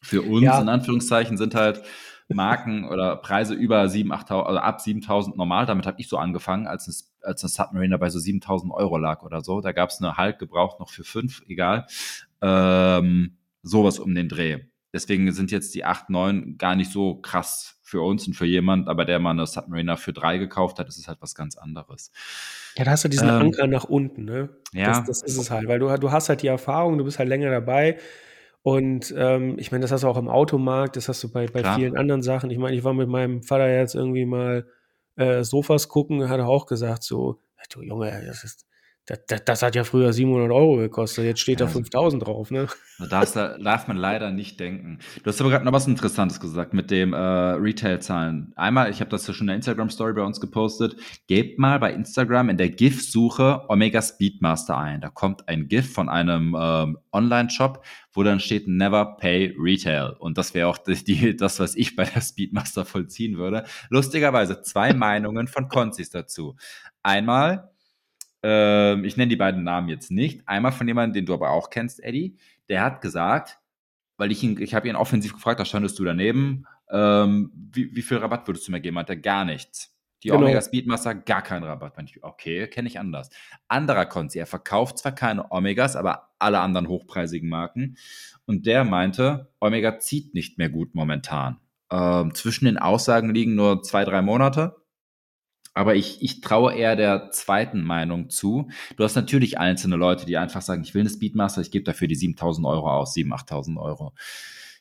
Für 0.00 0.22
uns, 0.22 0.42
ja. 0.42 0.60
in 0.60 0.68
Anführungszeichen, 0.68 1.36
sind 1.36 1.54
halt 1.54 1.82
Marken 2.34 2.84
oder 2.84 3.16
Preise 3.16 3.54
über 3.54 3.82
7.000, 3.84 4.28
8.000, 4.28 4.42
also 4.42 4.58
ab 4.58 4.80
7.000 4.80 5.36
normal. 5.36 5.66
Damit 5.66 5.86
habe 5.86 6.00
ich 6.00 6.08
so 6.08 6.18
angefangen, 6.18 6.66
als, 6.66 6.88
es, 6.88 7.12
als 7.22 7.42
ein 7.44 7.48
Submariner 7.48 7.98
bei 7.98 8.10
so 8.10 8.18
7.000 8.18 8.70
Euro 8.72 8.98
lag 8.98 9.22
oder 9.22 9.42
so. 9.42 9.60
Da 9.60 9.72
gab 9.72 9.90
es 9.90 10.00
eine 10.00 10.16
Halt 10.16 10.38
gebraucht 10.38 10.80
noch 10.80 10.90
für 10.90 11.04
5, 11.04 11.42
egal. 11.48 11.86
Ähm, 12.40 13.36
sowas 13.62 13.98
um 13.98 14.14
den 14.14 14.28
Dreh. 14.28 14.60
Deswegen 14.92 15.32
sind 15.32 15.50
jetzt 15.50 15.74
die 15.74 15.84
8, 15.84 16.10
9 16.10 16.58
gar 16.58 16.76
nicht 16.76 16.92
so 16.92 17.14
krass 17.16 17.78
für 17.82 18.02
uns 18.02 18.26
und 18.26 18.34
für 18.34 18.46
jemand, 18.46 18.88
aber 18.88 19.04
der 19.04 19.18
mal 19.18 19.30
eine 19.30 19.46
Submariner 19.46 19.96
für 19.96 20.12
3 20.12 20.38
gekauft 20.38 20.78
hat, 20.78 20.88
ist 20.88 20.98
es 20.98 21.08
halt 21.08 21.18
was 21.20 21.34
ganz 21.34 21.56
anderes. 21.56 22.10
Ja, 22.76 22.84
da 22.84 22.92
hast 22.92 23.04
du 23.04 23.08
diesen 23.08 23.28
ähm, 23.28 23.34
Anker 23.36 23.66
nach 23.66 23.84
unten, 23.84 24.24
ne? 24.24 24.50
Ja. 24.72 24.86
Das, 24.86 25.04
das 25.04 25.22
ist 25.22 25.36
es 25.36 25.50
halt, 25.50 25.68
weil 25.68 25.78
du, 25.78 25.94
du 25.98 26.10
hast 26.10 26.28
halt 26.28 26.42
die 26.42 26.46
Erfahrung, 26.46 26.98
du 26.98 27.04
bist 27.04 27.18
halt 27.18 27.28
länger 27.28 27.50
dabei 27.50 27.98
und 28.62 29.12
ähm, 29.16 29.56
ich 29.58 29.72
meine, 29.72 29.82
das 29.82 29.90
hast 29.90 30.04
du 30.04 30.08
auch 30.08 30.16
im 30.16 30.28
Automarkt, 30.28 30.96
das 30.96 31.08
hast 31.08 31.22
du 31.24 31.32
bei, 31.32 31.46
bei 31.46 31.64
vielen 31.74 31.96
anderen 31.96 32.22
Sachen. 32.22 32.50
Ich 32.50 32.58
meine, 32.58 32.76
ich 32.76 32.84
war 32.84 32.94
mit 32.94 33.08
meinem 33.08 33.42
Vater 33.42 33.68
jetzt 33.68 33.94
irgendwie 33.94 34.24
mal 34.24 34.66
äh, 35.16 35.42
Sofas 35.42 35.88
gucken, 35.88 36.28
hat 36.28 36.38
er 36.38 36.48
auch 36.48 36.66
gesagt, 36.66 37.02
so, 37.02 37.40
du 37.70 37.82
Junge, 37.82 38.22
das 38.24 38.44
ist, 38.44 38.66
das, 39.06 39.18
das, 39.26 39.44
das, 39.44 39.62
hat 39.62 39.74
ja 39.74 39.82
früher 39.82 40.12
700 40.12 40.52
Euro 40.52 40.76
gekostet, 40.76 41.24
jetzt 41.24 41.40
steht 41.40 41.60
da 41.60 41.66
5000 41.66 42.24
drauf, 42.24 42.52
ne? 42.52 42.68
Das 43.10 43.32
darf 43.32 43.88
man 43.88 43.96
leider 43.96 44.30
nicht 44.30 44.60
denken. 44.60 45.00
Du 45.22 45.26
hast 45.26 45.40
aber 45.40 45.50
gerade 45.50 45.64
noch 45.64 45.72
was 45.72 45.88
Interessantes 45.88 46.38
gesagt 46.38 46.72
mit 46.72 46.92
dem 46.92 47.12
äh, 47.12 47.16
Retail-Zahlen. 47.16 48.52
Einmal, 48.54 48.90
ich 48.90 49.00
habe 49.00 49.10
das 49.10 49.26
ja 49.26 49.34
schon 49.34 49.44
in 49.44 49.48
der 49.48 49.56
Instagram-Story 49.56 50.12
bei 50.12 50.22
uns 50.22 50.40
gepostet, 50.40 50.94
gebt 51.26 51.58
mal 51.58 51.80
bei 51.80 51.92
Instagram 51.92 52.50
in 52.50 52.58
der 52.58 52.70
GIF-Suche 52.70 53.64
Omega 53.68 54.00
Speedmaster 54.00 54.78
ein. 54.78 55.00
Da 55.00 55.08
kommt 55.08 55.48
ein 55.48 55.66
GIF 55.66 55.92
von 55.92 56.08
einem 56.08 56.56
ähm, 56.56 56.98
Online-Shop, 57.12 57.84
wo 58.12 58.22
dann 58.22 58.38
steht 58.38 58.68
Never 58.68 59.16
Pay 59.16 59.56
Retail. 59.58 60.14
Und 60.20 60.38
das 60.38 60.54
wäre 60.54 60.68
auch 60.68 60.78
die, 60.78 61.02
die, 61.02 61.36
das, 61.36 61.58
was 61.58 61.74
ich 61.74 61.96
bei 61.96 62.04
der 62.04 62.20
Speedmaster 62.20 62.84
vollziehen 62.84 63.36
würde. 63.36 63.64
Lustigerweise 63.88 64.62
zwei 64.62 64.92
Meinungen 64.94 65.48
von 65.48 65.68
Konzis 65.68 66.10
dazu. 66.10 66.54
Einmal, 67.02 67.71
ähm, 68.42 69.04
ich 69.04 69.16
nenne 69.16 69.28
die 69.28 69.36
beiden 69.36 69.62
Namen 69.62 69.88
jetzt 69.88 70.10
nicht. 70.10 70.46
Einmal 70.46 70.72
von 70.72 70.88
jemandem, 70.88 71.14
den 71.14 71.26
du 71.26 71.34
aber 71.34 71.50
auch 71.50 71.70
kennst, 71.70 72.02
Eddie. 72.02 72.36
Der 72.68 72.82
hat 72.82 73.00
gesagt, 73.00 73.58
weil 74.16 74.30
ich 74.32 74.42
ihn, 74.42 74.60
ich 74.60 74.74
habe 74.74 74.88
ihn 74.88 74.96
offensiv 74.96 75.34
gefragt, 75.34 75.60
da 75.60 75.64
standest 75.64 75.98
du 75.98 76.04
daneben, 76.04 76.66
ähm, 76.90 77.50
wie, 77.54 77.94
wie 77.94 78.02
viel 78.02 78.18
Rabatt 78.18 78.46
würdest 78.46 78.68
du 78.68 78.72
mir 78.72 78.80
geben? 78.80 78.98
Hat 78.98 79.08
er 79.08 79.16
gar 79.16 79.44
nichts. 79.44 79.92
Die 80.22 80.28
genau. 80.28 80.42
Omega 80.42 80.60
Speedmaster 80.60 81.14
gar 81.14 81.42
keinen 81.42 81.64
Rabatt. 81.64 81.94
Okay, 82.20 82.68
kenne 82.68 82.88
ich 82.88 82.98
anders. 83.00 83.30
Anderer 83.66 84.06
Konzi, 84.06 84.38
er 84.38 84.46
verkauft 84.46 84.98
zwar 84.98 85.12
keine 85.12 85.50
Omegas, 85.50 85.96
aber 85.96 86.28
alle 86.38 86.60
anderen 86.60 86.88
hochpreisigen 86.88 87.48
Marken. 87.48 87.96
Und 88.46 88.66
der 88.66 88.84
meinte, 88.84 89.52
Omega 89.58 89.98
zieht 89.98 90.34
nicht 90.34 90.58
mehr 90.58 90.68
gut 90.68 90.94
momentan. 90.94 91.58
Ähm, 91.90 92.34
zwischen 92.34 92.66
den 92.66 92.78
Aussagen 92.78 93.34
liegen 93.34 93.54
nur 93.54 93.82
zwei, 93.82 94.04
drei 94.04 94.22
Monate. 94.22 94.76
Aber 95.74 95.94
ich, 95.94 96.22
ich 96.22 96.40
traue 96.40 96.74
eher 96.74 96.96
der 96.96 97.30
zweiten 97.30 97.82
Meinung 97.82 98.28
zu. 98.28 98.68
Du 98.96 99.04
hast 99.04 99.14
natürlich 99.14 99.58
einzelne 99.58 99.96
Leute, 99.96 100.26
die 100.26 100.36
einfach 100.36 100.60
sagen, 100.60 100.82
ich 100.82 100.94
will 100.94 101.00
eine 101.00 101.10
Speedmaster, 101.10 101.62
ich 101.62 101.70
gebe 101.70 101.84
dafür 101.84 102.08
die 102.08 102.14
7000 102.14 102.66
Euro 102.66 102.90
aus, 102.90 103.14
7.000, 103.14 103.48
8.000 103.48 103.80
Euro. 103.80 104.12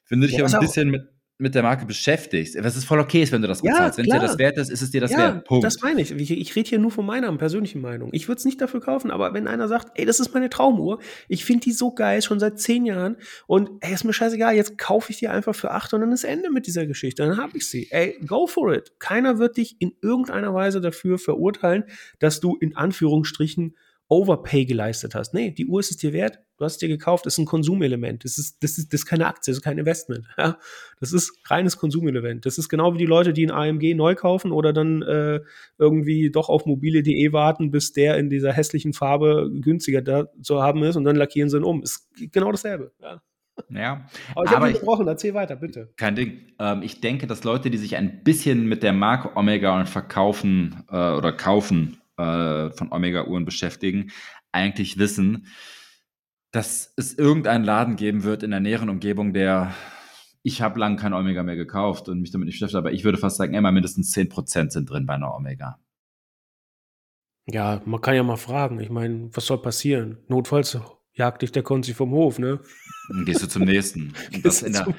Wenn 0.10 0.19
du 0.19 0.27
dich 0.27 0.38
ja, 0.38 0.45
aber 0.45 0.54
ein 0.54 0.60
bisschen 0.60 0.89
mit, 0.89 1.08
mit 1.41 1.56
der 1.56 1.63
Marke 1.63 1.86
beschäftigst, 1.86 2.56
was 2.63 2.77
ist 2.77 2.86
voll 2.86 2.99
okay 2.99 3.23
ist, 3.23 3.32
wenn 3.32 3.41
du 3.41 3.47
das 3.47 3.62
bezahlst. 3.62 3.97
Ja, 3.97 4.04
wenn 4.04 4.10
es 4.10 4.19
dir 4.19 4.27
das 4.27 4.38
wert 4.38 4.58
ist, 4.58 4.69
ist 4.69 4.82
es 4.82 4.91
dir 4.91 5.01
das 5.01 5.12
ja, 5.12 5.17
wert. 5.17 5.45
Punkt. 5.45 5.63
Das 5.63 5.82
meine 5.82 5.99
ich. 6.01 6.12
Ich, 6.12 6.32
ich 6.32 6.56
rede 6.56 6.69
hier 6.69 6.80
nur 6.80 6.91
von 6.91 7.06
meiner 7.06 7.36
persönlichen 7.36 7.82
Meinung. 7.82 8.10
Ich 8.13 8.27
würde 8.27 8.38
es 8.38 8.45
nicht 8.45 8.62
dafür 8.62 8.80
kaufen, 8.80 9.10
aber 9.10 9.34
wenn 9.34 9.47
einer 9.47 9.67
sagt, 9.67 9.91
ey, 9.95 10.06
das 10.06 10.19
ist 10.19 10.34
meine 10.34 10.49
Traumuhr, 10.49 10.99
ich 11.27 11.43
finde 11.43 11.63
die 11.63 11.71
so 11.71 11.93
geil, 11.93 12.21
schon 12.21 12.39
seit 12.39 12.60
zehn 12.60 12.86
Jahren 12.86 13.17
und 13.47 13.71
ey, 13.82 13.93
ist 13.93 14.04
mir 14.04 14.13
scheißegal, 14.13 14.56
jetzt 14.56 14.77
kaufe 14.77 15.12
ich 15.12 15.17
die 15.17 15.27
einfach 15.27 15.56
für 15.56 15.71
acht 15.71 15.93
und 15.93 16.01
dann 16.01 16.12
ist 16.12 16.23
Ende 16.23 16.51
mit 16.51 16.67
dieser 16.67 16.86
Geschichte. 16.86 17.23
Dann 17.23 17.38
habe 17.38 17.58
ich 17.58 17.67
sie. 17.67 17.88
Ey, 17.89 18.19
go 18.25 18.45
for 18.45 18.73
it. 18.73 18.93
Keiner 18.99 19.39
wird 19.39 19.58
dich 19.58 19.77
in 19.80 19.93
irgendeiner 20.01 20.54
Weise 20.54 20.80
dafür 20.80 21.17
verurteilen, 21.17 21.86
dass 22.19 22.39
du 22.39 22.56
in 22.56 22.75
Anführungsstrichen 22.75 23.75
Overpay 24.08 24.65
geleistet 24.65 25.15
hast. 25.15 25.34
Nee, 25.34 25.51
die 25.51 25.65
Uhr 25.65 25.80
ist 25.80 25.89
es 25.89 25.97
dir 25.97 26.13
wert, 26.13 26.39
du 26.62 26.65
hast 26.65 26.80
dir 26.80 26.88
gekauft, 26.88 27.26
ist 27.26 27.39
ein 27.39 27.45
Konsumelement. 27.45 28.24
Das 28.24 28.38
ist, 28.38 28.63
das 28.63 28.78
ist, 28.78 28.93
das 28.93 29.02
ist 29.02 29.06
keine 29.08 29.26
Aktie, 29.26 29.52
das 29.52 29.58
ist 29.58 29.63
kein 29.63 29.80
Investment. 29.80 30.28
Ja? 30.38 30.60
Das 31.00 31.12
ist 31.12 31.34
reines 31.45 31.78
Konsumelement. 31.78 32.45
Das 32.45 32.60
ist 32.60 32.69
genau 32.69 32.93
wie 32.93 33.00
die 33.00 33.06
Leute, 33.08 33.34
die 33.34 33.45
ein 33.47 33.52
AMG 33.52 33.95
neu 33.95 34.13
kaufen 34.13 34.52
oder 34.52 34.71
dann 34.71 35.02
äh, 35.02 35.39
irgendwie 35.80 36.30
doch 36.30 36.50
auf 36.50 36.67
mobile.de 36.67 37.34
warten, 37.34 37.71
bis 37.71 37.93
der 37.93 38.17
in 38.17 38.30
dieser 38.30 38.54
hässlichen 38.54 38.93
Farbe 38.93 39.50
günstiger 39.60 40.04
da 40.04 40.28
zu 40.43 40.62
haben 40.62 40.84
ist 40.84 40.95
und 40.95 41.04
dann 41.04 41.15
lackieren 41.15 41.50
sie 41.50 41.58
ihn 41.58 41.63
um. 41.63 41.82
Ist 41.82 42.08
genau 42.32 42.52
dasselbe. 42.52 42.91
Ja. 43.02 43.21
Ja, 43.69 44.06
aber 44.36 44.45
ich 44.45 44.52
habe 44.52 44.67
mich 44.67 44.80
gebrochen, 44.80 45.08
erzähl 45.08 45.34
weiter, 45.34 45.56
bitte. 45.56 45.91
Kein 45.97 46.15
Ding. 46.15 46.41
Ähm, 46.60 46.84
ich 46.84 47.02
denke, 47.02 47.26
dass 47.26 47.43
Leute, 47.43 47.71
die 47.71 47.78
sich 47.78 47.97
ein 47.97 48.24
bisschen 48.24 48.67
mit 48.67 48.84
der 48.84 48.93
Marke 48.93 49.36
Omega 49.36 49.78
und 49.80 49.89
verkaufen 49.89 50.84
äh, 50.89 50.95
oder 50.95 51.34
kaufen 51.34 51.97
äh, 52.17 52.69
von 52.69 52.91
Omega-Uhren 52.91 53.45
beschäftigen, 53.45 54.12
eigentlich 54.52 55.00
wissen, 55.00 55.47
dass 56.52 56.94
es 56.98 57.14
irgendeinen 57.14 57.64
Laden 57.64 57.96
geben 57.96 58.24
wird 58.24 58.44
in 58.44 58.52
der 58.52 58.60
näheren 58.60 58.90
Umgebung, 58.90 59.34
der 59.34 59.74
ich 60.44 60.62
habe 60.62 60.80
lange 60.80 60.96
kein 60.96 61.14
Omega 61.14 61.44
mehr 61.44 61.56
gekauft 61.56 62.10
und 62.10 62.20
mich 62.20 62.32
damit 62.32 62.48
nicht 62.48 62.56
beschäftigt, 62.56 62.78
aber 62.78 62.92
ich 62.92 63.04
würde 63.04 63.18
fast 63.18 63.38
sagen, 63.38 63.54
immer 63.54 63.72
mindestens 63.72 64.14
10% 64.16 64.72
sind 64.72 64.90
drin 64.90 65.06
bei 65.06 65.14
einer 65.14 65.34
Omega. 65.34 65.80
Ja, 67.48 67.82
man 67.86 68.02
kann 68.02 68.16
ja 68.16 68.24
mal 68.24 68.38
fragen. 68.38 68.80
Ich 68.80 68.90
meine, 68.90 69.30
was 69.34 69.46
soll 69.46 69.62
passieren? 69.62 70.17
Notfalls 70.28 70.80
jagt 71.13 71.42
dich 71.42 71.52
der 71.52 71.63
Konzi 71.63 71.94
vom 71.94 72.12
Hof, 72.12 72.40
ne? 72.40 72.60
Dann 73.10 73.25
gehst 73.25 73.44
du 73.44 73.48
zum 73.48 73.63
nächsten. 73.63 74.13
In, 74.32 74.42
der, 74.42 74.52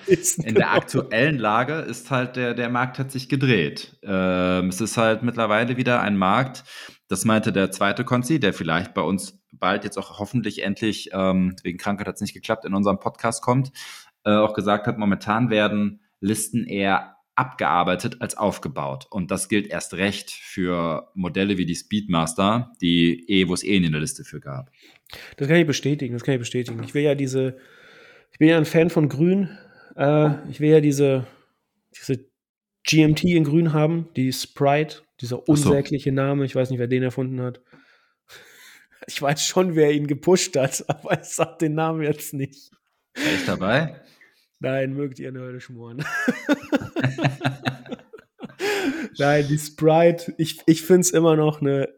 nächsten 0.07 0.43
in, 0.43 0.55
der, 0.55 0.65
genau. 0.65 0.77
aktuellen 0.77 1.39
Lage 1.39 1.75
ist 1.75 2.11
halt 2.11 2.37
der, 2.37 2.55
der 2.55 2.69
Markt 2.69 2.99
hat 2.99 3.11
sich 3.11 3.29
gedreht. 3.29 3.99
Ähm, 4.03 4.69
es 4.69 4.81
ist 4.81 4.97
halt 4.97 5.23
mittlerweile 5.23 5.77
wieder 5.77 6.01
ein 6.03 6.17
Markt, 6.17 6.65
das 7.09 7.25
meinte 7.25 7.53
der 7.53 7.71
zweite 7.71 8.05
Konzi, 8.05 8.39
der 8.39 8.53
vielleicht 8.53 8.93
bei 8.95 9.03
uns 9.03 9.42
bald 9.53 9.85
jetzt 9.85 9.99
auch 9.99 10.19
hoffentlich 10.19 10.63
endlich, 10.63 11.11
ähm, 11.13 11.55
wegen 11.63 11.79
Krankheit 11.79 12.07
hat 12.09 12.17
es 12.17 12.21
nicht 12.21 12.35
geklappt, 12.35 12.65
in 12.65 12.75
unserem 12.75 12.99
Podcast 12.99 13.43
kommt, 13.43 13.73
äh, 14.25 14.31
auch 14.31 14.55
gesagt 14.55 14.87
hat, 14.87 14.99
momentan 14.99 15.51
werden 15.51 16.01
Listen 16.21 16.67
eher 16.67 17.17
abgearbeitet 17.35 18.17
als 18.21 18.37
aufgebaut. 18.37 19.07
Und 19.11 19.31
das 19.31 19.49
gilt 19.49 19.67
erst 19.67 19.95
recht 19.95 20.31
für 20.31 21.11
Modelle 21.15 21.59
wie 21.59 21.67
die 21.67 21.75
Speedmaster, 21.75 22.73
die 22.81 23.29
eh, 23.29 23.49
wo 23.49 23.55
es 23.55 23.65
eh 23.65 23.77
in 23.77 23.91
der 23.91 24.01
Liste 24.01 24.25
für 24.25 24.41
gab. 24.41 24.71
Das 25.37 25.49
kann 25.49 25.57
ich 25.57 25.67
bestätigen, 25.67 26.15
das 26.15 26.23
kann 26.23 26.35
ich 26.35 26.41
bestätigen. 26.41 26.83
Ich 26.85 26.95
will 26.95 27.03
ja 27.03 27.15
diese, 27.15 27.57
ich 28.31 28.39
bin 28.39 28.49
ja 28.49 28.57
ein 28.57 28.65
Fan 28.65 28.91
von 28.91 29.09
Grün. 29.09 29.49
Äh, 29.97 30.49
ich 30.51 30.61
will 30.61 30.71
ja 30.71 30.81
diese, 30.81 31.27
diese 31.97 32.25
GMT 32.85 33.25
in 33.25 33.45
Grün 33.45 33.73
haben, 33.73 34.09
die 34.17 34.33
Sprite, 34.33 35.03
dieser 35.21 35.49
unsägliche 35.49 36.11
so. 36.11 36.15
Name. 36.15 36.45
Ich 36.45 36.55
weiß 36.55 36.71
nicht, 36.71 36.79
wer 36.79 36.87
den 36.87 37.03
erfunden 37.03 37.41
hat. 37.41 37.61
Ich 39.07 39.21
weiß 39.21 39.45
schon, 39.45 39.75
wer 39.75 39.93
ihn 39.93 40.07
gepusht 40.07 40.57
hat, 40.57 40.85
aber 40.89 41.21
ich 41.21 41.29
sag 41.29 41.59
den 41.59 41.75
Namen 41.75 42.03
jetzt 42.03 42.35
nicht. 42.35 42.71
Wer 43.15 43.35
ist 43.35 43.49
dabei? 43.49 44.01
Nein, 44.61 44.95
mögt 44.95 45.19
ihr 45.19 45.29
eine 45.29 45.41
Hölle 45.41 45.61
schmoren. 45.61 46.05
Nein, 49.19 49.47
die 49.49 49.59
Sprite, 49.59 50.35
ich, 50.39 50.61
ich 50.67 50.83
finde 50.83 51.01
es 51.01 51.11
immer 51.11 51.37
noch 51.37 51.61
eine. 51.61 51.89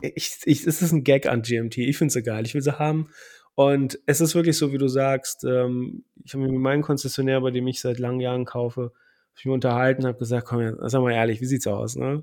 Ich, 0.00 0.38
ich, 0.44 0.66
es 0.66 0.82
ist 0.82 0.92
ein 0.92 1.04
Gag 1.04 1.26
an 1.26 1.42
GMT. 1.42 1.78
Ich 1.78 1.98
finde 1.98 2.12
sie 2.12 2.22
geil. 2.22 2.44
Ich 2.46 2.54
will 2.54 2.62
sie 2.62 2.78
haben. 2.78 3.08
Und 3.54 3.98
es 4.06 4.20
ist 4.20 4.34
wirklich 4.34 4.56
so, 4.56 4.72
wie 4.72 4.78
du 4.78 4.88
sagst. 4.88 5.44
Ähm, 5.44 6.04
ich 6.22 6.34
habe 6.34 6.46
mit 6.46 6.60
meinem 6.60 6.82
Konzessionär, 6.82 7.40
bei 7.40 7.50
dem 7.50 7.66
ich 7.66 7.80
seit 7.80 7.98
langen 7.98 8.20
Jahren 8.20 8.44
kaufe, 8.44 8.92
ich 9.36 9.44
mich 9.44 9.54
unterhalten, 9.54 10.06
habe 10.06 10.18
gesagt, 10.18 10.46
komm, 10.46 10.76
sag 10.80 11.02
mal 11.02 11.12
ehrlich, 11.12 11.40
wie 11.40 11.46
sieht's 11.46 11.66
aus? 11.66 11.96
Ne? 11.96 12.22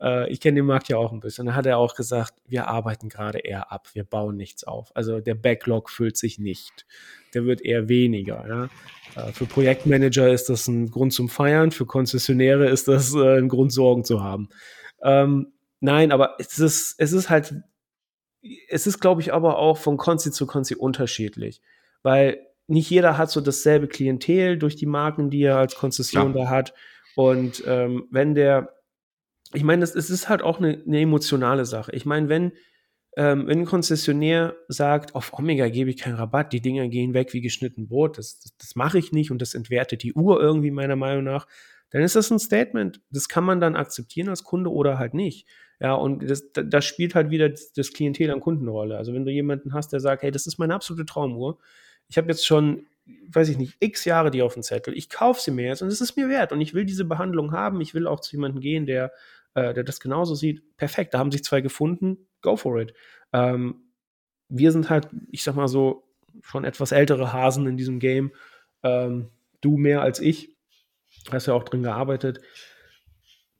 Äh, 0.00 0.30
ich 0.30 0.40
kenne 0.40 0.56
den 0.56 0.66
Markt 0.66 0.88
ja 0.88 0.96
auch 0.96 1.12
ein 1.12 1.20
bisschen. 1.20 1.46
Da 1.46 1.54
hat 1.54 1.66
er 1.66 1.78
auch 1.78 1.94
gesagt, 1.94 2.34
wir 2.46 2.68
arbeiten 2.68 3.08
gerade 3.08 3.38
eher 3.38 3.72
ab, 3.72 3.88
wir 3.92 4.04
bauen 4.04 4.36
nichts 4.36 4.64
auf. 4.64 4.94
Also 4.94 5.20
der 5.20 5.34
Backlog 5.34 5.90
füllt 5.90 6.16
sich 6.16 6.38
nicht. 6.38 6.86
Der 7.34 7.44
wird 7.44 7.62
eher 7.62 7.88
weniger. 7.88 8.46
Ja? 8.48 9.28
Äh, 9.28 9.32
für 9.32 9.46
Projektmanager 9.46 10.28
ist 10.28 10.48
das 10.48 10.68
ein 10.68 10.90
Grund 10.90 11.12
zum 11.12 11.28
Feiern, 11.28 11.70
für 11.70 11.86
Konzessionäre 11.86 12.68
ist 12.68 12.88
das 12.88 13.14
äh, 13.14 13.38
ein 13.38 13.48
Grund, 13.48 13.72
Sorgen 13.72 14.04
zu 14.04 14.22
haben. 14.22 14.48
Ähm, 15.02 15.52
nein, 15.80 16.12
aber 16.12 16.36
es 16.38 16.58
ist, 16.58 16.94
es 16.98 17.12
ist 17.12 17.30
halt, 17.30 17.54
es 18.68 18.86
ist, 18.86 19.00
glaube 19.00 19.20
ich, 19.20 19.32
aber 19.32 19.58
auch 19.58 19.78
von 19.78 19.96
Konzi 19.96 20.30
zu 20.30 20.46
Konzi 20.46 20.74
unterschiedlich. 20.74 21.60
Weil 22.02 22.40
nicht 22.66 22.90
jeder 22.90 23.18
hat 23.18 23.30
so 23.30 23.40
dasselbe 23.40 23.88
Klientel 23.88 24.58
durch 24.58 24.76
die 24.76 24.86
Marken, 24.86 25.30
die 25.30 25.42
er 25.42 25.56
als 25.56 25.74
Konzession 25.74 26.34
ja. 26.34 26.44
da 26.44 26.50
hat. 26.50 26.74
Und 27.16 27.64
ähm, 27.66 28.06
wenn 28.10 28.34
der, 28.34 28.77
ich 29.52 29.64
meine, 29.64 29.84
es 29.84 29.94
ist 29.94 30.28
halt 30.28 30.42
auch 30.42 30.58
eine, 30.58 30.82
eine 30.86 31.00
emotionale 31.00 31.64
Sache. 31.64 31.92
Ich 31.92 32.04
meine, 32.04 32.28
wenn, 32.28 32.52
ähm, 33.16 33.46
wenn 33.46 33.60
ein 33.60 33.66
Konzessionär 33.66 34.56
sagt, 34.68 35.14
auf 35.14 35.32
Omega 35.32 35.68
gebe 35.68 35.90
ich 35.90 35.96
keinen 35.96 36.16
Rabatt, 36.16 36.52
die 36.52 36.60
Dinger 36.60 36.88
gehen 36.88 37.14
weg 37.14 37.32
wie 37.32 37.40
geschnitten 37.40 37.88
Brot, 37.88 38.18
das, 38.18 38.40
das, 38.40 38.56
das 38.58 38.76
mache 38.76 38.98
ich 38.98 39.12
nicht 39.12 39.30
und 39.30 39.40
das 39.40 39.54
entwertet 39.54 40.02
die 40.02 40.12
Uhr 40.12 40.40
irgendwie 40.40 40.70
meiner 40.70 40.96
Meinung 40.96 41.24
nach, 41.24 41.46
dann 41.90 42.02
ist 42.02 42.16
das 42.16 42.30
ein 42.30 42.38
Statement. 42.38 43.00
Das 43.10 43.28
kann 43.28 43.44
man 43.44 43.60
dann 43.60 43.76
akzeptieren 43.76 44.28
als 44.28 44.44
Kunde 44.44 44.70
oder 44.70 44.98
halt 44.98 45.14
nicht. 45.14 45.46
Ja, 45.80 45.94
und 45.94 46.28
das, 46.28 46.52
das 46.52 46.84
spielt 46.84 47.14
halt 47.14 47.30
wieder 47.30 47.48
das 47.48 47.92
Klientel 47.92 48.30
an 48.30 48.40
Kundenrolle. 48.40 48.98
Also 48.98 49.14
wenn 49.14 49.24
du 49.24 49.30
jemanden 49.30 49.72
hast, 49.72 49.92
der 49.92 50.00
sagt, 50.00 50.22
hey, 50.22 50.30
das 50.30 50.46
ist 50.46 50.58
meine 50.58 50.74
absolute 50.74 51.06
Traumuhr, 51.06 51.58
ich 52.08 52.18
habe 52.18 52.28
jetzt 52.28 52.46
schon 52.46 52.86
weiß 53.30 53.48
ich 53.48 53.58
nicht, 53.58 53.76
x 53.80 54.04
Jahre 54.04 54.30
die 54.30 54.42
auf 54.42 54.54
dem 54.54 54.62
Zettel. 54.62 54.96
Ich 54.96 55.08
kaufe 55.08 55.40
sie 55.40 55.50
mir 55.50 55.66
jetzt 55.66 55.82
und 55.82 55.88
es 55.88 56.00
ist 56.00 56.16
mir 56.16 56.28
wert 56.28 56.52
und 56.52 56.60
ich 56.60 56.74
will 56.74 56.84
diese 56.84 57.04
Behandlung 57.04 57.52
haben. 57.52 57.80
Ich 57.80 57.94
will 57.94 58.06
auch 58.06 58.20
zu 58.20 58.32
jemandem 58.32 58.60
gehen, 58.60 58.86
der 58.86 59.12
äh, 59.54 59.74
der 59.74 59.84
das 59.84 60.00
genauso 60.00 60.34
sieht, 60.34 60.76
perfekt, 60.76 61.14
da 61.14 61.18
haben 61.18 61.32
sich 61.32 61.44
zwei 61.44 61.60
gefunden, 61.60 62.28
go 62.42 62.56
for 62.56 62.80
it. 62.80 62.94
Ähm, 63.32 63.82
wir 64.48 64.72
sind 64.72 64.88
halt, 64.88 65.08
ich 65.30 65.42
sag 65.42 65.56
mal 65.56 65.68
so, 65.68 66.04
schon 66.42 66.64
etwas 66.64 66.92
ältere 66.92 67.32
Hasen 67.32 67.66
in 67.66 67.76
diesem 67.76 67.98
Game. 67.98 68.32
Ähm, 68.82 69.30
du 69.60 69.76
mehr 69.76 70.02
als 70.02 70.20
ich. 70.20 70.56
Hast 71.30 71.46
ja 71.46 71.54
auch 71.54 71.64
drin 71.64 71.82
gearbeitet. 71.82 72.40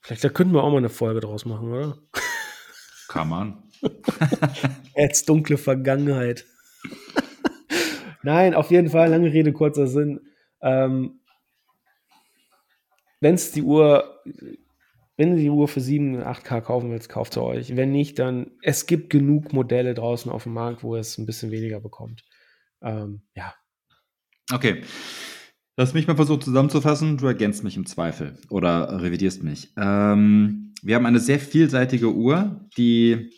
Vielleicht 0.01 0.23
da 0.23 0.29
könnten 0.29 0.55
wir 0.55 0.63
auch 0.63 0.71
mal 0.71 0.79
eine 0.79 0.89
Folge 0.89 1.21
draus 1.21 1.45
machen, 1.45 1.73
oder? 1.73 1.99
Kann 3.09 3.29
man. 3.29 3.63
Jetzt 4.97 5.29
dunkle 5.29 5.59
Vergangenheit. 5.59 6.47
Nein, 8.29 8.53
auf 8.53 8.71
jeden 8.71 8.91
Fall, 8.91 9.09
lange 9.09 9.33
Rede, 9.33 9.55
kurzer 9.55 9.87
Sinn. 9.87 10.21
Ähm, 10.61 11.21
Wenn 13.21 13.37
es 13.37 13.53
die 13.53 13.63
Uhr 13.63 14.21
wenn 15.17 15.31
du 15.31 15.37
die 15.37 15.49
Uhr 15.49 15.67
für 15.67 15.81
7, 15.81 16.23
8K 16.23 16.61
kaufen 16.61 16.91
willst, 16.91 17.09
kauft 17.09 17.33
sie 17.33 17.43
euch. 17.43 17.75
Wenn 17.75 17.91
nicht, 17.91 18.19
dann 18.19 18.51
es 18.63 18.85
gibt 18.85 19.09
genug 19.09 19.55
Modelle 19.55 19.95
draußen 19.95 20.31
auf 20.31 20.43
dem 20.43 20.53
Markt, 20.53 20.85
wo 20.85 20.95
es 20.95 21.17
ein 21.17 21.25
bisschen 21.25 21.51
weniger 21.51 21.81
bekommt. 21.81 22.23
Ähm, 22.83 23.23
ja. 23.35 23.55
Okay. 24.53 24.83
Lass 25.79 25.95
mich 25.95 26.07
mal 26.07 26.17
versuchen 26.17 26.43
zusammenzufassen. 26.43 27.17
Du 27.17 27.27
ergänzt 27.27 27.65
mich 27.65 27.79
im 27.79 27.87
Zweifel 27.87 28.39
oder 28.51 29.03
revidierst 29.03 29.43
mich. 29.43 29.73
Ähm, 29.79 30.75
wir 30.83 30.97
haben 30.97 31.07
eine 31.07 31.21
sehr 31.21 31.41
vielseitige 31.41 32.13
Uhr, 32.13 32.69
die 32.77 33.31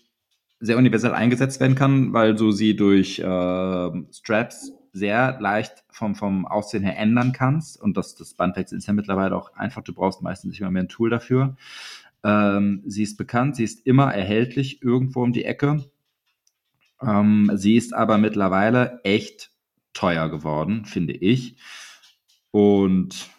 sehr 0.59 0.77
universell 0.77 1.13
eingesetzt 1.13 1.61
werden 1.61 1.77
kann, 1.77 2.13
weil 2.13 2.35
du 2.35 2.51
sie 2.51 2.75
durch 2.75 3.21
äh, 3.21 3.91
Straps 4.13 4.73
sehr 4.93 5.41
leicht 5.41 5.85
vom, 5.91 6.15
vom 6.15 6.47
Aussehen 6.47 6.83
her 6.83 6.99
ändern 6.99 7.33
kannst. 7.33 7.81
Und 7.81 7.97
das, 7.97 8.15
das 8.15 8.35
Bandwechsel 8.35 8.79
ist 8.79 8.87
ja 8.87 8.93
mittlerweile 8.93 9.37
auch 9.37 9.55
einfach. 9.55 9.83
Du 9.83 9.93
brauchst 9.93 10.23
meistens 10.23 10.51
nicht 10.51 10.61
mehr, 10.61 10.71
mehr 10.71 10.83
ein 10.83 10.89
Tool 10.89 11.11
dafür. 11.11 11.57
Ähm, 12.23 12.83
sie 12.87 13.03
ist 13.03 13.17
bekannt, 13.17 13.57
sie 13.57 13.65
ist 13.65 13.87
immer 13.87 14.13
erhältlich 14.15 14.83
irgendwo 14.83 15.23
um 15.23 15.33
die 15.33 15.45
Ecke. 15.45 15.85
Ähm, 17.01 17.51
sie 17.55 17.77
ist 17.77 17.95
aber 17.95 18.19
mittlerweile 18.19 19.01
echt 19.05 19.51
teuer 19.95 20.29
geworden, 20.29 20.85
finde 20.85 21.15
ich. 21.15 21.57
Und 22.51 23.31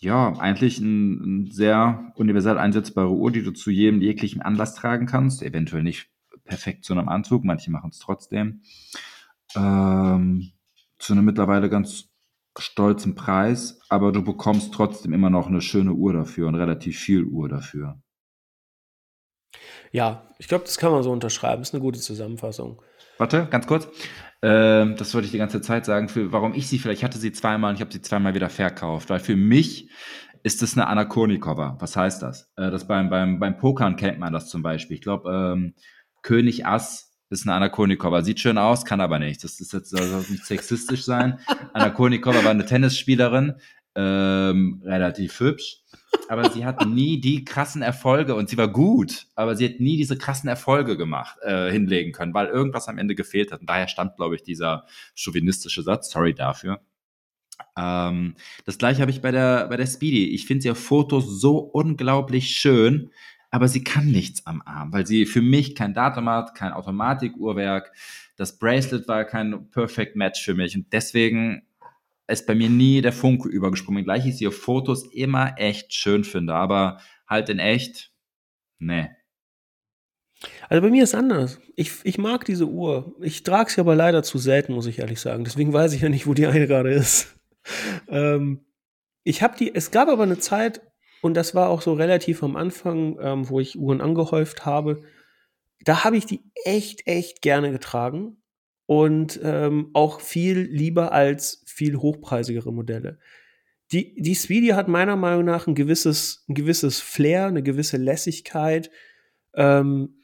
ja, 0.00 0.32
eigentlich 0.38 0.78
ein, 0.78 1.44
ein, 1.44 1.50
sehr 1.50 2.12
universell 2.16 2.58
einsetzbare 2.58 3.10
Uhr, 3.10 3.30
die 3.30 3.42
du 3.42 3.52
zu 3.52 3.70
jedem 3.70 4.00
jeglichen 4.00 4.42
Anlass 4.42 4.74
tragen 4.74 5.06
kannst. 5.06 5.42
Eventuell 5.42 5.82
nicht 5.82 6.08
perfekt 6.44 6.84
zu 6.84 6.92
einem 6.92 7.08
Anzug, 7.08 7.44
manche 7.44 7.70
machen 7.70 7.90
es 7.90 7.98
trotzdem. 7.98 8.62
Ähm, 9.56 10.52
zu 10.98 11.12
einem 11.12 11.24
mittlerweile 11.24 11.68
ganz 11.68 12.08
stolzen 12.58 13.14
Preis, 13.14 13.80
aber 13.88 14.12
du 14.12 14.22
bekommst 14.22 14.74
trotzdem 14.74 15.12
immer 15.12 15.30
noch 15.30 15.46
eine 15.46 15.60
schöne 15.60 15.92
Uhr 15.92 16.12
dafür 16.12 16.48
und 16.48 16.56
relativ 16.56 16.98
viel 16.98 17.24
Uhr 17.24 17.48
dafür. 17.48 18.00
Ja, 19.92 20.28
ich 20.38 20.48
glaube, 20.48 20.64
das 20.64 20.76
kann 20.76 20.92
man 20.92 21.02
so 21.02 21.12
unterschreiben. 21.12 21.62
Das 21.62 21.70
ist 21.70 21.74
eine 21.74 21.82
gute 21.82 22.00
Zusammenfassung. 22.00 22.82
Warte, 23.16 23.46
ganz 23.50 23.66
kurz. 23.66 23.88
Ähm, 24.42 24.96
das 24.96 25.14
wollte 25.14 25.26
ich 25.26 25.32
die 25.32 25.38
ganze 25.38 25.60
Zeit 25.60 25.84
sagen, 25.84 26.08
für, 26.08 26.30
warum 26.32 26.54
ich 26.54 26.68
sie 26.68 26.78
vielleicht, 26.78 27.00
ich 27.00 27.04
hatte 27.04 27.18
sie 27.18 27.32
zweimal 27.32 27.70
und 27.70 27.76
ich 27.76 27.80
habe 27.80 27.92
sie 27.92 28.02
zweimal 28.02 28.34
wieder 28.34 28.50
verkauft, 28.50 29.10
weil 29.10 29.20
für 29.20 29.36
mich 29.36 29.90
ist 30.44 30.62
es 30.62 30.76
eine 30.76 30.86
Anakonikova. 30.86 31.76
Was 31.80 31.96
heißt 31.96 32.22
das? 32.22 32.52
Äh, 32.56 32.70
das 32.70 32.86
beim, 32.86 33.10
beim, 33.10 33.40
beim 33.40 33.56
Pokern 33.56 33.96
kennt 33.96 34.18
man 34.18 34.32
das 34.32 34.48
zum 34.48 34.62
Beispiel. 34.62 34.96
Ich 34.96 35.02
glaube, 35.02 35.30
ähm, 35.30 35.74
König 36.22 36.66
Ass 36.66 37.07
ist 37.30 37.46
eine 37.46 37.54
Anna. 37.54 38.22
Sieht 38.22 38.40
schön 38.40 38.58
aus, 38.58 38.84
kann 38.84 39.00
aber 39.00 39.18
nicht. 39.18 39.44
Das 39.44 39.60
ist 39.60 39.72
jetzt 39.72 39.90
soll 39.90 40.24
nicht 40.30 40.46
sexistisch 40.46 41.04
sein. 41.04 41.38
Anna 41.72 41.90
Kournikova 41.90 42.42
war 42.44 42.50
eine 42.50 42.64
Tennisspielerin, 42.64 43.54
ähm, 43.94 44.82
relativ 44.84 45.40
hübsch, 45.40 45.82
aber 46.28 46.50
sie 46.50 46.64
hat 46.64 46.86
nie 46.86 47.20
die 47.20 47.44
krassen 47.44 47.82
Erfolge 47.82 48.34
und 48.34 48.48
sie 48.48 48.56
war 48.56 48.68
gut, 48.68 49.26
aber 49.34 49.56
sie 49.56 49.66
hat 49.66 49.80
nie 49.80 49.96
diese 49.96 50.16
krassen 50.16 50.48
Erfolge 50.48 50.96
gemacht, 50.96 51.36
äh, 51.42 51.70
hinlegen 51.70 52.12
können, 52.12 52.32
weil 52.34 52.46
irgendwas 52.46 52.88
am 52.88 52.98
Ende 52.98 53.14
gefehlt 53.14 53.52
hat. 53.52 53.60
Und 53.60 53.68
daher 53.68 53.88
stammt, 53.88 54.16
glaube 54.16 54.36
ich, 54.36 54.42
dieser 54.42 54.86
chauvinistische 55.14 55.82
Satz. 55.82 56.10
Sorry 56.10 56.34
dafür. 56.34 56.80
Ähm, 57.76 58.36
das 58.64 58.78
gleiche 58.78 59.00
habe 59.00 59.10
ich 59.10 59.20
bei 59.20 59.32
der, 59.32 59.68
bei 59.68 59.76
der 59.76 59.86
Speedy. 59.86 60.30
Ich 60.34 60.46
finde 60.46 60.70
auf 60.72 60.78
Fotos 60.78 61.40
so 61.40 61.58
unglaublich 61.58 62.50
schön, 62.56 63.10
aber 63.50 63.68
sie 63.68 63.82
kann 63.82 64.06
nichts 64.06 64.46
am 64.46 64.62
Arm, 64.64 64.92
weil 64.92 65.06
sie 65.06 65.26
für 65.26 65.42
mich 65.42 65.74
kein 65.74 65.94
Datum 65.94 66.28
hat, 66.28 66.54
kein 66.54 66.72
Automatikuhrwerk. 66.72 67.92
Das 68.36 68.58
Bracelet 68.58 69.08
war 69.08 69.24
kein 69.24 69.70
Perfect 69.70 70.16
Match 70.16 70.44
für 70.44 70.54
mich 70.54 70.76
und 70.76 70.92
deswegen 70.92 71.62
ist 72.26 72.46
bei 72.46 72.54
mir 72.54 72.68
nie 72.68 73.00
der 73.00 73.12
Funke 73.12 73.48
übergesprungen. 73.48 74.04
Gleich 74.04 74.26
ich 74.26 74.36
sie 74.36 74.46
auf 74.46 74.56
Fotos 74.56 75.04
immer 75.12 75.54
echt 75.56 75.94
schön 75.94 76.24
finde, 76.24 76.54
aber 76.54 77.00
halt 77.26 77.48
in 77.48 77.58
echt, 77.58 78.12
nee. 78.78 79.08
Also 80.68 80.82
bei 80.82 80.90
mir 80.90 81.02
ist 81.02 81.14
anders. 81.14 81.58
Ich, 81.74 81.92
ich 82.04 82.18
mag 82.18 82.44
diese 82.44 82.66
Uhr. 82.66 83.16
Ich 83.20 83.42
trage 83.42 83.70
sie 83.70 83.80
aber 83.80 83.96
leider 83.96 84.22
zu 84.22 84.38
selten, 84.38 84.74
muss 84.74 84.86
ich 84.86 84.98
ehrlich 85.00 85.20
sagen. 85.20 85.44
Deswegen 85.44 85.72
weiß 85.72 85.94
ich 85.94 86.02
ja 86.02 86.08
nicht, 86.08 86.26
wo 86.26 86.34
die 86.34 86.46
eine 86.46 86.66
gerade 86.66 86.92
ist. 86.92 87.34
ähm, 88.08 88.64
ich 89.24 89.42
habe 89.42 89.56
die, 89.58 89.74
es 89.74 89.90
gab 89.90 90.08
aber 90.08 90.22
eine 90.22 90.38
Zeit, 90.38 90.80
und 91.20 91.34
das 91.34 91.54
war 91.54 91.68
auch 91.68 91.82
so 91.82 91.92
relativ 91.94 92.42
am 92.42 92.56
Anfang, 92.56 93.18
ähm, 93.20 93.48
wo 93.48 93.60
ich 93.60 93.78
Uhren 93.78 94.00
angehäuft 94.00 94.64
habe. 94.64 95.02
Da 95.84 96.04
habe 96.04 96.16
ich 96.16 96.26
die 96.26 96.42
echt, 96.64 97.06
echt 97.06 97.42
gerne 97.42 97.70
getragen 97.72 98.36
und 98.86 99.38
ähm, 99.42 99.90
auch 99.92 100.20
viel 100.20 100.60
lieber 100.60 101.12
als 101.12 101.62
viel 101.66 101.96
hochpreisigere 101.96 102.72
Modelle. 102.72 103.18
Die, 103.92 104.14
die 104.20 104.34
Speedy 104.34 104.68
hat 104.68 104.88
meiner 104.88 105.16
Meinung 105.16 105.44
nach 105.44 105.66
ein 105.66 105.74
gewisses, 105.74 106.44
ein 106.48 106.54
gewisses 106.54 107.00
Flair, 107.00 107.46
eine 107.46 107.62
gewisse 107.62 107.96
Lässigkeit, 107.96 108.90
ähm, 109.54 110.20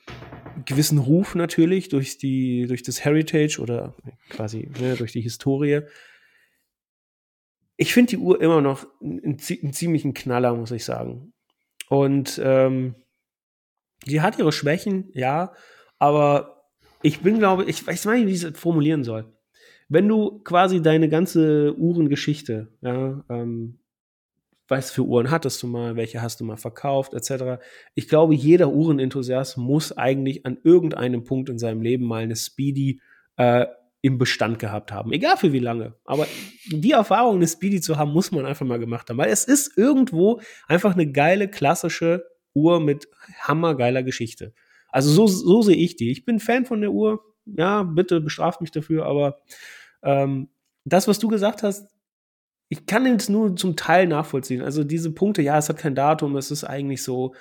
gewissen 0.64 0.99
Ruf 0.99 1.34
natürlich 1.34 1.88
durch, 1.88 2.18
die, 2.18 2.66
durch 2.66 2.82
das 2.82 3.05
Heritage 3.05 3.59
oder 3.61 3.95
quasi 4.28 4.70
ne, 4.80 4.97
durch 4.97 5.12
die 5.12 5.22
Historie 5.22 5.80
ich 7.77 7.93
finde 7.93 8.11
die 8.11 8.18
Uhr 8.18 8.41
immer 8.41 8.61
noch 8.61 8.87
einen, 9.03 9.39
ziemlichen 9.39 10.14
Knaller, 10.14 10.55
muss 10.55 10.70
ich 10.70 10.85
sagen. 10.85 11.33
Und 11.89 12.41
ähm, 12.43 12.95
die 14.07 14.20
hat 14.20 14.39
ihre 14.39 14.53
Schwächen, 14.53 15.11
ja, 15.12 15.53
aber 15.99 16.68
ich 17.03 17.20
bin, 17.20 17.39
glaube 17.39 17.64
ich, 17.64 17.87
weiß 17.87 18.07
nicht, 18.07 18.27
wie 18.27 18.33
ich 18.33 18.43
es 18.43 18.59
formulieren 18.59 19.05
soll. 19.05 19.33
Wenn 19.89 20.09
du 20.09 20.41
quasi 20.41 20.81
deine 20.81 21.09
ganze 21.09 21.77
Uhrengeschichte, 21.77 22.68
ja, 22.81 23.25
ähm, 23.29 23.81
was 24.66 24.91
für 24.91 25.03
Uhren 25.03 25.31
hattest 25.31 25.62
du 25.62 25.66
mal, 25.66 25.97
welche 25.97 26.22
hast 26.22 26.41
du 26.41 26.45
mal 26.45 26.57
verkauft, 26.57 27.12
etc. 27.12 27.62
Ich 27.95 28.09
glaube, 28.09 28.35
jeder 28.35 28.70
Uhrenenthusiast 28.72 29.59
muss 29.59 29.93
eigentlich 29.97 30.47
an 30.47 30.59
irgendeinem 30.62 31.25
Punkt 31.25 31.51
in 31.51 31.59
seinem 31.59 31.83
Leben 31.83 32.07
mal 32.07 32.22
eine 32.22 32.37
Speedy 32.37 33.01
äh, 33.37 33.66
im 34.05 34.19
Bestand 34.19 34.59
gehabt 34.59 34.93
haben. 34.93 35.15
Egal 35.15 35.39
für 35.39 35.55
wie 35.55 35.61
lange. 35.61 35.95
Aber 36.05 36.27
die 36.67 36.91
Erfahrung, 36.91 37.37
eine 37.37 37.49
Speedy 37.49 37.81
zu 37.81 37.97
haben, 37.97 38.13
muss 38.13 38.33
man 38.33 38.45
einfach 38.45 38.67
mal 38.67 38.79
gemacht 38.79 39.09
haben. 39.09 39.17
Weil 39.17 39.31
es 39.31 39.47
ist 39.47 39.79
irgendwo 39.79 40.43
einfach 40.69 40.93
eine 40.93 41.11
geile, 41.11 41.49
klassische 41.49 42.23
Uhr 42.53 42.81
mit 42.81 43.09
hammergeiler 43.41 44.03
Geschichte. 44.03 44.53
Also 44.91 45.11
so, 45.11 45.27
so 45.27 45.63
sehe 45.63 45.77
ich 45.77 45.97
die. 45.97 46.11
Ich 46.11 46.27
bin 46.27 46.39
Fan 46.39 46.67
von 46.67 46.83
der 46.83 46.93
Uhr. 46.93 47.25
Ja, 47.47 47.83
bitte 47.83 48.21
bestraft 48.21 48.61
mich 48.61 48.71
dafür, 48.71 49.07
aber 49.07 49.39
ähm, 50.03 50.51
das, 50.85 51.09
was 51.09 51.19
du 51.19 51.29
gesagt 51.29 51.63
hast, 51.63 51.89
ich 52.69 52.85
kann 52.85 53.07
es 53.07 53.31
nur 53.31 53.57
zum 53.57 53.75
Teil 53.75 54.07
nachvollziehen. 54.07 54.61
Also 54.61 54.85
diese 54.85 55.13
Punkte, 55.13 55.41
ja, 55.41 55.57
es 55.57 55.71
hat 55.71 55.79
kein 55.79 55.95
Datum, 55.95 56.37
es 56.37 56.51
ist 56.51 56.65
eigentlich 56.65 57.03
so 57.03 57.35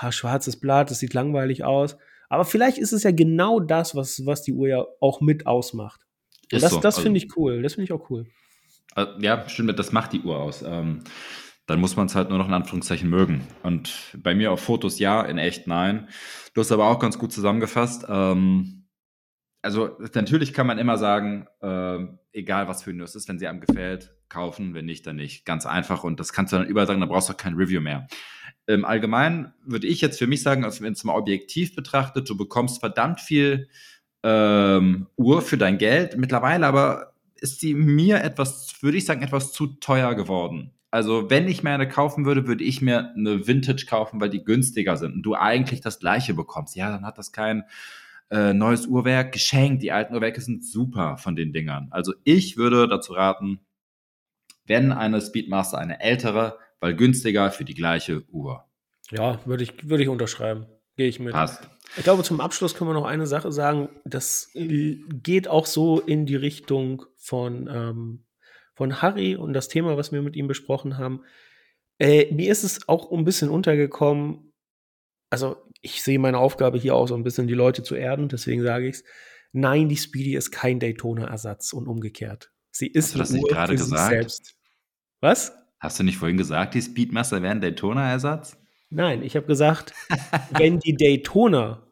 ja, 0.00 0.10
schwarzes 0.10 0.58
Blatt, 0.58 0.90
es 0.90 1.00
sieht 1.00 1.12
langweilig 1.12 1.64
aus. 1.64 1.98
Aber 2.28 2.44
vielleicht 2.44 2.78
ist 2.78 2.92
es 2.92 3.02
ja 3.02 3.10
genau 3.10 3.60
das, 3.60 3.94
was, 3.94 4.24
was 4.26 4.42
die 4.42 4.52
Uhr 4.52 4.68
ja 4.68 4.84
auch 5.00 5.20
mit 5.20 5.46
ausmacht. 5.46 6.06
Und 6.52 6.62
das, 6.62 6.72
so. 6.72 6.80
das 6.80 6.98
finde 6.98 7.18
also 7.20 7.26
ich 7.26 7.36
cool. 7.36 7.62
Das 7.62 7.74
finde 7.74 7.84
ich 7.84 7.92
auch 7.92 8.10
cool. 8.10 8.26
Äh, 8.96 9.06
ja, 9.20 9.48
stimmt, 9.48 9.78
das 9.78 9.92
macht 9.92 10.12
die 10.12 10.20
Uhr 10.20 10.38
aus. 10.38 10.62
Ähm, 10.62 11.04
dann 11.66 11.80
muss 11.80 11.96
man 11.96 12.06
es 12.06 12.14
halt 12.14 12.30
nur 12.30 12.38
noch 12.38 12.48
in 12.48 12.54
Anführungszeichen 12.54 13.08
mögen. 13.08 13.46
Und 13.62 13.92
bei 14.16 14.34
mir 14.34 14.52
auf 14.52 14.60
Fotos 14.60 14.98
ja, 14.98 15.22
in 15.22 15.38
echt 15.38 15.66
nein. 15.66 16.08
Du 16.54 16.60
hast 16.62 16.72
aber 16.72 16.88
auch 16.88 16.98
ganz 16.98 17.18
gut 17.18 17.32
zusammengefasst. 17.32 18.06
Ähm, 18.08 18.86
also 19.60 19.98
natürlich 20.14 20.54
kann 20.54 20.66
man 20.66 20.78
immer 20.78 20.96
sagen, 20.96 21.46
äh, 21.60 21.98
egal 22.32 22.68
was 22.68 22.82
für 22.82 22.90
ein 22.90 22.96
Nuss 22.96 23.14
ist, 23.14 23.28
wenn 23.28 23.38
sie 23.38 23.46
einem 23.46 23.60
gefällt, 23.60 24.14
kaufen, 24.28 24.72
wenn 24.72 24.86
nicht, 24.86 25.06
dann 25.06 25.16
nicht. 25.16 25.44
Ganz 25.44 25.66
einfach 25.66 26.04
und 26.04 26.20
das 26.20 26.32
kannst 26.32 26.52
du 26.52 26.56
dann 26.56 26.66
überall 26.66 26.86
sagen, 26.86 27.00
da 27.00 27.06
brauchst 27.06 27.28
du 27.28 27.34
auch 27.34 27.38
kein 27.38 27.54
Review 27.54 27.80
mehr. 27.80 28.06
Im 28.68 28.84
Allgemeinen 28.84 29.54
würde 29.64 29.86
ich 29.86 30.02
jetzt 30.02 30.18
für 30.18 30.26
mich 30.26 30.42
sagen, 30.42 30.62
also 30.62 30.84
wenn 30.84 30.92
es 30.92 31.02
mal 31.02 31.16
objektiv 31.16 31.74
betrachtet, 31.74 32.28
du 32.28 32.36
bekommst 32.36 32.80
verdammt 32.80 33.18
viel 33.18 33.68
ähm, 34.22 35.06
Uhr 35.16 35.40
für 35.40 35.56
dein 35.56 35.78
Geld. 35.78 36.18
Mittlerweile 36.18 36.66
aber 36.66 37.14
ist 37.36 37.60
sie 37.60 37.72
mir 37.72 38.22
etwas, 38.22 38.74
würde 38.82 38.98
ich 38.98 39.06
sagen, 39.06 39.22
etwas 39.22 39.52
zu 39.52 39.68
teuer 39.68 40.14
geworden. 40.14 40.72
Also, 40.90 41.30
wenn 41.30 41.48
ich 41.48 41.62
mir 41.62 41.70
eine 41.70 41.88
kaufen 41.88 42.26
würde, 42.26 42.46
würde 42.46 42.64
ich 42.64 42.82
mir 42.82 43.14
eine 43.14 43.46
Vintage 43.46 43.86
kaufen, 43.86 44.20
weil 44.20 44.30
die 44.30 44.44
günstiger 44.44 44.96
sind 44.96 45.14
und 45.14 45.22
du 45.22 45.34
eigentlich 45.34 45.80
das 45.80 45.98
gleiche 45.98 46.34
bekommst. 46.34 46.76
Ja, 46.76 46.90
dann 46.90 47.06
hat 47.06 47.18
das 47.18 47.32
kein 47.32 47.64
äh, 48.30 48.52
neues 48.52 48.86
Uhrwerk 48.86 49.32
geschenkt. 49.32 49.82
Die 49.82 49.92
alten 49.92 50.14
Uhrwerke 50.14 50.40
sind 50.40 50.64
super 50.64 51.16
von 51.18 51.36
den 51.36 51.52
Dingern. 51.52 51.88
Also, 51.90 52.14
ich 52.24 52.56
würde 52.58 52.88
dazu 52.88 53.12
raten, 53.14 53.60
wenn 54.66 54.92
eine 54.92 55.20
Speedmaster 55.20 55.78
eine 55.78 56.00
ältere, 56.00 56.58
weil 56.80 56.94
günstiger 56.94 57.50
für 57.50 57.64
die 57.64 57.74
gleiche 57.74 58.24
Uhr. 58.30 58.64
Ja, 59.10 59.40
würde 59.46 59.64
ich, 59.64 59.88
würde 59.88 60.02
ich 60.02 60.08
unterschreiben. 60.08 60.66
Gehe 60.96 61.08
ich 61.08 61.20
mit. 61.20 61.32
Passt. 61.32 61.68
Ich 61.96 62.02
glaube, 62.02 62.22
zum 62.22 62.40
Abschluss 62.40 62.74
können 62.74 62.90
wir 62.90 62.94
noch 62.94 63.06
eine 63.06 63.26
Sache 63.26 63.52
sagen. 63.52 63.88
Das 64.04 64.50
äh, 64.54 64.96
geht 65.22 65.48
auch 65.48 65.66
so 65.66 66.00
in 66.00 66.26
die 66.26 66.36
Richtung 66.36 67.04
von, 67.16 67.68
ähm, 67.72 68.24
von 68.74 69.00
Harry 69.00 69.36
und 69.36 69.52
das 69.52 69.68
Thema, 69.68 69.96
was 69.96 70.12
wir 70.12 70.22
mit 70.22 70.36
ihm 70.36 70.48
besprochen 70.48 70.98
haben. 70.98 71.22
Äh, 71.98 72.32
mir 72.32 72.50
ist 72.50 72.64
es 72.64 72.88
auch 72.88 73.10
ein 73.12 73.24
bisschen 73.24 73.48
untergekommen. 73.48 74.52
Also, 75.30 75.56
ich 75.80 76.02
sehe 76.02 76.18
meine 76.18 76.38
Aufgabe 76.38 76.78
hier 76.78 76.94
auch 76.94 77.06
so 77.06 77.14
ein 77.14 77.24
bisschen, 77.24 77.46
die 77.46 77.54
Leute 77.54 77.82
zu 77.82 77.94
erden, 77.94 78.28
deswegen 78.28 78.62
sage 78.62 78.88
ich 78.88 78.96
es. 78.96 79.04
Nein, 79.52 79.88
die 79.88 79.96
Speedy 79.96 80.34
ist 80.34 80.50
kein 80.50 80.80
Daytona-Ersatz 80.80 81.72
und 81.72 81.86
umgekehrt. 81.86 82.52
Sie 82.70 82.86
ist 82.86 83.06
Hast 83.06 83.14
du 83.14 83.18
das 83.18 83.30
nicht 83.30 83.48
gerade 83.48 83.76
gesagt? 83.76 84.10
Selbst. 84.10 84.56
Was? 85.20 85.52
Hast 85.80 85.98
du 85.98 86.04
nicht 86.04 86.16
vorhin 86.16 86.36
gesagt, 86.36 86.74
die 86.74 86.82
Speedmaster 86.82 87.42
wären 87.42 87.60
Daytona-Ersatz? 87.60 88.58
Nein, 88.90 89.22
ich 89.22 89.36
habe 89.36 89.46
gesagt, 89.46 89.92
wenn 90.50 90.78
die 90.78 90.96
Daytona 90.96 91.86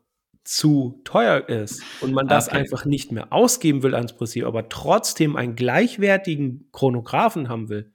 zu 0.44 1.00
teuer 1.04 1.48
ist 1.48 1.82
und 2.00 2.12
man 2.12 2.28
das 2.28 2.48
okay. 2.48 2.58
einfach 2.58 2.84
nicht 2.84 3.12
mehr 3.12 3.32
ausgeben 3.32 3.82
will 3.82 3.94
ans 3.94 4.16
Prinzip, 4.16 4.44
aber 4.44 4.68
trotzdem 4.68 5.36
einen 5.36 5.56
gleichwertigen 5.56 6.68
Chronographen 6.72 7.48
haben 7.48 7.68
will, 7.68 7.92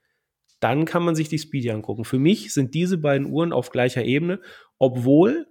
dann 0.59 0.85
kann 0.85 1.03
man 1.03 1.15
sich 1.15 1.29
die 1.29 1.39
Speedy 1.39 1.71
angucken. 1.71 2.05
Für 2.05 2.19
mich 2.19 2.53
sind 2.53 2.73
diese 2.73 2.97
beiden 2.97 3.27
Uhren 3.27 3.53
auf 3.53 3.71
gleicher 3.71 4.03
Ebene, 4.03 4.39
obwohl 4.77 5.47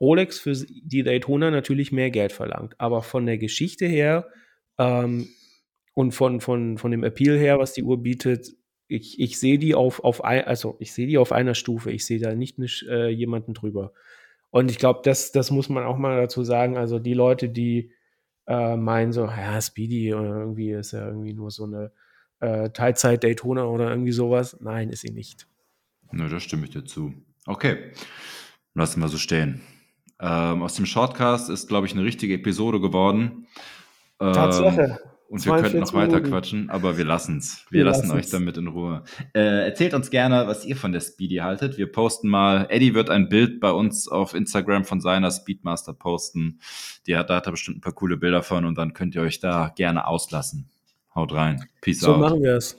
Rolex 0.00 0.38
für 0.38 0.52
die 0.52 1.02
Daytona 1.02 1.50
natürlich 1.50 1.90
mehr 1.90 2.10
Geld 2.10 2.32
verlangt. 2.32 2.74
Aber 2.78 3.02
von 3.02 3.26
der 3.26 3.38
Geschichte 3.38 3.86
her 3.86 4.28
ähm, 4.78 5.28
und 5.94 6.12
von, 6.12 6.40
von, 6.40 6.78
von 6.78 6.90
dem 6.90 7.02
Appeal 7.02 7.36
her, 7.38 7.58
was 7.58 7.72
die 7.72 7.82
Uhr 7.82 8.02
bietet, 8.02 8.48
ich, 8.90 9.20
ich 9.20 9.38
sehe 9.38 9.58
die 9.58 9.74
auf, 9.74 10.02
auf 10.02 10.24
ein, 10.24 10.44
also 10.44 10.76
ich 10.78 10.92
sehe 10.92 11.06
die 11.06 11.18
auf 11.18 11.32
einer 11.32 11.54
Stufe. 11.54 11.90
Ich 11.90 12.04
sehe 12.04 12.18
da 12.18 12.34
nicht, 12.34 12.58
nicht 12.58 12.86
äh, 12.88 13.08
jemanden 13.08 13.54
drüber. 13.54 13.92
Und 14.50 14.70
ich 14.70 14.78
glaube, 14.78 15.00
das, 15.04 15.32
das 15.32 15.50
muss 15.50 15.68
man 15.68 15.84
auch 15.84 15.96
mal 15.96 16.20
dazu 16.20 16.42
sagen. 16.42 16.76
Also 16.76 16.98
die 16.98 17.14
Leute, 17.14 17.48
die 17.48 17.92
äh, 18.46 18.76
meinen 18.76 19.12
so, 19.12 19.26
ja, 19.26 19.60
Speedy 19.60 20.12
oder 20.12 20.40
irgendwie 20.40 20.72
ist 20.72 20.92
ja 20.92 21.06
irgendwie 21.06 21.32
nur 21.32 21.50
so 21.50 21.64
eine 21.64 21.92
äh, 22.40 22.70
Teilzeit 22.70 23.22
Daytona 23.22 23.64
oder 23.64 23.90
irgendwie 23.90 24.12
sowas. 24.12 24.56
Nein, 24.60 24.90
ist 24.90 25.02
sie 25.02 25.12
nicht. 25.12 25.46
Nö, 26.10 26.28
da 26.28 26.40
stimme 26.40 26.64
ich 26.64 26.70
dir 26.70 26.84
zu. 26.84 27.14
Okay, 27.46 27.92
lassen 28.74 29.00
wir 29.00 29.08
so 29.08 29.18
stehen. 29.18 29.60
Ähm, 30.18 30.62
aus 30.62 30.74
dem 30.74 30.86
Shortcast 30.86 31.48
ist, 31.48 31.68
glaube 31.68 31.86
ich, 31.86 31.92
eine 31.92 32.04
richtige 32.04 32.34
Episode 32.34 32.80
geworden. 32.80 33.46
Ähm, 34.20 34.32
Tatsache. 34.32 34.98
Und 35.30 35.46
wir 35.46 35.58
könnten 35.58 35.78
noch 35.78 35.94
weiter 35.94 36.14
Minuten. 36.14 36.30
quatschen, 36.30 36.70
aber 36.70 36.98
wir 36.98 37.04
lassen 37.04 37.38
es. 37.38 37.64
Wir, 37.70 37.78
wir 37.78 37.84
lassen 37.84 38.10
euch 38.10 38.30
damit 38.30 38.56
in 38.56 38.66
Ruhe. 38.66 39.04
Äh, 39.32 39.66
erzählt 39.66 39.94
uns 39.94 40.10
gerne, 40.10 40.48
was 40.48 40.64
ihr 40.64 40.74
von 40.74 40.90
der 40.90 40.98
Speedy 41.00 41.36
haltet. 41.36 41.78
Wir 41.78 41.90
posten 41.90 42.28
mal. 42.28 42.66
Eddie 42.68 42.94
wird 42.94 43.10
ein 43.10 43.28
Bild 43.28 43.60
bei 43.60 43.70
uns 43.70 44.08
auf 44.08 44.34
Instagram 44.34 44.84
von 44.84 45.00
seiner 45.00 45.30
Speedmaster 45.30 45.92
posten. 45.92 46.58
Die 47.06 47.16
hat, 47.16 47.30
da 47.30 47.36
hat 47.36 47.46
er 47.46 47.52
bestimmt 47.52 47.78
ein 47.78 47.80
paar 47.80 47.92
coole 47.92 48.16
Bilder 48.16 48.42
von 48.42 48.64
und 48.64 48.76
dann 48.76 48.92
könnt 48.92 49.14
ihr 49.14 49.22
euch 49.22 49.38
da 49.38 49.72
gerne 49.76 50.08
auslassen. 50.08 50.68
Haut 51.14 51.32
rein. 51.32 51.64
Peace 51.80 52.00
so 52.00 52.08
out. 52.08 52.14
So 52.14 52.20
machen 52.22 52.42
wir 52.42 52.56
es. 52.56 52.76